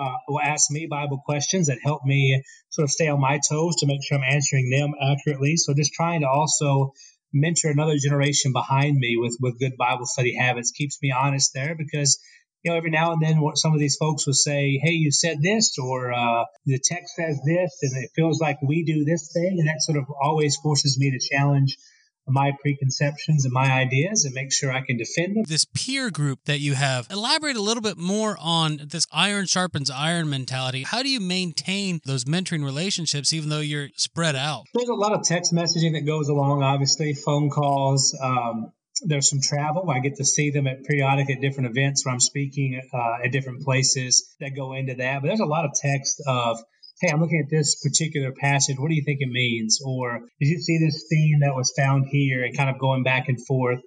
uh, 0.02 0.14
will 0.28 0.40
ask 0.40 0.70
me 0.70 0.86
Bible 0.86 1.22
questions 1.24 1.66
that 1.68 1.78
help 1.82 2.02
me 2.04 2.42
sort 2.70 2.84
of 2.84 2.90
stay 2.90 3.08
on 3.08 3.20
my 3.20 3.38
toes 3.48 3.76
to 3.76 3.86
make 3.86 4.00
sure 4.04 4.18
I'm 4.18 4.24
answering 4.24 4.70
them 4.70 4.92
accurately. 5.00 5.56
So 5.56 5.74
just 5.74 5.92
trying 5.92 6.22
to 6.22 6.28
also 6.28 6.92
mentor 7.32 7.70
another 7.70 7.96
generation 7.96 8.52
behind 8.52 8.96
me 8.96 9.16
with 9.16 9.36
with 9.40 9.58
good 9.58 9.76
Bible 9.78 10.06
study 10.06 10.34
habits 10.34 10.70
keeps 10.70 10.98
me 11.02 11.12
honest 11.12 11.52
there 11.54 11.74
because 11.74 12.20
you 12.62 12.70
know 12.70 12.76
every 12.76 12.90
now 12.90 13.12
and 13.12 13.22
then 13.22 13.40
some 13.54 13.72
of 13.72 13.80
these 13.80 13.96
folks 13.96 14.26
will 14.26 14.34
say, 14.34 14.78
"Hey, 14.82 14.92
you 14.92 15.10
said 15.10 15.42
this," 15.42 15.78
or 15.78 16.12
uh, 16.12 16.44
"The 16.66 16.78
text 16.82 17.14
says 17.16 17.40
this," 17.44 17.78
and 17.82 18.04
it 18.04 18.10
feels 18.14 18.40
like 18.40 18.60
we 18.62 18.84
do 18.84 19.04
this 19.04 19.32
thing, 19.32 19.56
and 19.58 19.68
that 19.68 19.82
sort 19.82 19.98
of 19.98 20.04
always 20.22 20.56
forces 20.56 20.98
me 20.98 21.10
to 21.10 21.28
challenge 21.34 21.76
my 22.26 22.52
preconceptions 22.60 23.44
and 23.44 23.52
my 23.52 23.70
ideas 23.70 24.24
and 24.24 24.34
make 24.34 24.52
sure 24.52 24.72
I 24.72 24.82
can 24.84 24.96
defend 24.96 25.36
them. 25.36 25.44
This 25.46 25.64
peer 25.64 26.10
group 26.10 26.40
that 26.46 26.60
you 26.60 26.74
have, 26.74 27.06
elaborate 27.10 27.56
a 27.56 27.62
little 27.62 27.82
bit 27.82 27.98
more 27.98 28.36
on 28.40 28.80
this 28.88 29.06
iron 29.12 29.46
sharpens 29.46 29.90
iron 29.90 30.30
mentality. 30.30 30.82
How 30.82 31.02
do 31.02 31.08
you 31.08 31.20
maintain 31.20 32.00
those 32.04 32.24
mentoring 32.24 32.64
relationships 32.64 33.32
even 33.32 33.48
though 33.48 33.60
you're 33.60 33.88
spread 33.96 34.36
out? 34.36 34.66
There's 34.74 34.88
a 34.88 34.94
lot 34.94 35.12
of 35.12 35.22
text 35.22 35.52
messaging 35.52 35.92
that 35.94 36.06
goes 36.06 36.28
along, 36.28 36.62
obviously, 36.62 37.14
phone 37.14 37.50
calls. 37.50 38.16
Um, 38.22 38.72
there's 39.04 39.28
some 39.28 39.40
travel. 39.40 39.90
I 39.90 40.00
get 40.00 40.16
to 40.16 40.24
see 40.24 40.50
them 40.50 40.66
at 40.66 40.84
periodic 40.84 41.30
at 41.30 41.40
different 41.40 41.70
events 41.70 42.04
where 42.04 42.12
I'm 42.12 42.20
speaking 42.20 42.80
uh, 42.92 43.24
at 43.24 43.32
different 43.32 43.62
places 43.62 44.34
that 44.40 44.50
go 44.54 44.74
into 44.74 44.94
that. 44.94 45.22
But 45.22 45.28
there's 45.28 45.40
a 45.40 45.46
lot 45.46 45.64
of 45.64 45.72
text 45.74 46.22
of 46.26 46.62
hey, 47.02 47.10
I'm 47.12 47.20
looking 47.20 47.42
at 47.44 47.50
this 47.50 47.82
particular 47.82 48.32
passage. 48.32 48.76
What 48.78 48.88
do 48.88 48.94
you 48.94 49.02
think 49.04 49.18
it 49.20 49.28
means? 49.28 49.80
Or 49.84 50.20
did 50.40 50.48
you 50.48 50.58
see 50.60 50.78
this 50.78 51.04
theme 51.10 51.40
that 51.40 51.54
was 51.54 51.72
found 51.76 52.06
here 52.08 52.44
and 52.44 52.56
kind 52.56 52.70
of 52.70 52.78
going 52.78 53.02
back 53.02 53.28
and 53.28 53.44
forth? 53.44 53.80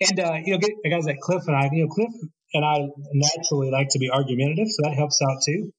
And, 0.00 0.20
uh, 0.20 0.34
you 0.44 0.52
know, 0.52 0.90
guys 0.90 1.06
like 1.06 1.20
Cliff 1.20 1.44
and 1.46 1.56
I, 1.56 1.70
you 1.72 1.84
know, 1.84 1.88
Cliff 1.88 2.12
and 2.52 2.64
I 2.64 2.88
naturally 3.14 3.70
like 3.70 3.88
to 3.90 3.98
be 3.98 4.10
argumentative, 4.10 4.68
so 4.68 4.82
that 4.82 4.94
helps 4.94 5.22
out 5.22 5.38
too 5.46 5.72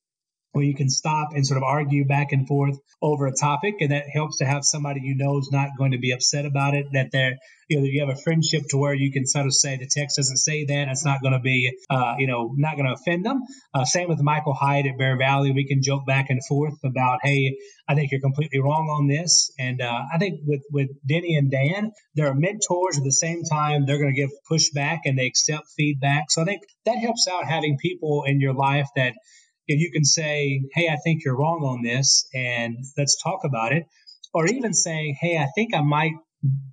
where 0.58 0.66
you 0.66 0.76
can 0.76 0.90
stop 0.90 1.30
and 1.34 1.46
sort 1.46 1.58
of 1.58 1.64
argue 1.64 2.06
back 2.06 2.32
and 2.32 2.48
forth 2.48 2.78
over 3.02 3.28
a 3.28 3.32
topic, 3.32 3.76
and 3.80 3.92
that 3.92 4.06
helps 4.12 4.40
to 4.40 4.46
have 4.46 4.64
somebody 4.64 5.02
you 5.04 5.16
know 5.16 5.38
is 5.38 5.50
not 5.52 5.70
going 5.78 5.92
to 5.92 6.00
be 6.00 6.12
upset 6.12 6.46
about 6.46 6.74
it. 6.74 6.88
That 6.94 7.12
they're, 7.12 7.38
you 7.70 7.80
know, 7.80 7.86
you 7.86 8.00
have 8.06 8.10
a 8.10 8.20
friendship 8.20 8.64
to 8.70 8.78
where 8.78 8.94
you 8.94 9.12
can 9.12 9.26
sort 9.26 9.46
of 9.46 9.54
say 9.54 9.78
the 9.78 9.90
text 9.90 10.18
doesn't 10.18 10.38
say 10.38 10.66
that. 10.66 10.88
It's 10.90 11.06
not 11.06 11.22
going 11.22 11.34
to 11.34 11.40
be, 11.40 11.72
uh, 11.90 12.16
you 12.18 12.28
know, 12.28 12.54
not 12.58 12.76
going 12.76 12.88
to 12.88 12.94
offend 12.94 13.26
them. 13.26 13.44
Uh, 13.74 13.86
same 13.86 14.10
with 14.10 14.20
Michael 14.20 14.54
Hyde 14.54 14.88
at 14.88 14.98
Bear 14.98 15.18
Valley. 15.18 15.52
We 15.52 15.68
can 15.68 15.82
joke 15.84 16.06
back 16.06 16.30
and 16.30 16.42
forth 16.46 16.80
about, 16.84 17.20
hey, 17.24 17.58
I 17.88 17.96
think 17.96 18.12
you're 18.12 18.22
completely 18.22 18.60
wrong 18.60 18.88
on 18.90 19.08
this. 19.08 19.52
And 19.60 19.82
uh, 19.82 20.02
I 20.14 20.18
think 20.18 20.42
with 20.46 20.62
with 20.72 20.90
Denny 21.08 21.36
and 21.36 21.52
Dan, 21.52 21.92
they're 22.16 22.34
mentors 22.34 22.98
at 22.98 23.04
the 23.04 23.12
same 23.12 23.44
time. 23.44 23.86
They're 23.86 24.00
going 24.00 24.14
to 24.14 24.20
give 24.20 24.32
pushback 24.52 25.02
and 25.06 25.18
they 25.18 25.28
accept 25.28 25.68
feedback. 25.78 26.26
So 26.30 26.42
I 26.42 26.46
think 26.46 26.64
that 26.86 26.98
helps 26.98 27.28
out 27.32 27.46
having 27.46 27.78
people 27.78 28.24
in 28.26 28.42
your 28.42 28.54
life 28.54 28.88
that 28.96 29.14
you 29.68 29.92
can 29.92 30.06
say, 30.06 30.62
hey, 30.74 30.88
I 30.90 30.98
think 31.04 31.24
you're 31.24 31.38
wrong 31.38 31.64
on 31.64 31.84
this, 31.84 32.28
and 32.34 32.78
let's 32.98 33.22
talk 33.22 33.42
about 33.44 33.74
it. 33.74 33.84
Or 34.34 34.46
even 34.46 34.74
saying, 34.74 35.18
hey, 35.20 35.38
I 35.38 35.48
think 35.56 35.74
I 35.76 35.82
might 35.82 36.14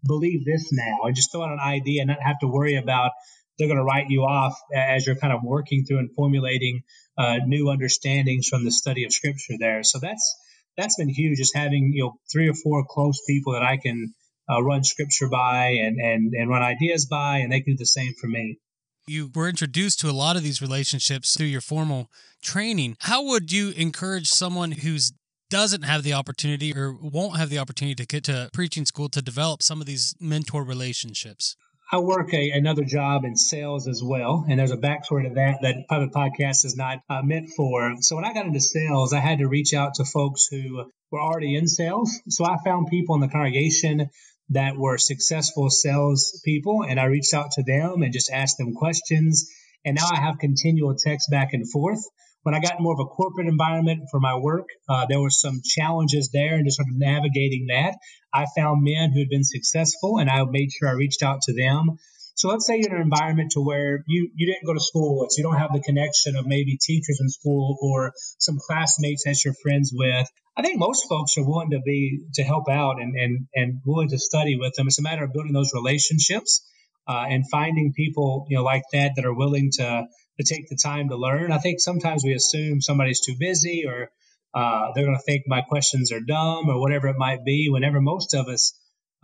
believe 0.06 0.44
this 0.44 0.70
now, 0.72 1.04
and 1.04 1.16
just 1.16 1.32
throw 1.32 1.42
out 1.42 1.52
an 1.52 1.60
idea 1.60 2.02
and 2.02 2.08
not 2.08 2.22
have 2.22 2.38
to 2.40 2.46
worry 2.48 2.76
about 2.76 3.12
they're 3.58 3.68
going 3.68 3.78
to 3.78 3.84
write 3.84 4.06
you 4.08 4.22
off 4.22 4.58
as 4.74 5.06
you're 5.06 5.16
kind 5.16 5.32
of 5.32 5.40
working 5.44 5.84
through 5.84 5.98
and 5.98 6.10
formulating 6.16 6.82
uh, 7.16 7.36
new 7.46 7.70
understandings 7.70 8.48
from 8.48 8.64
the 8.64 8.72
study 8.72 9.04
of 9.04 9.12
Scripture 9.12 9.54
there. 9.58 9.82
So 9.84 9.98
that's 10.00 10.36
that's 10.76 10.96
been 10.96 11.08
huge, 11.08 11.38
just 11.38 11.56
having 11.56 11.92
you 11.94 12.04
know 12.04 12.14
three 12.32 12.48
or 12.48 12.54
four 12.54 12.84
close 12.88 13.20
people 13.28 13.52
that 13.52 13.62
I 13.62 13.76
can 13.76 14.12
uh, 14.50 14.62
run 14.62 14.82
Scripture 14.82 15.28
by 15.28 15.76
and 15.80 15.98
and 16.00 16.32
and 16.34 16.50
run 16.50 16.62
ideas 16.62 17.06
by, 17.06 17.38
and 17.38 17.52
they 17.52 17.60
can 17.60 17.74
do 17.74 17.78
the 17.78 17.86
same 17.86 18.14
for 18.20 18.26
me 18.26 18.58
you 19.06 19.30
were 19.34 19.48
introduced 19.48 20.00
to 20.00 20.08
a 20.08 20.12
lot 20.12 20.36
of 20.36 20.42
these 20.42 20.62
relationships 20.62 21.36
through 21.36 21.46
your 21.46 21.60
formal 21.60 22.10
training. 22.42 22.96
How 23.00 23.24
would 23.24 23.52
you 23.52 23.70
encourage 23.70 24.28
someone 24.28 24.72
who's 24.72 25.12
doesn't 25.50 25.82
have 25.82 26.02
the 26.02 26.12
opportunity 26.12 26.74
or 26.74 26.92
won't 26.92 27.36
have 27.36 27.50
the 27.50 27.58
opportunity 27.58 27.94
to 27.94 28.06
get 28.06 28.24
to 28.24 28.50
preaching 28.52 28.86
school 28.86 29.08
to 29.10 29.22
develop 29.22 29.62
some 29.62 29.80
of 29.80 29.86
these 29.86 30.14
mentor 30.18 30.64
relationships? 30.64 31.54
I 31.92 31.98
work 31.98 32.32
a, 32.32 32.50
another 32.50 32.82
job 32.82 33.24
in 33.24 33.36
sales 33.36 33.86
as 33.86 34.02
well, 34.02 34.46
and 34.48 34.58
there's 34.58 34.72
a 34.72 34.76
backstory 34.76 35.28
to 35.28 35.34
that 35.34 35.58
that 35.62 35.86
Public 35.88 36.12
Podcast 36.12 36.64
is 36.64 36.76
not 36.76 36.98
uh, 37.08 37.22
meant 37.22 37.50
for. 37.56 37.94
So 38.00 38.16
when 38.16 38.24
I 38.24 38.32
got 38.32 38.46
into 38.46 38.60
sales, 38.60 39.12
I 39.12 39.20
had 39.20 39.38
to 39.38 39.46
reach 39.46 39.74
out 39.74 39.94
to 39.94 40.04
folks 40.04 40.48
who 40.50 40.86
were 41.12 41.20
already 41.20 41.54
in 41.54 41.68
sales. 41.68 42.20
So 42.28 42.44
I 42.44 42.56
found 42.64 42.88
people 42.88 43.14
in 43.14 43.20
the 43.20 43.28
congregation 43.28 44.10
that 44.50 44.76
were 44.76 44.98
successful 44.98 45.70
sales 45.70 46.40
people 46.44 46.84
and 46.86 47.00
I 47.00 47.04
reached 47.04 47.34
out 47.34 47.52
to 47.52 47.62
them 47.62 48.02
and 48.02 48.12
just 48.12 48.30
asked 48.30 48.58
them 48.58 48.74
questions. 48.74 49.50
And 49.84 49.96
now 49.96 50.08
I 50.12 50.20
have 50.20 50.38
continual 50.38 50.94
text 50.94 51.30
back 51.30 51.52
and 51.52 51.70
forth. 51.70 52.00
When 52.42 52.54
I 52.54 52.60
got 52.60 52.80
more 52.80 52.92
of 52.92 53.00
a 53.00 53.08
corporate 53.08 53.46
environment 53.46 54.04
for 54.10 54.20
my 54.20 54.36
work, 54.36 54.68
uh, 54.86 55.06
there 55.08 55.20
were 55.20 55.30
some 55.30 55.62
challenges 55.64 56.30
there 56.30 56.54
and 56.54 56.66
just 56.66 56.76
sort 56.76 56.88
of 56.90 56.98
navigating 56.98 57.68
that. 57.68 57.96
I 58.34 58.44
found 58.54 58.84
men 58.84 59.12
who 59.12 59.20
had 59.20 59.30
been 59.30 59.44
successful 59.44 60.18
and 60.18 60.28
I 60.28 60.44
made 60.44 60.70
sure 60.70 60.88
I 60.88 60.92
reached 60.92 61.22
out 61.22 61.40
to 61.42 61.54
them. 61.54 61.96
So 62.34 62.48
let's 62.48 62.66
say 62.66 62.76
you're 62.78 62.90
in 62.90 62.96
an 62.96 63.02
environment 63.02 63.52
to 63.52 63.60
where 63.60 64.02
you, 64.06 64.30
you 64.34 64.46
didn't 64.46 64.66
go 64.66 64.74
to 64.74 64.80
school, 64.80 65.26
so 65.30 65.38
you 65.38 65.44
don't 65.44 65.58
have 65.58 65.72
the 65.72 65.80
connection 65.80 66.36
of 66.36 66.46
maybe 66.46 66.76
teachers 66.76 67.20
in 67.20 67.28
school 67.28 67.76
or 67.80 68.12
some 68.38 68.58
classmates 68.58 69.24
that 69.24 69.44
you're 69.44 69.54
friends 69.54 69.92
with. 69.94 70.28
I 70.56 70.62
think 70.62 70.78
most 70.78 71.08
folks 71.08 71.36
are 71.38 71.46
willing 71.46 71.70
to 71.70 71.80
be 71.80 72.26
to 72.34 72.42
help 72.42 72.68
out 72.68 73.00
and 73.00 73.14
and 73.16 73.46
and 73.54 73.80
willing 73.84 74.08
to 74.10 74.18
study 74.18 74.56
with 74.56 74.74
them. 74.74 74.86
It's 74.86 74.98
a 74.98 75.02
matter 75.02 75.24
of 75.24 75.32
building 75.32 75.52
those 75.52 75.72
relationships 75.74 76.64
uh, 77.08 77.24
and 77.28 77.44
finding 77.50 77.92
people 77.92 78.46
you 78.48 78.56
know 78.56 78.64
like 78.64 78.84
that 78.92 79.12
that 79.16 79.24
are 79.24 79.34
willing 79.34 79.70
to 79.74 80.06
to 80.38 80.44
take 80.44 80.68
the 80.68 80.76
time 80.76 81.08
to 81.08 81.16
learn. 81.16 81.52
I 81.52 81.58
think 81.58 81.80
sometimes 81.80 82.24
we 82.24 82.34
assume 82.34 82.80
somebody's 82.80 83.20
too 83.20 83.36
busy 83.38 83.84
or 83.86 84.10
uh, 84.54 84.92
they're 84.94 85.04
going 85.04 85.16
to 85.16 85.22
think 85.22 85.44
my 85.46 85.62
questions 85.62 86.12
are 86.12 86.20
dumb 86.20 86.68
or 86.68 86.80
whatever 86.80 87.08
it 87.08 87.16
might 87.16 87.44
be. 87.44 87.68
Whenever 87.70 88.00
most 88.00 88.34
of 88.34 88.46
us 88.48 88.72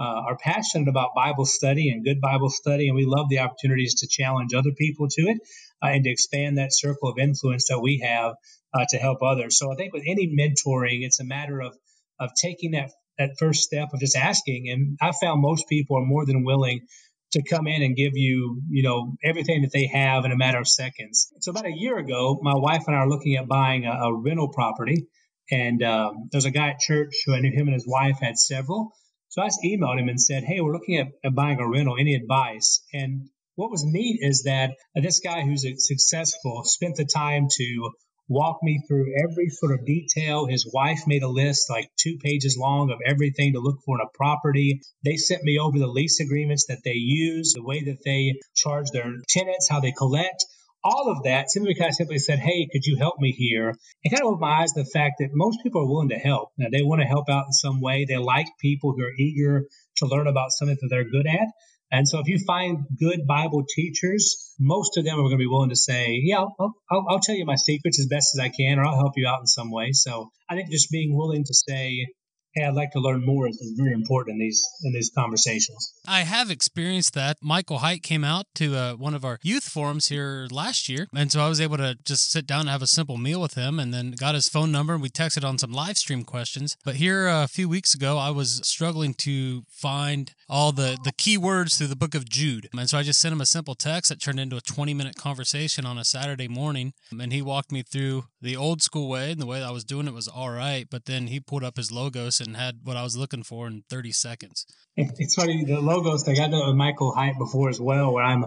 uh, 0.00 0.22
are 0.28 0.38
passionate 0.38 0.88
about 0.88 1.10
Bible 1.14 1.44
study 1.44 1.90
and 1.90 2.04
good 2.04 2.20
Bible 2.20 2.48
study, 2.48 2.88
and 2.88 2.96
we 2.96 3.04
love 3.04 3.28
the 3.28 3.40
opportunities 3.40 3.96
to 3.96 4.08
challenge 4.08 4.54
other 4.54 4.72
people 4.76 5.08
to 5.08 5.22
it 5.22 5.38
uh, 5.82 5.88
and 5.88 6.04
to 6.04 6.10
expand 6.10 6.56
that 6.56 6.72
circle 6.72 7.10
of 7.10 7.18
influence 7.18 7.68
that 7.68 7.80
we 7.80 8.00
have 8.02 8.34
uh, 8.72 8.86
to 8.88 8.96
help 8.96 9.18
others. 9.22 9.58
So 9.58 9.70
I 9.70 9.76
think 9.76 9.92
with 9.92 10.04
any 10.06 10.26
mentoring, 10.28 11.00
it's 11.02 11.20
a 11.20 11.24
matter 11.24 11.60
of 11.60 11.76
of 12.18 12.30
taking 12.40 12.72
that 12.72 12.90
that 13.18 13.36
first 13.38 13.60
step 13.62 13.88
of 13.92 14.00
just 14.00 14.16
asking. 14.16 14.70
And 14.70 14.98
I 15.00 15.12
found 15.12 15.42
most 15.42 15.68
people 15.68 15.98
are 15.98 16.06
more 16.06 16.24
than 16.24 16.44
willing 16.44 16.86
to 17.32 17.42
come 17.42 17.66
in 17.66 17.82
and 17.82 17.94
give 17.94 18.12
you, 18.14 18.62
you 18.70 18.82
know, 18.82 19.14
everything 19.22 19.62
that 19.62 19.70
they 19.72 19.86
have 19.86 20.24
in 20.24 20.32
a 20.32 20.36
matter 20.36 20.58
of 20.58 20.66
seconds. 20.66 21.32
So 21.40 21.50
about 21.50 21.66
a 21.66 21.72
year 21.72 21.98
ago, 21.98 22.40
my 22.42 22.56
wife 22.56 22.84
and 22.86 22.96
I 22.96 23.00
are 23.00 23.08
looking 23.08 23.36
at 23.36 23.46
buying 23.46 23.84
a, 23.84 23.92
a 23.92 24.14
rental 24.14 24.48
property. 24.48 25.06
And 25.50 25.82
um, 25.82 26.28
there's 26.32 26.46
a 26.46 26.50
guy 26.50 26.70
at 26.70 26.80
church 26.80 27.14
who 27.26 27.34
I 27.34 27.40
knew 27.40 27.52
him 27.52 27.66
and 27.68 27.74
his 27.74 27.86
wife 27.86 28.18
had 28.20 28.38
several. 28.38 28.92
So 29.30 29.42
I 29.42 29.46
just 29.46 29.60
emailed 29.64 30.00
him 30.00 30.08
and 30.08 30.20
said, 30.20 30.42
Hey, 30.44 30.60
we're 30.60 30.72
looking 30.72 30.98
at, 30.98 31.06
at 31.24 31.34
buying 31.34 31.60
a 31.60 31.68
rental. 31.68 31.96
Any 31.98 32.14
advice? 32.14 32.82
And 32.92 33.30
what 33.54 33.70
was 33.70 33.84
neat 33.84 34.18
is 34.22 34.42
that 34.42 34.72
this 34.94 35.20
guy 35.20 35.42
who's 35.42 35.64
successful 35.86 36.62
spent 36.64 36.96
the 36.96 37.04
time 37.04 37.46
to 37.48 37.90
walk 38.28 38.58
me 38.62 38.80
through 38.88 39.12
every 39.22 39.48
sort 39.48 39.72
of 39.72 39.86
detail. 39.86 40.46
His 40.46 40.68
wife 40.72 41.00
made 41.06 41.22
a 41.22 41.28
list 41.28 41.70
like 41.70 41.90
two 41.96 42.16
pages 42.22 42.56
long 42.58 42.90
of 42.90 42.98
everything 43.06 43.52
to 43.52 43.60
look 43.60 43.78
for 43.84 44.00
in 44.00 44.06
a 44.06 44.10
property. 44.14 44.80
They 45.04 45.16
sent 45.16 45.42
me 45.44 45.58
over 45.58 45.78
the 45.78 45.86
lease 45.86 46.20
agreements 46.20 46.66
that 46.68 46.82
they 46.84 46.94
use, 46.94 47.52
the 47.52 47.62
way 47.62 47.84
that 47.84 47.98
they 48.04 48.34
charge 48.54 48.90
their 48.92 49.12
tenants, 49.28 49.68
how 49.68 49.80
they 49.80 49.92
collect. 49.92 50.44
All 50.82 51.10
of 51.10 51.24
that 51.24 51.50
simply 51.50 51.74
kind 51.74 51.88
of 51.88 51.94
simply 51.94 52.18
said, 52.18 52.38
Hey, 52.38 52.68
could 52.72 52.84
you 52.84 52.96
help 52.96 53.18
me 53.18 53.32
here? 53.32 53.74
And 54.04 54.10
kind 54.12 54.22
of 54.22 54.28
opened 54.28 54.40
my 54.40 54.62
eyes 54.62 54.72
to 54.72 54.82
the 54.82 54.90
fact 54.90 55.16
that 55.18 55.30
most 55.32 55.62
people 55.62 55.82
are 55.82 55.88
willing 55.88 56.08
to 56.08 56.18
help. 56.18 56.50
Now, 56.56 56.68
they 56.70 56.82
want 56.82 57.02
to 57.02 57.06
help 57.06 57.28
out 57.28 57.46
in 57.46 57.52
some 57.52 57.80
way. 57.80 58.06
They 58.06 58.16
like 58.16 58.46
people 58.60 58.92
who 58.92 59.04
are 59.04 59.12
eager 59.18 59.66
to 59.96 60.06
learn 60.06 60.26
about 60.26 60.52
something 60.52 60.78
that 60.80 60.88
they're 60.88 61.10
good 61.10 61.26
at. 61.26 61.48
And 61.92 62.08
so 62.08 62.20
if 62.20 62.28
you 62.28 62.38
find 62.46 62.86
good 62.98 63.26
Bible 63.26 63.64
teachers, 63.68 64.54
most 64.60 64.96
of 64.96 65.04
them 65.04 65.14
are 65.14 65.22
going 65.22 65.32
to 65.32 65.38
be 65.38 65.48
willing 65.48 65.70
to 65.70 65.76
say, 65.76 66.20
yeah, 66.22 66.38
I'll, 66.38 66.74
I'll, 66.88 67.06
I'll, 67.08 67.18
tell 67.18 67.34
you 67.34 67.44
my 67.44 67.56
secrets 67.56 67.98
as 67.98 68.06
best 68.06 68.36
as 68.36 68.40
I 68.40 68.48
can, 68.48 68.78
or 68.78 68.84
I'll 68.84 68.96
help 68.96 69.14
you 69.16 69.26
out 69.26 69.40
in 69.40 69.46
some 69.46 69.72
way. 69.72 69.90
So 69.92 70.30
I 70.48 70.54
think 70.54 70.70
just 70.70 70.90
being 70.90 71.16
willing 71.16 71.44
to 71.44 71.54
say, 71.54 72.06
hey, 72.54 72.64
I'd 72.64 72.74
like 72.74 72.90
to 72.92 73.00
learn 73.00 73.24
more 73.24 73.48
is, 73.48 73.74
very 73.76 73.92
important 73.92 74.34
in 74.34 74.40
these 74.40 74.62
in 74.82 74.92
these 74.92 75.10
conversations. 75.14 75.94
I 76.06 76.20
have 76.20 76.50
experienced 76.50 77.14
that. 77.14 77.36
Michael 77.42 77.78
Height 77.78 78.02
came 78.02 78.24
out 78.24 78.46
to 78.56 78.76
uh, 78.76 78.94
one 78.94 79.14
of 79.14 79.24
our 79.24 79.38
youth 79.42 79.64
forums 79.64 80.08
here 80.08 80.48
last 80.50 80.88
year, 80.88 81.06
and 81.14 81.30
so 81.30 81.40
I 81.40 81.48
was 81.48 81.60
able 81.60 81.76
to 81.76 81.96
just 82.04 82.30
sit 82.30 82.46
down 82.46 82.62
and 82.62 82.70
have 82.70 82.82
a 82.82 82.86
simple 82.86 83.16
meal 83.16 83.40
with 83.40 83.54
him, 83.54 83.78
and 83.78 83.94
then 83.94 84.12
got 84.12 84.34
his 84.34 84.48
phone 84.48 84.72
number 84.72 84.94
and 84.94 85.02
we 85.02 85.08
texted 85.08 85.44
on 85.48 85.58
some 85.58 85.72
live 85.72 85.96
stream 85.98 86.24
questions. 86.24 86.76
But 86.84 86.96
here 86.96 87.28
uh, 87.28 87.44
a 87.44 87.48
few 87.48 87.68
weeks 87.68 87.94
ago, 87.94 88.18
I 88.18 88.30
was 88.30 88.60
struggling 88.64 89.14
to 89.14 89.62
find 89.68 90.32
all 90.48 90.72
the 90.72 90.98
the 91.04 91.12
key 91.12 91.38
words 91.38 91.76
through 91.76 91.88
the 91.88 91.96
book 91.96 92.14
of 92.14 92.28
Jude, 92.28 92.68
and 92.72 92.90
so 92.90 92.98
I 92.98 93.02
just 93.02 93.20
sent 93.20 93.32
him 93.32 93.40
a 93.40 93.46
simple 93.46 93.74
text 93.74 94.08
that 94.08 94.20
turned 94.20 94.40
into 94.40 94.56
a 94.56 94.60
20 94.60 94.94
minute 94.94 95.16
conversation 95.16 95.86
on 95.86 95.98
a 95.98 96.04
Saturday 96.04 96.48
morning, 96.48 96.92
and 97.10 97.32
he 97.32 97.42
walked 97.42 97.72
me 97.72 97.82
through 97.82 98.24
the 98.40 98.56
old 98.56 98.82
school 98.82 99.08
way, 99.08 99.30
and 99.30 99.40
the 99.40 99.46
way 99.46 99.62
I 99.62 99.70
was 99.70 99.84
doing 99.84 100.08
it 100.08 100.14
was 100.14 100.28
all 100.28 100.50
right, 100.50 100.86
but 100.90 101.04
then 101.04 101.28
he 101.28 101.40
pulled 101.40 101.64
up 101.64 101.76
his 101.76 101.92
Logos 101.92 102.39
and 102.40 102.56
had 102.56 102.80
what 102.84 102.96
I 102.96 103.02
was 103.02 103.16
looking 103.16 103.42
for 103.42 103.66
in 103.66 103.84
30 103.88 104.12
seconds. 104.12 104.66
It's 104.96 105.34
funny, 105.34 105.64
the 105.64 105.80
Logos 105.80 106.24
thing. 106.24 106.40
I 106.40 106.46
know 106.46 106.72
Michael 106.74 107.14
Height 107.14 107.38
before 107.38 107.68
as 107.68 107.80
well, 107.80 108.12
where 108.12 108.24
I'm 108.24 108.46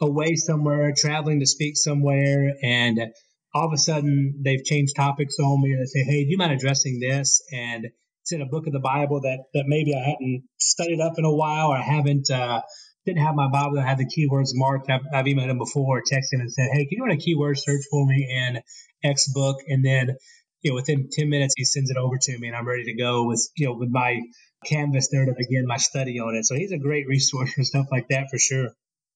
away 0.00 0.36
somewhere, 0.36 0.92
traveling 0.96 1.40
to 1.40 1.46
speak 1.46 1.76
somewhere, 1.76 2.52
and 2.62 3.12
all 3.54 3.66
of 3.66 3.72
a 3.72 3.78
sudden 3.78 4.40
they've 4.44 4.64
changed 4.64 4.96
topics 4.96 5.38
on 5.38 5.62
me 5.62 5.72
and 5.72 5.80
they 5.80 5.86
say, 5.86 6.04
Hey, 6.04 6.24
do 6.24 6.30
you 6.30 6.38
mind 6.38 6.52
addressing 6.52 7.00
this? 7.00 7.42
And 7.52 7.86
it's 8.22 8.32
in 8.32 8.40
a 8.40 8.46
book 8.46 8.66
of 8.66 8.72
the 8.72 8.80
Bible 8.80 9.20
that, 9.22 9.44
that 9.54 9.64
maybe 9.66 9.94
I 9.94 10.10
hadn't 10.10 10.44
studied 10.58 11.00
up 11.00 11.18
in 11.18 11.24
a 11.24 11.34
while 11.34 11.68
or 11.68 11.76
I 11.76 11.82
haven't, 11.82 12.30
uh, 12.30 12.62
didn't 13.04 13.22
have 13.24 13.34
my 13.34 13.48
Bible 13.50 13.74
that 13.74 13.86
had 13.86 13.98
the 13.98 14.06
keywords 14.06 14.50
marked. 14.54 14.88
I've, 14.88 15.02
I've 15.12 15.26
emailed 15.26 15.50
him 15.50 15.58
before, 15.58 16.00
texted 16.02 16.34
him 16.34 16.40
and 16.40 16.52
said, 16.52 16.68
Hey, 16.72 16.86
can 16.86 16.98
you 16.98 17.04
run 17.04 17.16
a 17.16 17.18
keyword 17.18 17.58
search 17.58 17.82
for 17.90 18.06
me 18.06 18.28
in 18.30 18.62
X 19.04 19.28
book? 19.32 19.58
And 19.66 19.84
then 19.84 20.16
you 20.62 20.70
know, 20.70 20.74
within 20.76 21.08
10 21.10 21.28
minutes, 21.28 21.54
he 21.56 21.64
sends 21.64 21.90
it 21.90 21.96
over 21.96 22.16
to 22.18 22.38
me 22.38 22.48
and 22.48 22.56
I'm 22.56 22.66
ready 22.66 22.84
to 22.84 22.94
go 22.94 23.24
with, 23.24 23.48
you 23.56 23.66
know, 23.66 23.74
with 23.74 23.90
my 23.90 24.20
canvas 24.64 25.08
there 25.10 25.24
to 25.24 25.34
begin 25.36 25.66
my 25.66 25.76
study 25.76 26.20
on 26.20 26.34
it. 26.36 26.44
So 26.44 26.54
he's 26.54 26.72
a 26.72 26.78
great 26.78 27.06
resource 27.06 27.52
for 27.52 27.64
stuff 27.64 27.86
like 27.90 28.08
that 28.08 28.28
for 28.30 28.38
sure. 28.38 28.68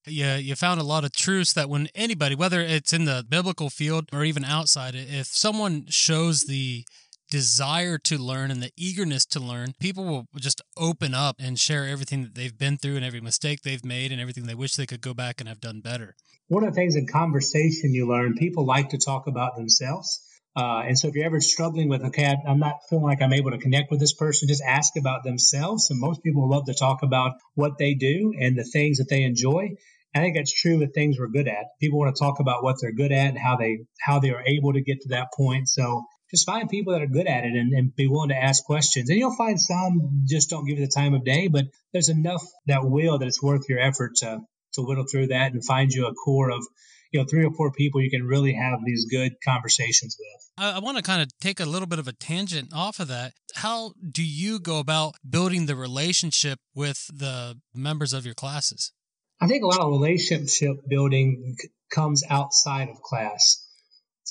Yeah, 0.08 0.36
you 0.36 0.54
found 0.54 0.80
a 0.80 0.84
lot 0.84 1.04
of 1.04 1.12
truths 1.12 1.52
that 1.54 1.68
when 1.68 1.88
anybody, 1.94 2.36
whether 2.36 2.60
it's 2.60 2.92
in 2.92 3.06
the 3.06 3.24
biblical 3.28 3.70
field 3.70 4.08
or 4.12 4.24
even 4.24 4.44
outside 4.44 4.94
it, 4.94 5.08
if 5.10 5.26
someone 5.26 5.86
shows 5.88 6.42
the 6.42 6.84
desire 7.28 7.98
to 7.98 8.16
learn 8.16 8.52
and 8.52 8.62
the 8.62 8.70
eagerness 8.76 9.26
to 9.26 9.40
learn, 9.40 9.74
people 9.80 10.04
will 10.04 10.26
just 10.36 10.62
open 10.76 11.12
up 11.12 11.36
and 11.40 11.58
share 11.58 11.86
everything 11.86 12.22
that 12.22 12.36
they've 12.36 12.56
been 12.56 12.76
through 12.76 12.94
and 12.96 13.04
every 13.04 13.20
mistake 13.20 13.62
they've 13.62 13.84
made 13.84 14.12
and 14.12 14.20
everything 14.20 14.46
they 14.46 14.54
wish 14.54 14.76
they 14.76 14.86
could 14.86 15.00
go 15.00 15.12
back 15.12 15.40
and 15.40 15.48
have 15.48 15.60
done 15.60 15.80
better. 15.80 16.14
One 16.48 16.62
of 16.62 16.72
the 16.72 16.76
things 16.76 16.94
in 16.94 17.08
conversation 17.08 17.92
you 17.92 18.08
learn, 18.08 18.34
people 18.34 18.64
like 18.64 18.90
to 18.90 18.98
talk 18.98 19.26
about 19.26 19.56
themselves. 19.56 20.22
Uh, 20.56 20.84
and 20.86 20.98
so 20.98 21.08
if 21.08 21.14
you're 21.14 21.26
ever 21.26 21.40
struggling 21.40 21.88
with, 21.90 22.02
okay, 22.02 22.24
I, 22.24 22.50
am 22.50 22.58
not 22.58 22.76
feeling 22.88 23.04
like 23.04 23.20
I'm 23.20 23.34
able 23.34 23.50
to 23.50 23.58
connect 23.58 23.90
with 23.90 24.00
this 24.00 24.14
person, 24.14 24.48
just 24.48 24.62
ask 24.62 24.96
about 24.96 25.22
themselves. 25.22 25.90
And 25.90 26.00
most 26.00 26.22
people 26.22 26.48
love 26.48 26.64
to 26.66 26.74
talk 26.74 27.02
about 27.02 27.32
what 27.54 27.76
they 27.78 27.92
do 27.92 28.32
and 28.40 28.56
the 28.56 28.64
things 28.64 28.98
that 28.98 29.08
they 29.10 29.22
enjoy. 29.22 29.74
I 30.14 30.20
think 30.20 30.34
that's 30.34 30.58
true 30.58 30.78
with 30.78 30.94
things 30.94 31.18
we're 31.18 31.28
good 31.28 31.46
at. 31.46 31.66
People 31.78 31.98
want 31.98 32.16
to 32.16 32.18
talk 32.18 32.40
about 32.40 32.64
what 32.64 32.76
they're 32.80 32.92
good 32.92 33.12
at 33.12 33.28
and 33.28 33.38
how 33.38 33.56
they 33.56 33.80
how 34.00 34.18
they 34.18 34.30
are 34.30 34.42
able 34.46 34.72
to 34.72 34.80
get 34.80 35.02
to 35.02 35.08
that 35.10 35.28
point. 35.36 35.68
So 35.68 36.04
just 36.30 36.46
find 36.46 36.70
people 36.70 36.94
that 36.94 37.02
are 37.02 37.06
good 37.06 37.26
at 37.26 37.44
it 37.44 37.54
and, 37.54 37.74
and 37.74 37.94
be 37.94 38.06
willing 38.06 38.30
to 38.30 38.42
ask 38.42 38.64
questions. 38.64 39.10
And 39.10 39.18
you'll 39.18 39.36
find 39.36 39.60
some 39.60 40.22
just 40.24 40.48
don't 40.48 40.64
give 40.64 40.78
you 40.78 40.86
the 40.86 40.90
time 40.90 41.12
of 41.12 41.22
day, 41.22 41.48
but 41.48 41.66
there's 41.92 42.08
enough 42.08 42.42
that 42.66 42.82
will 42.82 43.18
that 43.18 43.28
it's 43.28 43.42
worth 43.42 43.68
your 43.68 43.78
effort 43.78 44.16
to 44.16 44.40
to 44.72 44.82
whittle 44.82 45.04
through 45.10 45.26
that 45.28 45.52
and 45.52 45.62
find 45.62 45.92
you 45.92 46.06
a 46.06 46.14
core 46.14 46.50
of 46.50 46.66
you 47.12 47.20
know 47.20 47.26
three 47.28 47.44
or 47.44 47.52
four 47.52 47.72
people 47.72 48.00
you 48.00 48.10
can 48.10 48.26
really 48.26 48.54
have 48.54 48.80
these 48.84 49.06
good 49.10 49.32
conversations 49.44 50.16
with. 50.18 50.50
I, 50.58 50.76
I 50.76 50.78
want 50.80 50.96
to 50.96 51.02
kind 51.02 51.22
of 51.22 51.28
take 51.40 51.60
a 51.60 51.64
little 51.64 51.88
bit 51.88 51.98
of 51.98 52.08
a 52.08 52.12
tangent 52.12 52.72
off 52.74 53.00
of 53.00 53.08
that. 53.08 53.32
How 53.54 53.92
do 54.10 54.22
you 54.22 54.58
go 54.58 54.78
about 54.78 55.14
building 55.28 55.66
the 55.66 55.76
relationship 55.76 56.58
with 56.74 57.06
the 57.12 57.58
members 57.74 58.12
of 58.12 58.24
your 58.24 58.34
classes? 58.34 58.92
I 59.40 59.46
think 59.46 59.62
a 59.62 59.66
lot 59.66 59.80
of 59.80 59.90
relationship 59.90 60.76
building 60.88 61.56
comes 61.92 62.22
outside 62.28 62.88
of 62.88 63.02
class. 63.02 63.62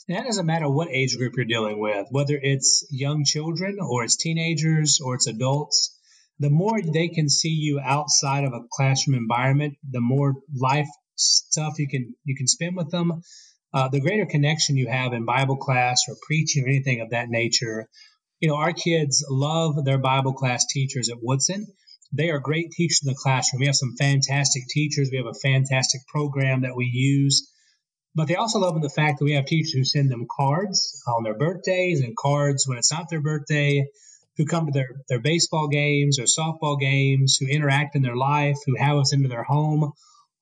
And 0.07 0.17
that 0.17 0.25
doesn't 0.25 0.45
matter 0.45 0.69
what 0.69 0.89
age 0.89 1.17
group 1.17 1.33
you're 1.35 1.45
dealing 1.45 1.79
with, 1.79 2.07
whether 2.11 2.37
it's 2.39 2.85
young 2.91 3.23
children 3.23 3.77
or 3.79 4.03
it's 4.03 4.17
teenagers 4.17 4.99
or 5.03 5.15
it's 5.15 5.27
adults. 5.27 5.97
The 6.39 6.49
more 6.49 6.81
they 6.81 7.07
can 7.07 7.29
see 7.29 7.49
you 7.49 7.79
outside 7.79 8.43
of 8.43 8.53
a 8.53 8.65
classroom 8.71 9.17
environment, 9.17 9.77
the 9.89 10.01
more 10.01 10.33
life 10.53 10.89
stuff 11.15 11.79
you 11.79 11.87
can 11.87 12.15
you 12.23 12.35
can 12.35 12.47
spend 12.47 12.75
with 12.75 12.91
them, 12.91 13.21
uh, 13.73 13.89
the 13.89 13.99
greater 13.99 14.25
connection 14.25 14.77
you 14.77 14.87
have 14.87 15.13
in 15.13 15.25
Bible 15.25 15.57
class 15.57 16.03
or 16.07 16.15
preaching 16.25 16.63
or 16.63 16.67
anything 16.67 17.01
of 17.01 17.09
that 17.09 17.29
nature. 17.29 17.87
You 18.39 18.49
know, 18.49 18.55
our 18.55 18.73
kids 18.73 19.25
love 19.29 19.83
their 19.83 19.97
Bible 19.97 20.33
class 20.33 20.65
teachers 20.65 21.09
at 21.09 21.17
Woodson. 21.21 21.65
They 22.13 22.29
are 22.29 22.39
great 22.39 22.71
teachers 22.71 23.01
in 23.03 23.09
the 23.09 23.19
classroom. 23.21 23.61
We 23.61 23.65
have 23.65 23.75
some 23.75 23.95
fantastic 23.97 24.63
teachers. 24.69 25.09
We 25.11 25.17
have 25.17 25.25
a 25.25 25.33
fantastic 25.33 26.01
program 26.07 26.61
that 26.61 26.75
we 26.75 26.85
use. 26.85 27.51
But 28.13 28.29
they 28.29 28.35
also 28.35 28.59
love 28.59 28.81
the 28.81 28.89
fact 28.89 29.19
that 29.19 29.25
we 29.25 29.33
have 29.33 29.45
teachers 29.45 29.73
who 29.73 29.83
send 29.83 30.09
them 30.09 30.27
cards 30.29 31.03
on 31.07 31.23
their 31.23 31.37
birthdays 31.37 31.99
and 31.99 32.15
cards 32.15 32.65
when 32.65 32.77
it's 32.77 32.93
not 32.93 33.09
their 33.09 33.21
birthday, 33.21 33.85
who 34.37 34.45
come 34.45 34.67
to 34.67 34.71
their, 34.71 34.89
their 35.09 35.19
baseball 35.19 35.67
games 35.67 36.17
or 36.17 36.23
softball 36.23 36.79
games, 36.79 37.37
who 37.37 37.47
interact 37.47 37.95
in 37.95 38.03
their 38.03 38.15
life, 38.15 38.57
who 38.65 38.77
have 38.77 38.97
us 38.97 39.11
into 39.13 39.27
their 39.27 39.43
home 39.43 39.91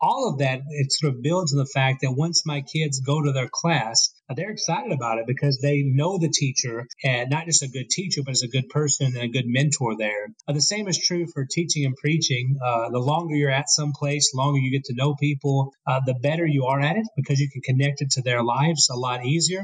all 0.04 0.30
of 0.30 0.40
that 0.40 0.62
it 0.70 0.92
sort 0.92 1.14
of 1.14 1.22
builds 1.22 1.54
on 1.54 1.60
the 1.60 1.74
fact 1.74 2.02
that 2.02 2.12
once 2.12 2.44
my 2.46 2.62
kids 2.62 3.00
go 3.00 3.22
to 3.24 3.32
their 3.32 3.50
class 3.50 4.14
they're 4.36 4.52
excited 4.52 4.92
about 4.92 5.20
it 5.20 5.26
because 5.28 5.60
they 5.62 5.84
know 5.84 6.18
the 6.18 6.30
teacher 6.30 6.88
and 7.04 7.30
not 7.30 7.46
just 7.46 7.64
a 7.64 7.68
good 7.68 7.90
teacher 7.90 8.22
but 8.26 8.32
as 8.32 8.42
a 8.42 8.48
good 8.48 8.70
person 8.70 9.08
and 9.08 9.24
a 9.24 9.28
good 9.28 9.46
mentor 9.46 9.96
there. 9.98 10.28
Uh, 10.48 10.54
the 10.54 10.62
same 10.62 10.88
is 10.88 10.98
true 10.98 11.28
for 11.32 11.46
teaching 11.46 11.86
and 11.86 11.96
preaching. 11.96 12.58
Uh, 12.64 12.90
the 12.90 13.00
longer 13.00 13.36
you're 13.36 13.52
at 13.52 13.70
some 13.70 13.92
place 13.94 14.34
longer 14.34 14.60
you 14.60 14.72
get 14.72 14.86
to 14.86 14.96
know 14.96 15.16
people 15.16 15.74
uh, 15.88 16.00
the 16.06 16.16
better 16.16 16.46
you 16.46 16.66
are 16.66 16.80
at 16.80 16.98
it 16.98 17.06
because 17.16 17.40
you 17.40 17.50
can 17.50 17.62
connect 17.62 18.02
it 18.02 18.12
to 18.12 18.22
their 18.22 18.44
lives 18.44 18.90
a 18.90 18.96
lot 18.96 19.26
easier 19.26 19.64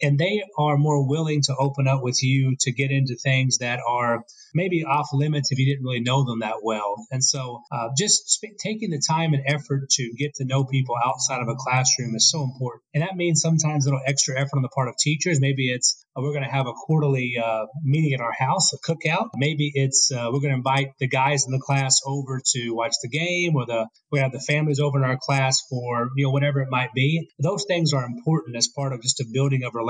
and 0.00 0.18
they 0.18 0.42
are 0.56 0.76
more 0.76 1.06
willing 1.06 1.42
to 1.42 1.54
open 1.56 1.88
up 1.88 2.02
with 2.02 2.22
you 2.22 2.56
to 2.60 2.72
get 2.72 2.90
into 2.90 3.16
things 3.16 3.58
that 3.58 3.80
are 3.86 4.24
maybe 4.54 4.84
off 4.84 5.08
limits 5.12 5.52
if 5.52 5.58
you 5.58 5.66
didn't 5.66 5.84
really 5.84 6.00
know 6.00 6.24
them 6.24 6.40
that 6.40 6.56
well. 6.62 6.94
And 7.10 7.22
so, 7.22 7.62
uh, 7.70 7.88
just 7.96 8.30
sp- 8.30 8.56
taking 8.58 8.90
the 8.90 9.02
time 9.06 9.34
and 9.34 9.42
effort 9.46 9.90
to 9.90 10.12
get 10.16 10.34
to 10.36 10.44
know 10.44 10.64
people 10.64 10.94
outside 11.04 11.42
of 11.42 11.48
a 11.48 11.54
classroom 11.54 12.14
is 12.14 12.30
so 12.30 12.42
important. 12.42 12.82
And 12.94 13.02
that 13.02 13.16
means 13.16 13.40
sometimes 13.40 13.86
a 13.86 13.90
little 13.90 14.04
extra 14.06 14.38
effort 14.38 14.56
on 14.56 14.62
the 14.62 14.68
part 14.68 14.88
of 14.88 14.94
teachers. 14.96 15.40
Maybe 15.40 15.68
it's 15.68 16.04
uh, 16.16 16.22
we're 16.22 16.32
going 16.32 16.44
to 16.44 16.50
have 16.50 16.66
a 16.66 16.72
quarterly 16.72 17.34
uh, 17.42 17.66
meeting 17.82 18.14
at 18.14 18.20
our 18.20 18.32
house, 18.32 18.72
a 18.72 18.78
cookout. 18.78 19.28
Maybe 19.36 19.70
it's 19.74 20.10
uh, 20.10 20.30
we're 20.32 20.40
going 20.40 20.52
to 20.52 20.58
invite 20.58 20.88
the 20.98 21.08
guys 21.08 21.44
in 21.46 21.52
the 21.52 21.60
class 21.60 22.00
over 22.06 22.40
to 22.44 22.70
watch 22.70 22.94
the 23.02 23.08
game, 23.08 23.56
or 23.56 23.66
the 23.66 23.86
we 24.10 24.20
have 24.20 24.32
the 24.32 24.40
families 24.40 24.80
over 24.80 24.98
in 24.98 25.04
our 25.04 25.18
class 25.20 25.60
for 25.68 26.08
you 26.16 26.24
know 26.24 26.30
whatever 26.30 26.60
it 26.60 26.68
might 26.70 26.92
be. 26.94 27.28
Those 27.38 27.64
things 27.68 27.92
are 27.92 28.04
important 28.04 28.56
as 28.56 28.68
part 28.68 28.92
of 28.92 29.02
just 29.02 29.20
a 29.20 29.26
building 29.32 29.64
of 29.64 29.74
relationships 29.74 29.87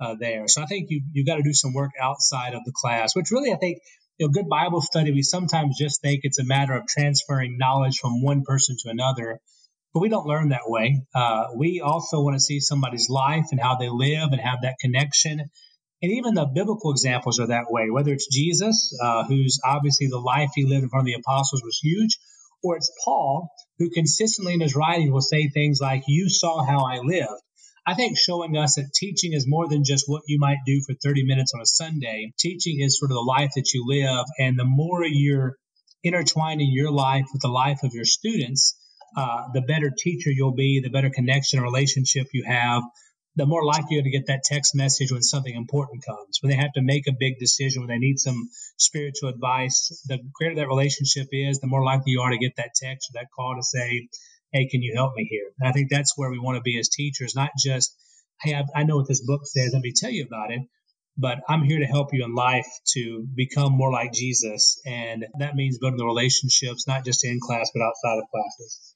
uh, 0.00 0.14
there. 0.18 0.46
So 0.48 0.62
I 0.62 0.66
think 0.66 0.86
you 0.90 1.02
you 1.12 1.24
got 1.24 1.36
to 1.36 1.42
do 1.42 1.52
some 1.52 1.72
work 1.74 1.90
outside 2.00 2.54
of 2.54 2.64
the 2.64 2.72
class, 2.74 3.14
which 3.16 3.30
really 3.30 3.52
I 3.52 3.56
think 3.56 3.78
you 4.18 4.26
know 4.26 4.32
good 4.32 4.48
Bible 4.48 4.80
study. 4.80 5.12
We 5.12 5.22
sometimes 5.22 5.76
just 5.78 6.00
think 6.02 6.20
it's 6.22 6.38
a 6.38 6.44
matter 6.44 6.74
of 6.74 6.86
transferring 6.86 7.58
knowledge 7.58 7.98
from 7.98 8.22
one 8.22 8.42
person 8.44 8.76
to 8.82 8.90
another, 8.90 9.40
but 9.92 10.00
we 10.00 10.08
don't 10.08 10.26
learn 10.26 10.50
that 10.50 10.66
way. 10.66 11.02
Uh, 11.14 11.46
we 11.56 11.80
also 11.80 12.20
want 12.22 12.36
to 12.36 12.40
see 12.40 12.60
somebody's 12.60 13.08
life 13.08 13.46
and 13.50 13.60
how 13.60 13.76
they 13.76 13.88
live 13.88 14.30
and 14.32 14.40
have 14.40 14.62
that 14.62 14.76
connection. 14.80 15.40
And 16.00 16.12
even 16.12 16.34
the 16.34 16.46
biblical 16.46 16.92
examples 16.92 17.40
are 17.40 17.48
that 17.48 17.64
way, 17.70 17.90
whether 17.90 18.12
it's 18.12 18.28
Jesus, 18.32 18.96
uh, 19.02 19.24
who's 19.24 19.58
obviously 19.64 20.06
the 20.06 20.18
life 20.20 20.50
he 20.54 20.64
lived 20.64 20.84
in 20.84 20.90
front 20.90 21.02
of 21.02 21.06
the 21.06 21.20
apostles 21.20 21.62
was 21.64 21.80
huge, 21.82 22.18
or 22.62 22.76
it's 22.76 22.92
Paul, 23.04 23.50
who 23.78 23.90
consistently 23.90 24.54
in 24.54 24.60
his 24.60 24.76
writing 24.76 25.12
will 25.12 25.20
say 25.20 25.48
things 25.48 25.80
like, 25.80 26.04
You 26.06 26.28
saw 26.28 26.64
how 26.64 26.84
I 26.84 26.98
lived. 26.98 27.42
I 27.88 27.94
think 27.94 28.18
showing 28.18 28.54
us 28.58 28.74
that 28.74 28.92
teaching 28.94 29.32
is 29.32 29.46
more 29.48 29.66
than 29.66 29.82
just 29.82 30.04
what 30.08 30.20
you 30.26 30.38
might 30.38 30.58
do 30.66 30.82
for 30.86 30.94
30 31.02 31.24
minutes 31.24 31.52
on 31.54 31.62
a 31.62 31.64
Sunday. 31.64 32.34
Teaching 32.38 32.80
is 32.80 32.98
sort 32.98 33.10
of 33.10 33.14
the 33.14 33.22
life 33.22 33.52
that 33.56 33.72
you 33.72 33.82
live. 33.86 34.26
And 34.38 34.58
the 34.58 34.66
more 34.66 35.06
you're 35.06 35.56
intertwining 36.04 36.68
your 36.70 36.90
life 36.90 37.24
with 37.32 37.40
the 37.40 37.48
life 37.48 37.78
of 37.84 37.94
your 37.94 38.04
students, 38.04 38.76
uh, 39.16 39.44
the 39.54 39.62
better 39.62 39.90
teacher 39.96 40.30
you'll 40.30 40.54
be, 40.54 40.82
the 40.84 40.90
better 40.90 41.08
connection 41.08 41.60
or 41.60 41.62
relationship 41.62 42.26
you 42.34 42.44
have, 42.46 42.82
the 43.36 43.46
more 43.46 43.64
likely 43.64 43.96
you're 43.96 44.02
to 44.02 44.10
get 44.10 44.26
that 44.26 44.42
text 44.44 44.74
message 44.74 45.10
when 45.10 45.22
something 45.22 45.54
important 45.54 46.04
comes, 46.04 46.40
when 46.42 46.50
they 46.50 46.58
have 46.58 46.74
to 46.74 46.82
make 46.82 47.06
a 47.08 47.16
big 47.18 47.38
decision, 47.38 47.80
when 47.80 47.88
they 47.88 48.06
need 48.06 48.18
some 48.18 48.50
spiritual 48.76 49.30
advice. 49.30 49.98
The 50.08 50.18
greater 50.34 50.56
that 50.56 50.68
relationship 50.68 51.28
is, 51.32 51.60
the 51.60 51.66
more 51.66 51.82
likely 51.82 52.12
you 52.12 52.20
are 52.20 52.32
to 52.32 52.38
get 52.38 52.56
that 52.56 52.74
text 52.76 53.08
or 53.08 53.18
that 53.18 53.28
call 53.34 53.56
to 53.56 53.62
say, 53.62 54.08
Hey, 54.52 54.66
can 54.68 54.82
you 54.82 54.94
help 54.94 55.12
me 55.14 55.26
here? 55.30 55.50
And 55.58 55.68
I 55.68 55.72
think 55.72 55.90
that's 55.90 56.16
where 56.16 56.30
we 56.30 56.38
want 56.38 56.56
to 56.56 56.62
be 56.62 56.78
as 56.78 56.88
teachers, 56.88 57.34
not 57.34 57.50
just, 57.62 57.94
Hey, 58.40 58.54
I, 58.54 58.62
I 58.74 58.84
know 58.84 58.96
what 58.96 59.08
this 59.08 59.24
book 59.24 59.42
says. 59.44 59.70
Let 59.72 59.82
me 59.82 59.92
tell 59.94 60.10
you 60.10 60.24
about 60.24 60.50
it. 60.50 60.62
But 61.16 61.38
I'm 61.48 61.64
here 61.64 61.80
to 61.80 61.84
help 61.84 62.10
you 62.12 62.24
in 62.24 62.34
life 62.34 62.68
to 62.94 63.26
become 63.34 63.72
more 63.72 63.90
like 63.90 64.12
Jesus. 64.12 64.80
And 64.86 65.26
that 65.40 65.56
means 65.56 65.78
building 65.78 65.98
the 65.98 66.06
relationships, 66.06 66.86
not 66.86 67.04
just 67.04 67.24
in 67.24 67.40
class, 67.40 67.70
but 67.74 67.82
outside 67.82 68.18
of 68.18 68.30
classes. 68.30 68.94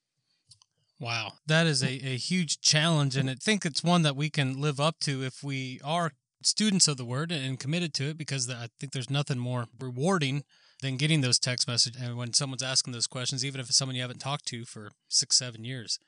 Wow, 1.03 1.33
that 1.49 1.67
is 1.67 1.83
a, 1.83 1.88
a 1.88 2.17
huge 2.17 2.61
challenge, 2.61 3.17
and 3.17 3.29
I 3.29 3.35
think 3.35 3.67
it's 3.67 3.83
one 3.83 4.03
that 4.03 4.15
we 4.15 4.31
can 4.31 4.61
live 4.61 4.79
up 4.79 5.01
to 5.01 5.25
if 5.25 5.43
we 5.43 5.81
are 5.83 6.12
students 6.45 6.87
of 6.87 6.97
the 6.97 7.05
word 7.05 7.33
and 7.33 7.59
committed 7.59 7.93
to 7.95 8.11
it, 8.11 8.17
because 8.17 8.49
I 8.49 8.69
think 8.79 8.93
there's 8.93 9.11
nothing 9.11 9.37
more 9.37 9.67
rewarding 9.81 10.45
than 10.83 10.97
getting 10.97 11.21
those 11.21 11.38
text 11.38 11.66
messages 11.66 12.01
and 12.03 12.16
when 12.16 12.33
someone's 12.33 12.62
asking 12.62 12.92
those 12.92 13.07
questions, 13.07 13.45
even 13.45 13.61
if 13.61 13.68
it's 13.68 13.79
someone 13.79 13.97
you 13.97 14.03
haven't 14.03 14.21
talked 14.21 14.47
to 14.47 14.64
for 14.64 14.90
six, 15.09 15.38
seven 15.38 15.64
years. 15.64 15.99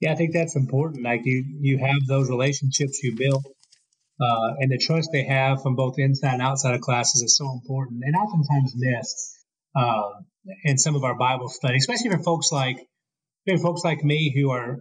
Yeah, 0.00 0.12
I 0.12 0.16
think 0.16 0.34
that's 0.34 0.56
important. 0.56 1.04
Like 1.04 1.22
you, 1.24 1.44
you 1.60 1.78
have 1.78 2.06
those 2.06 2.28
relationships 2.28 3.02
you 3.02 3.16
build, 3.16 3.46
uh, 4.20 4.54
and 4.58 4.70
the 4.70 4.78
trust 4.78 5.10
they 5.12 5.24
have 5.24 5.62
from 5.62 5.76
both 5.76 5.94
inside 5.98 6.34
and 6.34 6.42
outside 6.42 6.74
of 6.74 6.80
classes 6.80 7.22
is 7.22 7.36
so 7.36 7.50
important, 7.52 8.02
and 8.04 8.14
oftentimes 8.14 8.74
missed 8.76 9.38
uh, 9.74 10.10
in 10.64 10.78
some 10.78 10.96
of 10.96 11.04
our 11.04 11.16
Bible 11.16 11.48
study, 11.48 11.76
especially 11.76 12.10
for 12.10 12.22
folks 12.22 12.52
like 12.52 12.76
for 13.46 13.58
folks 13.58 13.82
like 13.84 14.04
me 14.04 14.32
who 14.34 14.50
are 14.50 14.80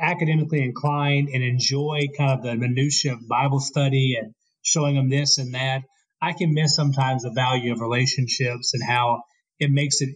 academically 0.00 0.62
inclined 0.62 1.28
and 1.28 1.42
enjoy 1.42 2.08
kind 2.16 2.38
of 2.38 2.42
the 2.42 2.54
minutia 2.54 3.12
of 3.12 3.28
Bible 3.28 3.60
study 3.60 4.16
and 4.20 4.34
showing 4.62 4.96
them 4.96 5.08
this 5.08 5.38
and 5.38 5.54
that. 5.54 5.82
I 6.20 6.32
can 6.32 6.54
miss 6.54 6.74
sometimes 6.74 7.22
the 7.22 7.32
value 7.32 7.72
of 7.72 7.80
relationships 7.80 8.74
and 8.74 8.82
how 8.82 9.22
it 9.58 9.70
makes 9.70 10.00
it 10.00 10.10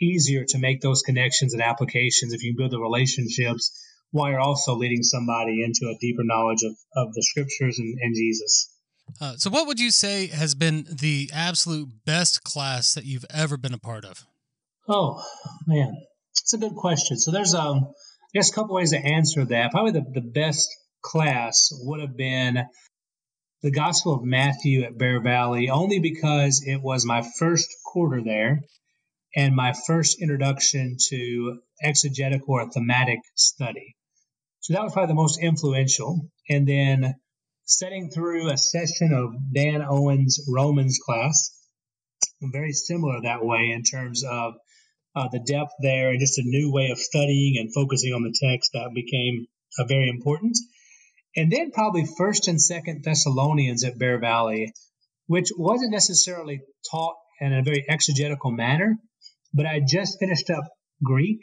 easier 0.00 0.44
to 0.48 0.58
make 0.58 0.80
those 0.80 1.02
connections 1.02 1.54
and 1.54 1.62
applications 1.62 2.32
if 2.32 2.42
you 2.42 2.54
build 2.56 2.70
the 2.70 2.80
relationships 2.80 3.72
while 4.10 4.30
you're 4.30 4.40
also 4.40 4.74
leading 4.74 5.02
somebody 5.02 5.64
into 5.64 5.92
a 5.92 5.98
deeper 6.00 6.22
knowledge 6.22 6.62
of, 6.62 6.76
of 6.96 7.14
the 7.14 7.22
scriptures 7.22 7.78
and, 7.78 7.98
and 8.00 8.14
Jesus. 8.14 8.70
Uh, 9.20 9.34
so, 9.36 9.50
what 9.50 9.66
would 9.66 9.80
you 9.80 9.90
say 9.90 10.28
has 10.28 10.54
been 10.54 10.86
the 10.90 11.30
absolute 11.32 11.88
best 12.06 12.42
class 12.44 12.94
that 12.94 13.04
you've 13.04 13.26
ever 13.30 13.56
been 13.56 13.74
a 13.74 13.78
part 13.78 14.04
of? 14.04 14.24
Oh, 14.88 15.22
man. 15.66 15.94
It's 16.42 16.52
a 16.52 16.58
good 16.58 16.74
question. 16.74 17.16
So 17.16 17.30
there's 17.30 17.54
um, 17.54 17.78
I 17.86 18.38
guess 18.38 18.50
a 18.50 18.54
couple 18.54 18.74
ways 18.74 18.90
to 18.90 18.98
answer 18.98 19.44
that. 19.46 19.70
Probably 19.70 19.92
the, 19.92 20.04
the 20.12 20.20
best 20.20 20.68
class 21.02 21.70
would 21.82 22.00
have 22.00 22.16
been 22.16 22.64
the 23.64 23.70
Gospel 23.70 24.12
of 24.12 24.22
Matthew 24.22 24.82
at 24.82 24.98
Bear 24.98 25.22
Valley, 25.22 25.70
only 25.70 25.98
because 25.98 26.62
it 26.66 26.82
was 26.82 27.06
my 27.06 27.26
first 27.38 27.66
quarter 27.82 28.22
there 28.22 28.60
and 29.34 29.56
my 29.56 29.72
first 29.86 30.20
introduction 30.20 30.98
to 31.08 31.60
exegetical 31.82 32.56
or 32.56 32.70
thematic 32.70 33.20
study. 33.34 33.96
So 34.60 34.74
that 34.74 34.82
was 34.82 34.92
probably 34.92 35.12
the 35.12 35.14
most 35.14 35.42
influential. 35.42 36.28
And 36.46 36.68
then 36.68 37.14
setting 37.64 38.10
through 38.10 38.50
a 38.52 38.58
session 38.58 39.14
of 39.14 39.32
Dan 39.54 39.80
Owen's 39.80 40.46
Romans 40.46 40.98
class, 41.02 41.50
very 42.42 42.72
similar 42.72 43.22
that 43.22 43.42
way 43.42 43.70
in 43.74 43.82
terms 43.82 44.24
of 44.24 44.56
uh, 45.16 45.28
the 45.32 45.40
depth 45.40 45.72
there 45.80 46.10
and 46.10 46.20
just 46.20 46.38
a 46.38 46.42
new 46.44 46.70
way 46.70 46.90
of 46.90 46.98
studying 46.98 47.56
and 47.58 47.72
focusing 47.72 48.12
on 48.12 48.24
the 48.24 48.38
text 48.46 48.72
that 48.74 48.90
became 48.94 49.46
uh, 49.78 49.84
very 49.84 50.10
important. 50.10 50.54
And 51.36 51.50
then 51.50 51.72
probably 51.72 52.06
First 52.06 52.48
and 52.48 52.60
Second 52.60 53.02
Thessalonians 53.02 53.84
at 53.84 53.98
Bear 53.98 54.18
Valley, 54.18 54.72
which 55.26 55.50
wasn't 55.56 55.92
necessarily 55.92 56.60
taught 56.90 57.16
in 57.40 57.52
a 57.52 57.62
very 57.62 57.84
exegetical 57.88 58.52
manner, 58.52 58.96
but 59.52 59.66
I 59.66 59.80
just 59.80 60.18
finished 60.20 60.50
up 60.50 60.64
Greek, 61.02 61.40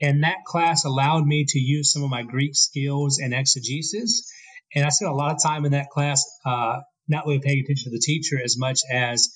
and 0.00 0.22
that 0.22 0.44
class 0.46 0.84
allowed 0.84 1.26
me 1.26 1.44
to 1.48 1.58
use 1.58 1.92
some 1.92 2.02
of 2.02 2.10
my 2.10 2.22
Greek 2.22 2.54
skills 2.54 3.18
and 3.18 3.34
exegesis. 3.34 4.30
And 4.74 4.84
I 4.84 4.88
spent 4.88 5.10
a 5.10 5.14
lot 5.14 5.32
of 5.32 5.42
time 5.42 5.64
in 5.64 5.72
that 5.72 5.90
class, 5.90 6.24
uh, 6.46 6.80
not 7.06 7.26
really 7.26 7.40
paying 7.40 7.60
attention 7.60 7.90
to 7.90 7.96
the 7.96 8.02
teacher 8.02 8.38
as 8.42 8.56
much 8.58 8.80
as 8.90 9.28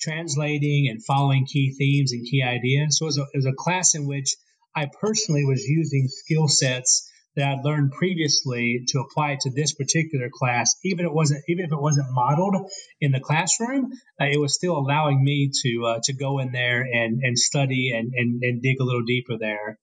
translating 0.00 0.88
and 0.88 1.04
following 1.04 1.46
key 1.46 1.74
themes 1.76 2.12
and 2.12 2.24
key 2.24 2.42
ideas. 2.42 2.98
So 2.98 3.04
it 3.04 3.08
was 3.08 3.18
a, 3.18 3.22
it 3.22 3.36
was 3.36 3.46
a 3.46 3.52
class 3.52 3.94
in 3.94 4.06
which 4.06 4.36
I 4.74 4.88
personally 5.00 5.44
was 5.44 5.64
using 5.64 6.08
skill 6.08 6.48
sets 6.48 7.09
that 7.36 7.46
I'd 7.46 7.64
learned 7.64 7.92
previously 7.92 8.84
to 8.88 9.00
apply 9.00 9.38
to 9.42 9.50
this 9.50 9.72
particular 9.72 10.28
class. 10.32 10.74
Even 10.84 11.06
it 11.06 11.12
wasn't, 11.12 11.44
even 11.48 11.64
if 11.64 11.72
it 11.72 11.80
wasn't 11.80 12.08
modeled 12.10 12.70
in 13.00 13.12
the 13.12 13.20
classroom, 13.20 13.92
uh, 14.20 14.26
it 14.26 14.40
was 14.40 14.54
still 14.54 14.76
allowing 14.76 15.22
me 15.22 15.50
to 15.62 15.84
uh, 15.86 16.00
to 16.04 16.12
go 16.12 16.38
in 16.40 16.52
there 16.52 16.82
and 16.82 17.20
and 17.22 17.38
study 17.38 17.92
and 17.94 18.12
and, 18.14 18.42
and 18.42 18.62
dig 18.62 18.80
a 18.80 18.84
little 18.84 19.04
deeper 19.04 19.38
there. 19.38 19.78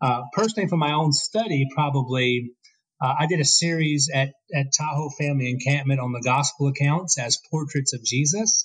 Uh, 0.00 0.22
personally, 0.32 0.68
for 0.68 0.76
my 0.76 0.92
own 0.92 1.12
study, 1.12 1.66
probably 1.74 2.50
uh, 3.02 3.14
I 3.18 3.26
did 3.26 3.40
a 3.40 3.44
series 3.44 4.10
at 4.12 4.32
at 4.54 4.66
Tahoe 4.76 5.10
Family 5.18 5.50
Encampment 5.50 6.00
on 6.00 6.12
the 6.12 6.22
gospel 6.22 6.68
accounts 6.68 7.18
as 7.18 7.38
portraits 7.50 7.92
of 7.92 8.02
Jesus 8.04 8.64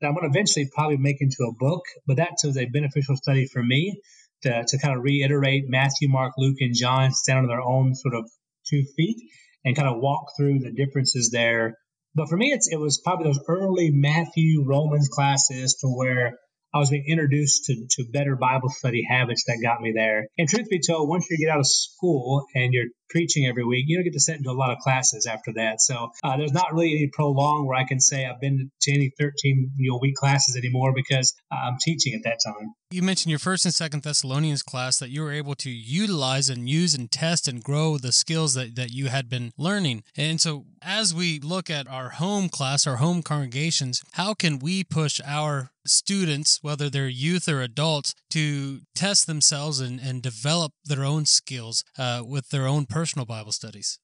that 0.00 0.08
I'm 0.08 0.14
going 0.14 0.30
to 0.30 0.38
eventually 0.38 0.70
probably 0.74 0.96
make 0.96 1.20
into 1.20 1.44
a 1.44 1.52
book, 1.52 1.82
but 2.06 2.16
that 2.16 2.38
was 2.42 2.56
a 2.56 2.64
beneficial 2.64 3.16
study 3.16 3.46
for 3.46 3.62
me 3.62 4.00
to, 4.42 4.64
to 4.66 4.78
kind 4.78 4.96
of 4.96 5.02
reiterate 5.02 5.64
Matthew, 5.68 6.08
Mark, 6.08 6.32
Luke, 6.38 6.58
and 6.60 6.74
John 6.74 7.12
stand 7.12 7.40
on 7.40 7.46
their 7.48 7.62
own 7.62 7.94
sort 7.94 8.14
of 8.14 8.30
two 8.68 8.84
feet 8.96 9.16
and 9.64 9.76
kind 9.76 9.88
of 9.88 10.00
walk 10.00 10.32
through 10.36 10.60
the 10.60 10.72
differences 10.72 11.30
there. 11.30 11.76
But 12.14 12.28
for 12.28 12.36
me, 12.36 12.50
it's, 12.52 12.68
it 12.70 12.78
was 12.78 13.00
probably 13.04 13.26
those 13.26 13.44
early 13.48 13.90
Matthew, 13.90 14.64
Romans 14.64 15.08
classes 15.08 15.76
to 15.80 15.88
where 15.88 16.38
I 16.74 16.78
was 16.78 16.90
being 16.90 17.04
introduced 17.06 17.64
to, 17.66 17.86
to 17.90 18.10
better 18.10 18.36
Bible 18.36 18.68
study 18.68 19.02
habits 19.08 19.44
that 19.46 19.60
got 19.62 19.80
me 19.80 19.92
there. 19.94 20.26
And 20.38 20.48
truth 20.48 20.68
be 20.68 20.80
told, 20.80 21.08
once 21.08 21.26
you 21.30 21.38
get 21.38 21.52
out 21.52 21.60
of 21.60 21.66
school 21.66 22.46
and 22.54 22.72
you're 22.72 22.86
preaching 23.10 23.46
every 23.46 23.64
week, 23.64 23.84
you 23.88 23.96
don't 23.96 24.04
get 24.04 24.12
to 24.14 24.20
sit 24.20 24.36
into 24.36 24.50
a 24.50 24.52
lot 24.52 24.70
of 24.70 24.78
classes 24.78 25.26
after 25.26 25.52
that. 25.54 25.80
So 25.80 26.10
uh, 26.24 26.36
there's 26.36 26.52
not 26.52 26.72
really 26.72 26.92
any 26.92 27.10
prolong 27.12 27.66
where 27.66 27.76
I 27.76 27.84
can 27.84 28.00
say 28.00 28.24
I've 28.24 28.40
been 28.40 28.70
to 28.82 28.92
any 28.92 29.12
13 29.18 29.72
you 29.76 29.90
know, 29.90 29.98
week 30.00 30.14
classes 30.14 30.56
anymore 30.56 30.92
because 30.94 31.34
I'm 31.50 31.76
teaching 31.80 32.14
at 32.14 32.22
that 32.24 32.38
time. 32.44 32.74
You 32.92 33.02
mentioned 33.02 33.30
your 33.30 33.38
first 33.38 33.64
and 33.64 33.74
second 33.74 34.02
Thessalonians 34.02 34.62
class 34.62 34.98
that 34.98 35.10
you 35.10 35.22
were 35.22 35.32
able 35.32 35.54
to 35.56 35.70
utilize 35.70 36.48
and 36.48 36.68
use 36.68 36.94
and 36.94 37.10
test 37.10 37.46
and 37.46 37.62
grow 37.62 37.98
the 37.98 38.12
skills 38.12 38.54
that, 38.54 38.74
that 38.76 38.90
you 38.90 39.08
had 39.08 39.28
been 39.28 39.52
learning. 39.56 40.02
And 40.16 40.40
so 40.40 40.64
as 40.82 41.14
we 41.14 41.38
look 41.38 41.70
at 41.70 41.86
our 41.86 42.10
home 42.10 42.48
class, 42.48 42.86
our 42.86 42.96
home 42.96 43.22
congregations, 43.22 44.02
how 44.12 44.34
can 44.34 44.58
we 44.58 44.82
push 44.82 45.20
our 45.24 45.70
students, 45.86 46.58
whether 46.62 46.90
they're 46.90 47.08
youth 47.08 47.48
or 47.48 47.60
adults, 47.60 48.14
to 48.30 48.80
test 48.94 49.26
themselves 49.26 49.80
and, 49.80 50.00
and 50.00 50.22
develop 50.22 50.72
their 50.84 51.04
own 51.04 51.26
skills 51.26 51.84
uh, 51.98 52.22
with 52.26 52.50
their 52.50 52.66
own 52.66 52.86
personal 53.00 53.24
Bible 53.24 53.52
studies? 53.52 53.98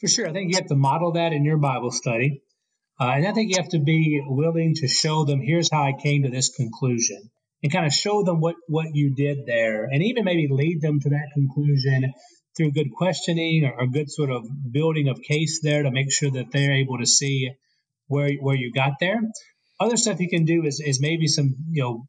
For 0.00 0.08
sure. 0.08 0.28
I 0.28 0.32
think 0.32 0.50
you 0.50 0.56
have 0.56 0.66
to 0.66 0.74
model 0.74 1.12
that 1.12 1.32
in 1.32 1.44
your 1.44 1.56
Bible 1.56 1.92
study. 1.92 2.42
Uh, 3.00 3.12
and 3.16 3.26
I 3.28 3.32
think 3.32 3.50
you 3.50 3.62
have 3.62 3.70
to 3.70 3.78
be 3.78 4.20
willing 4.26 4.74
to 4.80 4.88
show 4.88 5.24
them 5.24 5.40
here's 5.40 5.70
how 5.70 5.84
I 5.84 5.92
came 5.92 6.24
to 6.24 6.30
this 6.30 6.48
conclusion 6.48 7.30
and 7.62 7.72
kind 7.72 7.86
of 7.86 7.92
show 7.92 8.24
them 8.24 8.40
what, 8.40 8.56
what 8.66 8.88
you 8.92 9.14
did 9.14 9.46
there 9.46 9.84
and 9.84 10.02
even 10.02 10.24
maybe 10.24 10.48
lead 10.50 10.80
them 10.80 10.98
to 11.00 11.10
that 11.10 11.28
conclusion 11.32 12.12
through 12.56 12.72
good 12.72 12.90
questioning 12.92 13.64
or, 13.64 13.84
a 13.84 13.86
good 13.86 14.10
sort 14.10 14.30
of 14.30 14.44
building 14.72 15.08
of 15.08 15.22
case 15.22 15.60
there 15.62 15.84
to 15.84 15.92
make 15.92 16.12
sure 16.12 16.32
that 16.32 16.50
they're 16.50 16.74
able 16.74 16.98
to 16.98 17.06
see 17.06 17.52
where, 18.08 18.32
where 18.40 18.56
you 18.56 18.72
got 18.72 18.94
there. 18.98 19.20
Other 19.78 19.96
stuff 19.96 20.18
you 20.18 20.28
can 20.28 20.44
do 20.44 20.64
is, 20.64 20.80
is 20.84 21.00
maybe 21.00 21.28
some, 21.28 21.54
you 21.70 21.82
know, 21.84 22.06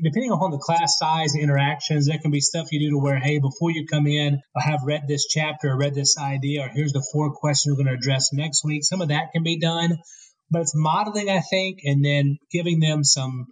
depending 0.00 0.30
upon 0.30 0.50
the 0.50 0.58
class 0.58 0.96
size 0.98 1.34
interactions, 1.34 2.06
there 2.06 2.18
can 2.18 2.30
be 2.30 2.40
stuff 2.40 2.68
you 2.70 2.80
do 2.80 2.90
to 2.96 2.98
where, 2.98 3.18
hey, 3.18 3.38
before 3.38 3.70
you 3.70 3.86
come 3.86 4.06
in, 4.06 4.40
I 4.56 4.62
have 4.62 4.80
read 4.84 5.02
this 5.08 5.26
chapter 5.26 5.76
read 5.76 5.94
this 5.94 6.16
idea, 6.18 6.62
or 6.62 6.68
here's 6.68 6.92
the 6.92 7.06
four 7.12 7.32
questions 7.32 7.72
we're 7.72 7.84
going 7.84 7.94
to 7.94 8.00
address 8.00 8.32
next 8.32 8.64
week. 8.64 8.84
Some 8.84 9.00
of 9.00 9.08
that 9.08 9.32
can 9.32 9.42
be 9.42 9.58
done, 9.58 9.98
but 10.50 10.62
it's 10.62 10.74
modeling, 10.74 11.28
I 11.28 11.40
think, 11.40 11.80
and 11.84 12.04
then 12.04 12.38
giving 12.50 12.80
them 12.80 13.04
some 13.04 13.46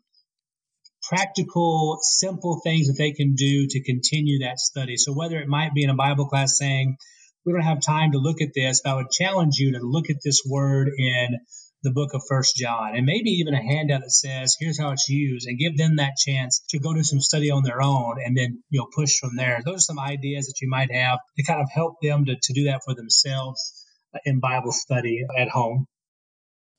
practical, 1.02 1.98
simple 2.02 2.60
things 2.62 2.86
that 2.86 2.96
they 2.96 3.12
can 3.12 3.34
do 3.34 3.66
to 3.68 3.82
continue 3.82 4.44
that 4.44 4.58
study. 4.60 4.96
So 4.96 5.12
whether 5.12 5.38
it 5.38 5.48
might 5.48 5.74
be 5.74 5.82
in 5.82 5.90
a 5.90 5.94
Bible 5.94 6.28
class 6.28 6.56
saying, 6.58 6.96
we 7.44 7.52
don't 7.52 7.62
have 7.62 7.80
time 7.80 8.12
to 8.12 8.18
look 8.18 8.40
at 8.42 8.54
this, 8.54 8.82
but 8.84 8.90
I 8.90 8.96
would 8.96 9.10
challenge 9.10 9.56
you 9.56 9.72
to 9.72 9.80
look 9.80 10.10
at 10.10 10.22
this 10.22 10.42
word 10.46 10.90
in 10.96 11.38
the 11.82 11.92
book 11.92 12.12
of 12.14 12.22
First 12.28 12.56
John, 12.56 12.94
and 12.94 13.06
maybe 13.06 13.30
even 13.30 13.54
a 13.54 13.62
handout 13.62 14.02
that 14.02 14.10
says, 14.10 14.56
"Here's 14.58 14.78
how 14.78 14.90
it's 14.90 15.08
used," 15.08 15.46
and 15.46 15.58
give 15.58 15.76
them 15.76 15.96
that 15.96 16.16
chance 16.16 16.62
to 16.70 16.78
go 16.78 16.92
do 16.92 17.02
some 17.02 17.20
study 17.20 17.50
on 17.50 17.62
their 17.62 17.80
own, 17.80 18.16
and 18.24 18.36
then 18.36 18.62
you 18.68 18.80
know 18.80 18.88
push 18.94 19.18
from 19.18 19.36
there. 19.36 19.62
Those 19.64 19.76
are 19.76 19.80
some 19.80 19.98
ideas 19.98 20.46
that 20.46 20.60
you 20.60 20.68
might 20.68 20.92
have 20.92 21.18
to 21.36 21.42
kind 21.44 21.60
of 21.60 21.70
help 21.72 21.96
them 22.02 22.26
to, 22.26 22.36
to 22.40 22.52
do 22.52 22.64
that 22.64 22.82
for 22.84 22.94
themselves 22.94 23.84
uh, 24.14 24.18
in 24.24 24.40
Bible 24.40 24.72
study 24.72 25.24
at 25.38 25.48
home. 25.48 25.86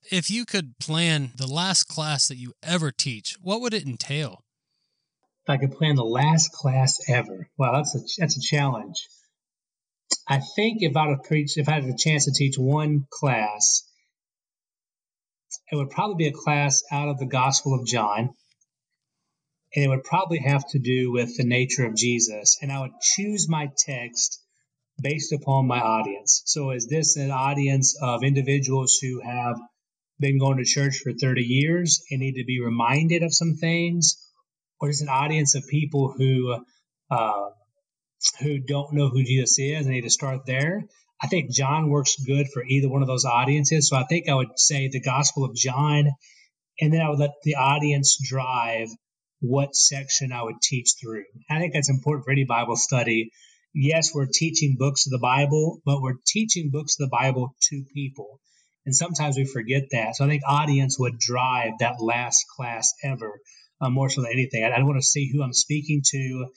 If 0.09 0.31
you 0.31 0.45
could 0.45 0.77
plan 0.79 1.31
the 1.35 1.47
last 1.47 1.83
class 1.83 2.27
that 2.27 2.37
you 2.37 2.53
ever 2.63 2.91
teach, 2.91 3.37
what 3.41 3.61
would 3.61 3.73
it 3.73 3.85
entail? 3.85 4.43
If 5.45 5.49
I 5.49 5.57
could 5.57 5.71
plan 5.71 5.95
the 5.95 6.03
last 6.03 6.51
class 6.51 6.99
ever, 7.07 7.49
well, 7.57 7.73
that's 7.73 7.95
a 7.95 7.99
that's 8.19 8.37
a 8.37 8.41
challenge. 8.41 9.07
I 10.27 10.39
think 10.55 10.81
if 10.81 10.95
I 10.95 11.09
had 11.09 11.23
preach, 11.23 11.57
if 11.57 11.67
I 11.67 11.73
had 11.73 11.85
a 11.85 11.97
chance 11.97 12.25
to 12.25 12.31
teach 12.31 12.55
one 12.57 13.05
class, 13.11 13.83
it 15.71 15.75
would 15.75 15.89
probably 15.89 16.15
be 16.15 16.27
a 16.27 16.33
class 16.33 16.83
out 16.91 17.09
of 17.09 17.19
the 17.19 17.25
Gospel 17.25 17.73
of 17.73 17.85
John. 17.85 18.33
And 19.75 19.85
it 19.85 19.87
would 19.87 20.03
probably 20.03 20.39
have 20.39 20.67
to 20.69 20.79
do 20.79 21.11
with 21.11 21.37
the 21.37 21.45
nature 21.45 21.85
of 21.85 21.95
Jesus. 21.95 22.57
And 22.61 22.71
I 22.71 22.81
would 22.81 22.99
choose 23.01 23.47
my 23.47 23.71
text 23.77 24.41
based 25.01 25.31
upon 25.31 25.67
my 25.67 25.79
audience. 25.79 26.43
So, 26.45 26.71
is 26.71 26.87
this 26.87 27.15
an 27.15 27.31
audience 27.31 27.97
of 28.01 28.23
individuals 28.23 28.97
who 29.01 29.21
have 29.21 29.57
been 30.19 30.37
going 30.37 30.57
to 30.57 30.65
church 30.65 30.99
for 31.03 31.13
30 31.13 31.41
years 31.41 32.03
and 32.11 32.19
need 32.19 32.35
to 32.35 32.45
be 32.45 32.61
reminded 32.61 33.23
of 33.23 33.33
some 33.33 33.55
things? 33.55 34.17
Or 34.79 34.89
is 34.89 35.01
an 35.01 35.09
audience 35.09 35.55
of 35.55 35.67
people 35.67 36.13
who, 36.17 36.63
uh, 37.09 37.49
who 38.39 38.59
don't 38.59 38.93
know 38.93 39.09
who 39.09 39.23
Jesus 39.23 39.57
is 39.59 39.85
and 39.85 39.95
need 39.95 40.01
to 40.01 40.09
start 40.09 40.45
there? 40.45 40.83
I 41.21 41.27
think 41.27 41.51
John 41.51 41.89
works 41.89 42.15
good 42.15 42.47
for 42.51 42.63
either 42.63 42.89
one 42.89 43.01
of 43.01 43.07
those 43.07 43.25
audiences. 43.25 43.89
So 43.89 43.95
I 43.95 44.05
think 44.05 44.27
I 44.27 44.34
would 44.34 44.57
say 44.57 44.88
the 44.88 44.99
Gospel 44.99 45.45
of 45.45 45.55
John, 45.55 46.10
and 46.79 46.93
then 46.93 47.01
I 47.01 47.10
would 47.10 47.19
let 47.19 47.31
the 47.43 47.55
audience 47.55 48.17
drive 48.21 48.88
what 49.39 49.75
section 49.75 50.31
I 50.31 50.43
would 50.43 50.62
teach 50.62 50.93
through. 50.99 51.25
I 51.49 51.60
think 51.60 51.73
that's 51.73 51.89
important 51.89 52.25
for 52.25 52.31
any 52.31 52.45
Bible 52.45 52.75
study. 52.75 53.31
Yes, 53.73 54.13
we're 54.13 54.27
teaching 54.31 54.75
books 54.77 55.05
of 55.05 55.12
the 55.12 55.19
Bible, 55.19 55.81
but 55.86 56.01
we're 56.01 56.17
teaching 56.25 56.69
books 56.71 56.99
of 56.99 57.10
the 57.10 57.15
Bible 57.15 57.55
to 57.69 57.86
people. 57.93 58.39
And 58.86 58.95
sometimes 58.95 59.38
we 59.38 59.45
forget 59.45 59.84
that. 59.91 60.15
So 60.15 60.25
I 60.25 60.27
think 60.27 60.41
audience 60.47 60.97
would 60.97 61.19
drive 61.19 61.73
that 61.79 62.01
last 62.01 62.45
class 62.55 62.93
ever 63.03 63.39
uh, 63.79 63.89
more 63.89 64.10
so 64.10 64.21
than 64.21 64.31
anything. 64.31 64.63
I, 64.63 64.69
I 64.69 64.84
want 64.84 64.99
to 64.99 65.05
see 65.05 65.31
who 65.31 65.43
I'm 65.43 65.53
speaking 65.53 66.01
to 66.12 66.47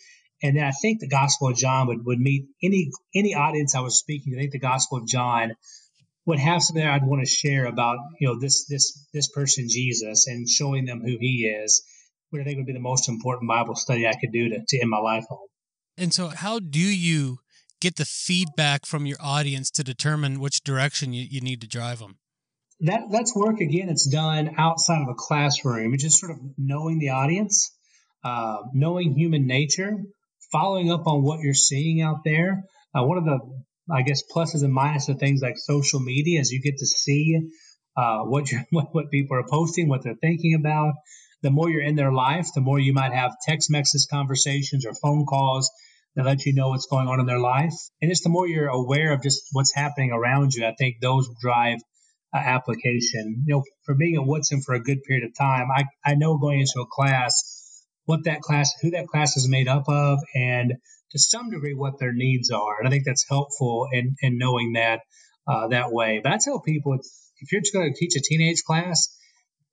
and 0.44 0.58
then 0.58 0.64
I 0.64 0.72
think 0.72 1.00
the 1.00 1.08
Gospel 1.08 1.48
of 1.48 1.56
John 1.56 1.86
would, 1.86 2.04
would 2.04 2.20
meet 2.20 2.44
any 2.62 2.90
any 3.14 3.34
audience 3.34 3.74
I 3.74 3.80
was 3.80 3.98
speaking. 3.98 4.34
I 4.34 4.40
think 4.40 4.52
the 4.52 4.58
Gospel 4.58 4.98
of 4.98 5.06
John 5.06 5.54
would 6.26 6.38
have 6.38 6.62
something 6.62 6.84
that 6.84 6.92
I'd 6.92 7.06
want 7.06 7.24
to 7.24 7.30
share 7.30 7.64
about, 7.64 7.96
you 8.20 8.28
know, 8.28 8.38
this 8.38 8.66
this 8.66 9.06
this 9.14 9.26
person 9.26 9.68
Jesus 9.70 10.26
and 10.26 10.46
showing 10.46 10.84
them 10.84 11.00
who 11.00 11.16
he 11.18 11.46
is, 11.46 11.82
which 12.28 12.42
I 12.42 12.44
think 12.44 12.58
would 12.58 12.66
be 12.66 12.74
the 12.74 12.78
most 12.78 13.08
important 13.08 13.48
Bible 13.48 13.74
study 13.74 14.06
I 14.06 14.12
could 14.12 14.32
do 14.32 14.50
to, 14.50 14.58
to 14.68 14.80
end 14.80 14.90
my 14.90 14.98
life 14.98 15.24
on. 15.30 15.38
And 15.96 16.12
so 16.12 16.28
how 16.28 16.58
do 16.58 16.78
you 16.78 17.38
get 17.80 17.96
the 17.96 18.04
feedback 18.04 18.84
from 18.84 19.06
your 19.06 19.18
audience 19.20 19.70
to 19.70 19.82
determine 19.82 20.40
which 20.40 20.62
direction 20.62 21.14
you, 21.14 21.26
you 21.28 21.40
need 21.40 21.62
to 21.62 21.66
drive 21.66 22.00
them? 22.00 22.18
That 22.80 23.04
that's 23.10 23.34
work 23.34 23.60
again. 23.60 23.88
It's 23.88 24.06
done 24.06 24.56
outside 24.58 25.00
of 25.00 25.08
a 25.08 25.14
classroom. 25.14 25.94
It's 25.94 26.02
just 26.02 26.20
sort 26.20 26.32
of 26.32 26.38
knowing 26.58 26.98
the 26.98 27.10
audience, 27.10 27.74
uh, 28.22 28.58
knowing 28.74 29.14
human 29.14 29.46
nature, 29.46 30.04
following 30.54 30.92
up 30.92 31.08
on 31.08 31.24
what 31.24 31.40
you're 31.40 31.52
seeing 31.52 32.00
out 32.00 32.18
there. 32.24 32.62
Uh, 32.94 33.04
one 33.04 33.18
of 33.18 33.24
the, 33.24 33.40
I 33.92 34.02
guess, 34.02 34.22
pluses 34.32 34.62
and 34.62 34.74
minuses 34.74 35.08
of 35.08 35.18
things 35.18 35.42
like 35.42 35.58
social 35.58 35.98
media 35.98 36.40
is 36.40 36.52
you 36.52 36.62
get 36.62 36.78
to 36.78 36.86
see 36.86 37.40
uh, 37.96 38.20
what, 38.20 38.48
what, 38.70 38.94
what 38.94 39.10
people 39.10 39.36
are 39.36 39.48
posting, 39.50 39.88
what 39.88 40.04
they're 40.04 40.14
thinking 40.14 40.54
about. 40.54 40.94
The 41.42 41.50
more 41.50 41.68
you're 41.68 41.82
in 41.82 41.96
their 41.96 42.12
life, 42.12 42.46
the 42.54 42.60
more 42.60 42.78
you 42.78 42.94
might 42.94 43.12
have 43.12 43.34
text 43.42 43.68
messages, 43.68 44.06
conversations 44.08 44.86
or 44.86 44.94
phone 44.94 45.26
calls 45.26 45.70
that 46.14 46.24
let 46.24 46.46
you 46.46 46.54
know 46.54 46.68
what's 46.68 46.86
going 46.86 47.08
on 47.08 47.18
in 47.18 47.26
their 47.26 47.40
life. 47.40 47.74
And 48.00 48.10
just 48.10 48.22
the 48.22 48.30
more 48.30 48.46
you're 48.46 48.68
aware 48.68 49.12
of 49.12 49.22
just 49.22 49.42
what's 49.50 49.74
happening 49.74 50.12
around 50.12 50.54
you, 50.54 50.64
I 50.64 50.74
think 50.78 51.00
those 51.00 51.28
drive 51.42 51.78
uh, 52.32 52.38
application. 52.38 53.42
You 53.44 53.56
know, 53.56 53.62
for 53.84 53.96
being 53.96 54.14
at 54.14 54.24
Woodson 54.24 54.62
for 54.62 54.76
a 54.76 54.82
good 54.82 55.02
period 55.02 55.26
of 55.26 55.36
time, 55.36 55.66
I, 55.74 55.84
I 56.04 56.14
know 56.14 56.38
going 56.38 56.60
into 56.60 56.80
a 56.80 56.86
class 56.86 57.63
what 58.06 58.24
that 58.24 58.40
class, 58.40 58.72
who 58.82 58.90
that 58.90 59.06
class 59.06 59.36
is 59.36 59.48
made 59.48 59.68
up 59.68 59.88
of, 59.88 60.18
and 60.34 60.74
to 61.10 61.18
some 61.18 61.50
degree 61.50 61.74
what 61.74 61.98
their 61.98 62.12
needs 62.12 62.50
are. 62.50 62.78
And 62.78 62.88
I 62.88 62.90
think 62.90 63.04
that's 63.04 63.26
helpful 63.28 63.88
in, 63.92 64.16
in 64.20 64.38
knowing 64.38 64.72
that 64.74 65.00
uh, 65.46 65.68
that 65.68 65.92
way. 65.92 66.20
But 66.22 66.32
I 66.32 66.38
tell 66.38 66.60
people 66.60 66.94
if 66.94 67.52
you're 67.52 67.60
just 67.60 67.72
going 67.72 67.92
to 67.92 67.98
teach 67.98 68.16
a 68.16 68.20
teenage 68.20 68.62
class, 68.66 69.16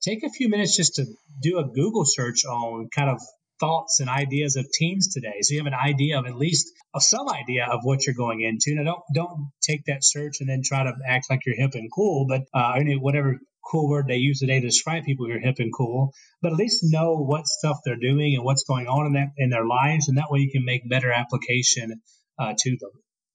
take 0.02 0.24
a 0.24 0.30
few 0.30 0.50
minutes 0.50 0.76
just 0.76 0.96
to 0.96 1.06
do 1.42 1.60
a 1.60 1.68
Google 1.68 2.06
search 2.06 2.46
on 2.46 2.90
kind 2.94 3.10
of 3.10 3.20
thoughts 3.60 4.00
and 4.00 4.10
ideas 4.10 4.56
of 4.56 4.66
teens 4.74 5.14
today. 5.14 5.42
So 5.42 5.54
you 5.54 5.60
have 5.60 5.68
an 5.68 5.80
idea 5.80 6.20
of 6.20 6.26
at 6.26 6.36
least 6.36 6.68
of 6.94 7.04
some 7.04 7.30
idea 7.30 7.68
of 7.72 7.82
what 7.84 8.06
you're 8.06 8.16
going 8.16 8.42
into. 8.42 8.76
Now 8.76 8.84
don't 8.84 9.04
don't 9.14 9.52
take 9.62 9.86
that 9.86 10.04
search 10.04 10.38
and 10.42 10.50
then 10.50 10.62
try 10.66 10.84
to 10.84 10.94
act 11.08 11.28
like 11.30 11.42
you're 11.46 11.56
hip 11.56 11.72
and 11.76 11.90
cool, 11.94 12.26
but 12.28 12.42
uh, 12.54 12.80
whatever 13.00 13.40
cool 13.70 13.90
word 13.90 14.06
they 14.08 14.16
use 14.16 14.40
today 14.40 14.60
to 14.60 14.68
describe 14.68 15.04
people 15.04 15.26
who 15.26 15.34
are 15.34 15.40
hip 15.40 15.56
and 15.60 15.72
cool, 15.76 16.14
but 16.42 16.52
at 16.52 16.58
least 16.58 16.80
know 16.84 17.18
what 17.18 17.48
stuff 17.48 17.78
they're 17.86 17.96
doing 17.96 18.36
and 18.36 18.44
what's 18.44 18.64
going 18.64 18.88
on 18.88 19.08
in 19.08 19.14
that 19.14 19.30
in 19.38 19.50
their 19.50 19.66
lives, 19.66 20.08
and 20.08 20.18
that 20.18 20.30
way 20.30 20.40
you 20.40 20.52
can 20.52 20.66
make 20.66 20.90
better 20.90 21.12
application 21.12 22.02
uh, 22.40 22.54
to 22.58 22.78
them. 22.80 22.92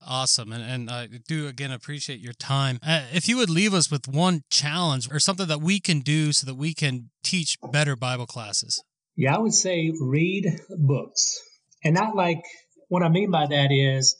Awesome. 0.06 0.52
And, 0.52 0.62
and 0.62 0.90
I 0.90 1.08
do 1.26 1.48
again 1.48 1.72
appreciate 1.72 2.20
your 2.20 2.34
time. 2.34 2.78
Uh, 2.86 3.02
if 3.12 3.28
you 3.28 3.36
would 3.38 3.50
leave 3.50 3.74
us 3.74 3.90
with 3.90 4.06
one 4.06 4.42
challenge 4.50 5.10
or 5.10 5.18
something 5.18 5.48
that 5.48 5.60
we 5.60 5.80
can 5.80 6.00
do 6.00 6.32
so 6.32 6.46
that 6.46 6.54
we 6.54 6.74
can 6.74 7.10
teach 7.24 7.56
better 7.72 7.96
Bible 7.96 8.26
classes. 8.26 8.82
Yeah, 9.16 9.34
I 9.34 9.38
would 9.38 9.54
say 9.54 9.92
read 10.00 10.60
books. 10.68 11.40
And 11.82 11.94
not 11.94 12.14
like 12.14 12.42
what 12.88 13.02
I 13.02 13.08
mean 13.08 13.30
by 13.30 13.46
that 13.46 13.72
is 13.72 14.16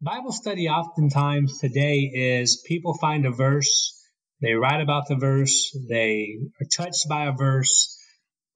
Bible 0.00 0.32
study 0.32 0.68
oftentimes 0.68 1.58
today 1.58 2.10
is 2.14 2.62
people 2.66 2.96
find 2.98 3.26
a 3.26 3.32
verse 3.32 3.97
they 4.40 4.52
write 4.52 4.80
about 4.80 5.08
the 5.08 5.16
verse. 5.16 5.76
They 5.88 6.38
are 6.60 6.66
touched 6.76 7.08
by 7.08 7.26
a 7.26 7.32
verse. 7.32 7.96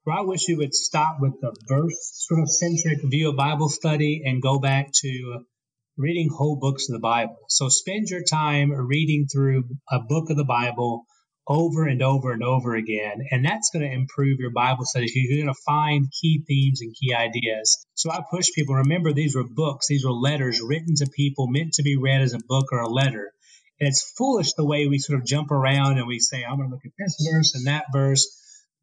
Where 0.05 0.19
I 0.19 0.23
wish 0.23 0.49
we 0.49 0.57
would 0.57 0.75
stop 0.75 1.19
with 1.21 1.41
the 1.41 1.55
verse 1.69 2.27
sort 2.27 2.41
of 2.41 2.51
centric 2.51 2.99
view 3.05 3.31
of 3.31 3.37
Bible 3.37 3.69
study 3.69 4.23
and 4.25 4.43
go 4.43 4.59
back 4.59 4.91
to 4.93 5.45
reading 5.97 6.29
whole 6.29 6.57
books 6.57 6.89
of 6.89 6.95
the 6.95 7.01
Bible. 7.01 7.37
So 7.49 7.69
spend 7.69 8.09
your 8.09 8.23
time 8.23 8.73
reading 8.73 9.27
through 9.33 9.65
a 9.91 10.01
book 10.01 10.31
of 10.31 10.37
the 10.37 10.45
Bible 10.45 11.05
over 11.47 11.87
and 11.87 12.03
over 12.03 12.33
and 12.33 12.43
over 12.43 12.75
again. 12.75 13.27
And 13.31 13.45
that's 13.45 13.71
going 13.73 13.85
to 13.85 13.93
improve 13.93 14.39
your 14.39 14.53
Bible 14.53 14.85
study. 14.85 15.07
You're 15.15 15.45
going 15.45 15.55
to 15.55 15.61
find 15.67 16.11
key 16.21 16.45
themes 16.47 16.81
and 16.81 16.95
key 16.95 17.15
ideas. 17.15 17.85
So 17.95 18.11
I 18.11 18.23
push 18.31 18.53
people 18.55 18.77
remember 18.77 19.13
these 19.13 19.37
were 19.37 19.45
books, 19.49 19.87
these 19.89 20.05
were 20.05 20.13
letters 20.13 20.61
written 20.61 20.95
to 20.97 21.11
people 21.15 21.47
meant 21.49 21.75
to 21.75 21.83
be 21.83 21.97
read 21.97 22.23
as 22.23 22.35
a 22.35 22.41
book 22.49 22.67
or 22.73 22.81
a 22.81 22.89
letter. 22.89 23.33
And 23.83 23.89
it's 23.89 24.13
foolish 24.17 24.53
the 24.53 24.65
way 24.65 24.87
we 24.87 24.99
sort 24.99 25.19
of 25.19 25.27
jump 25.27 25.51
around 25.51 25.99
and 25.99 26.07
we 26.07 26.21
say, 26.21 26.45
I'm 26.45 26.57
going 26.57 26.69
to 26.69 26.75
look 26.77 26.85
at 26.87 26.93
this 26.97 27.29
verse 27.29 27.57
and 27.57 27.67
that 27.67 27.87
verse, 27.93 28.29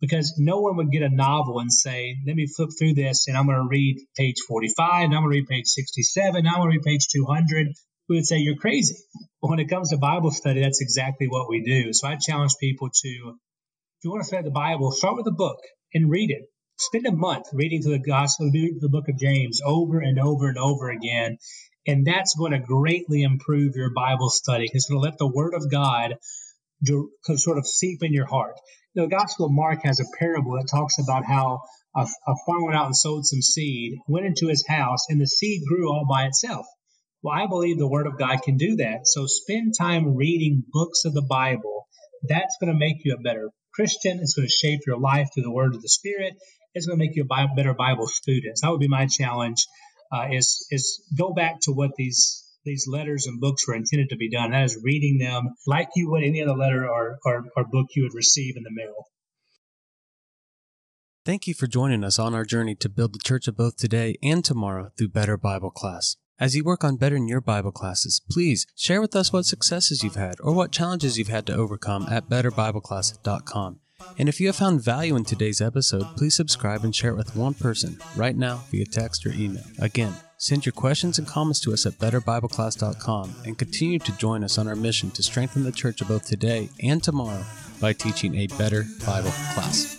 because 0.02 0.36
no 0.38 0.60
one 0.60 0.76
would 0.76 0.92
get 0.92 1.04
a 1.04 1.10
novel 1.10 1.60
and 1.60 1.72
say, 1.72 2.18
let 2.28 2.36
me 2.36 2.48
flip 2.48 2.72
through 2.78 2.96
this 2.96 3.30
and 3.30 3.38
I'm 3.38 3.46
going 3.46 3.60
to 3.60 3.70
read 3.70 3.96
page 4.18 4.36
45, 4.46 5.06
and 5.06 5.16
I'm 5.16 5.22
going 5.22 5.32
to 5.32 5.40
read 5.40 5.48
page 5.48 5.68
67, 5.68 6.44
now 6.44 6.50
I'm 6.50 6.58
going 6.58 6.72
to 6.72 6.78
read 6.80 6.84
page 6.84 7.08
200. 7.14 7.68
We 8.10 8.18
would 8.18 8.26
say, 8.26 8.40
you're 8.40 8.58
crazy. 8.58 8.98
But 9.42 9.52
when 9.52 9.60
it 9.60 9.70
comes 9.70 9.92
to 9.92 9.98
Bible 9.98 10.32
study, 10.32 10.64
that's 10.64 10.82
exactly 10.82 11.28
what 11.30 11.48
we 11.48 11.64
do. 11.64 11.94
So 11.94 12.06
I 12.06 12.18
challenge 12.18 12.56
people 12.60 12.90
to, 12.90 13.10
if 13.10 14.04
you 14.04 14.12
want 14.12 14.24
to 14.24 14.28
study 14.28 14.44
the 14.44 14.52
Bible, 14.52 14.92
start 14.92 15.16
with 15.16 15.28
a 15.28 15.32
book 15.32 15.60
and 15.94 16.12
read 16.12 16.30
it. 16.30 16.42
Spend 16.78 17.06
a 17.06 17.14
month 17.14 17.46
reading 17.54 17.82
through 17.82 17.94
the 17.94 18.00
gospel, 18.00 18.52
the 18.52 18.90
book 18.92 19.08
of 19.08 19.18
James 19.18 19.62
over 19.64 20.00
and 20.00 20.20
over 20.20 20.50
and 20.50 20.58
over 20.58 20.90
again 20.90 21.38
and 21.89 22.06
that's 22.06 22.36
going 22.36 22.52
to 22.52 22.60
greatly 22.60 23.23
improve 23.23 23.75
your 23.75 23.91
Bible 23.91 24.30
study. 24.30 24.69
It's 24.71 24.88
going 24.88 25.02
to 25.02 25.10
let 25.10 25.17
the 25.17 25.28
Word 25.28 25.56
of 25.56 25.71
God 25.71 26.17
do, 26.84 27.10
sort 27.36 27.58
of 27.58 27.65
seep 27.65 28.04
in 28.04 28.13
your 28.13 28.28
heart. 28.28 28.56
The 28.93 29.08
Gospel 29.08 29.47
of 29.47 29.52
Mark 29.52 29.80
has 29.84 29.99
a 29.99 30.17
parable 30.19 30.52
that 30.54 30.69
talks 30.69 30.95
about 30.99 31.25
how 31.25 31.62
a, 31.95 32.02
a 32.02 32.36
farmer 32.45 32.65
went 32.67 32.78
out 32.78 32.86
and 32.86 32.95
sowed 32.95 33.25
some 33.25 33.41
seed, 33.41 33.97
went 34.08 34.28
into 34.28 34.49
his 34.49 34.63
house, 34.67 35.08
and 35.10 35.19
the 35.19 35.25
seed 35.25 35.63
grew 35.67 35.89
all 35.89 36.06
by 36.08 36.25
itself. 36.25 36.67
Well, 37.23 37.36
I 37.36 37.47
believe 37.47 37.80
the 37.80 37.88
Word 37.88 38.06
of 38.06 38.19
God 38.19 38.43
can 38.43 38.58
do 38.58 38.75
that. 38.78 39.02
So 39.06 39.25
spend 39.25 39.73
time 39.75 40.15
reading 40.15 40.63
books 40.71 41.06
of 41.06 41.13
the 41.15 41.25
Bible. 41.28 41.88
That's 42.28 42.57
going 42.61 42.72
to 42.72 42.80
make 42.80 42.97
you 43.03 43.16
a 43.16 43.22
better 43.22 43.49
Christian. 43.74 44.20
It's 44.20 44.36
going 44.36 44.47
to 44.47 44.51
shape 44.51 44.82
your 44.86 44.99
life 44.99 45.30
through 45.34 45.43
the 45.43 45.51
Word 45.51 45.74
of 45.74 45.82
the 45.82 45.89
Spirit. 45.89 46.36
It's 46.76 46.86
going 46.86 46.99
to 46.99 47.03
make 47.03 47.16
you 47.16 47.24
a 47.24 47.55
better 47.55 47.74
Bible 47.74 48.05
student. 48.05 48.59
So 48.59 48.68
that 48.68 48.72
would 48.72 48.80
be 48.80 48.88
my 48.88 49.07
challenge 49.07 49.66
uh, 50.12 50.28
is 50.32 50.66
is 50.72 51.03
go 51.18 51.34
back 51.34 51.60
to 51.62 51.72
what 51.72 51.91
these 51.97 52.45
these 52.66 52.88
letters 52.88 53.26
and 53.26 53.39
books 53.39 53.68
were 53.68 53.76
intended 53.76 54.10
to 54.10 54.18
be 54.18 54.30
done. 54.30 54.51
That 54.51 54.66
is 54.66 54.78
reading 54.84 55.18
them 55.18 55.55
like 55.66 55.89
you 55.95 56.10
would 56.12 56.24
any 56.24 56.41
other 56.41 56.55
letter 56.55 56.88
or, 56.88 57.18
or, 57.26 57.45
or 57.55 57.64
book 57.64 57.88
you 57.95 58.03
would 58.03 58.14
receive 58.14 58.55
in 58.57 58.64
the 58.64 58.72
mail. 58.72 59.07
Thank 61.26 61.47
you 61.47 61.53
for 61.53 61.68
joining 61.68 62.03
us 62.03 62.18
on 62.18 62.34
our 62.34 62.45
journey 62.45 62.76
to 62.76 62.89
build 62.89 63.14
the 63.14 63.20
church 63.20 63.47
of 63.47 63.57
both 63.57 63.78
today 63.78 64.16
and 64.24 64.43
tomorrow 64.43 64.91
through 64.97 65.10
better 65.10 65.38
Bible 65.38 65.72
class. 65.72 66.16
As 66.39 66.55
you 66.55 66.64
work 66.64 66.84
on 66.84 66.95
bettering 66.95 67.28
your 67.28 67.41
Bible 67.41 67.72
classes, 67.72 68.22
please 68.32 68.66
share 68.76 69.01
with 69.01 69.16
us 69.16 69.34
what 69.34 69.45
successes 69.45 70.03
you've 70.03 70.16
had 70.16 70.36
or 70.41 70.53
what 70.53 70.72
challenges 70.72 71.18
you've 71.18 71.28
had 71.28 71.45
to 71.47 71.55
overcome 71.55 72.07
at 72.10 72.30
betterbibleclass.com. 72.30 73.80
And 74.18 74.28
if 74.30 74.39
you 74.39 74.47
have 74.47 74.56
found 74.56 74.82
value 74.84 75.16
in 75.16 75.26
today's 75.26 75.62
episode, 75.62 76.06
please 76.18 76.36
subscribe 76.36 76.84
and 76.84 76.95
share 76.95 77.12
it 77.12 77.18
with 77.18 77.36
one 77.36 77.54
person 77.54 77.97
right 78.16 78.36
now 78.36 78.62
via 78.70 78.86
text 78.86 79.26
or 79.26 79.32
email. 79.32 79.64
Again, 79.80 80.14
send 80.38 80.66
your 80.66 80.74
questions 80.74 81.18
and 81.18 81.28
comments 81.28 81.60
to 81.62 81.74
us 81.74 81.86
at 81.86 81.93
betterbibleclass.com 81.93 83.36
and 83.45 83.58
continue 83.58 84.00
to 84.00 84.18
join 84.18 84.43
us 84.43 84.58
on 84.58 84.68
our 84.68 84.76
mission 84.76 85.12
to 85.12 85.24
strengthen 85.24 85.64
the 85.64 85.72
church 85.72 86.02
of 86.02 86.08
both 86.08 86.26
today 86.26 86.70
and 86.82 87.04
tomorrow 87.04 87.43
by 87.80 87.93
teaching 87.93 88.36
a 88.36 88.47
better 88.47 88.86
Bible 89.06 89.32
class. 89.54 89.97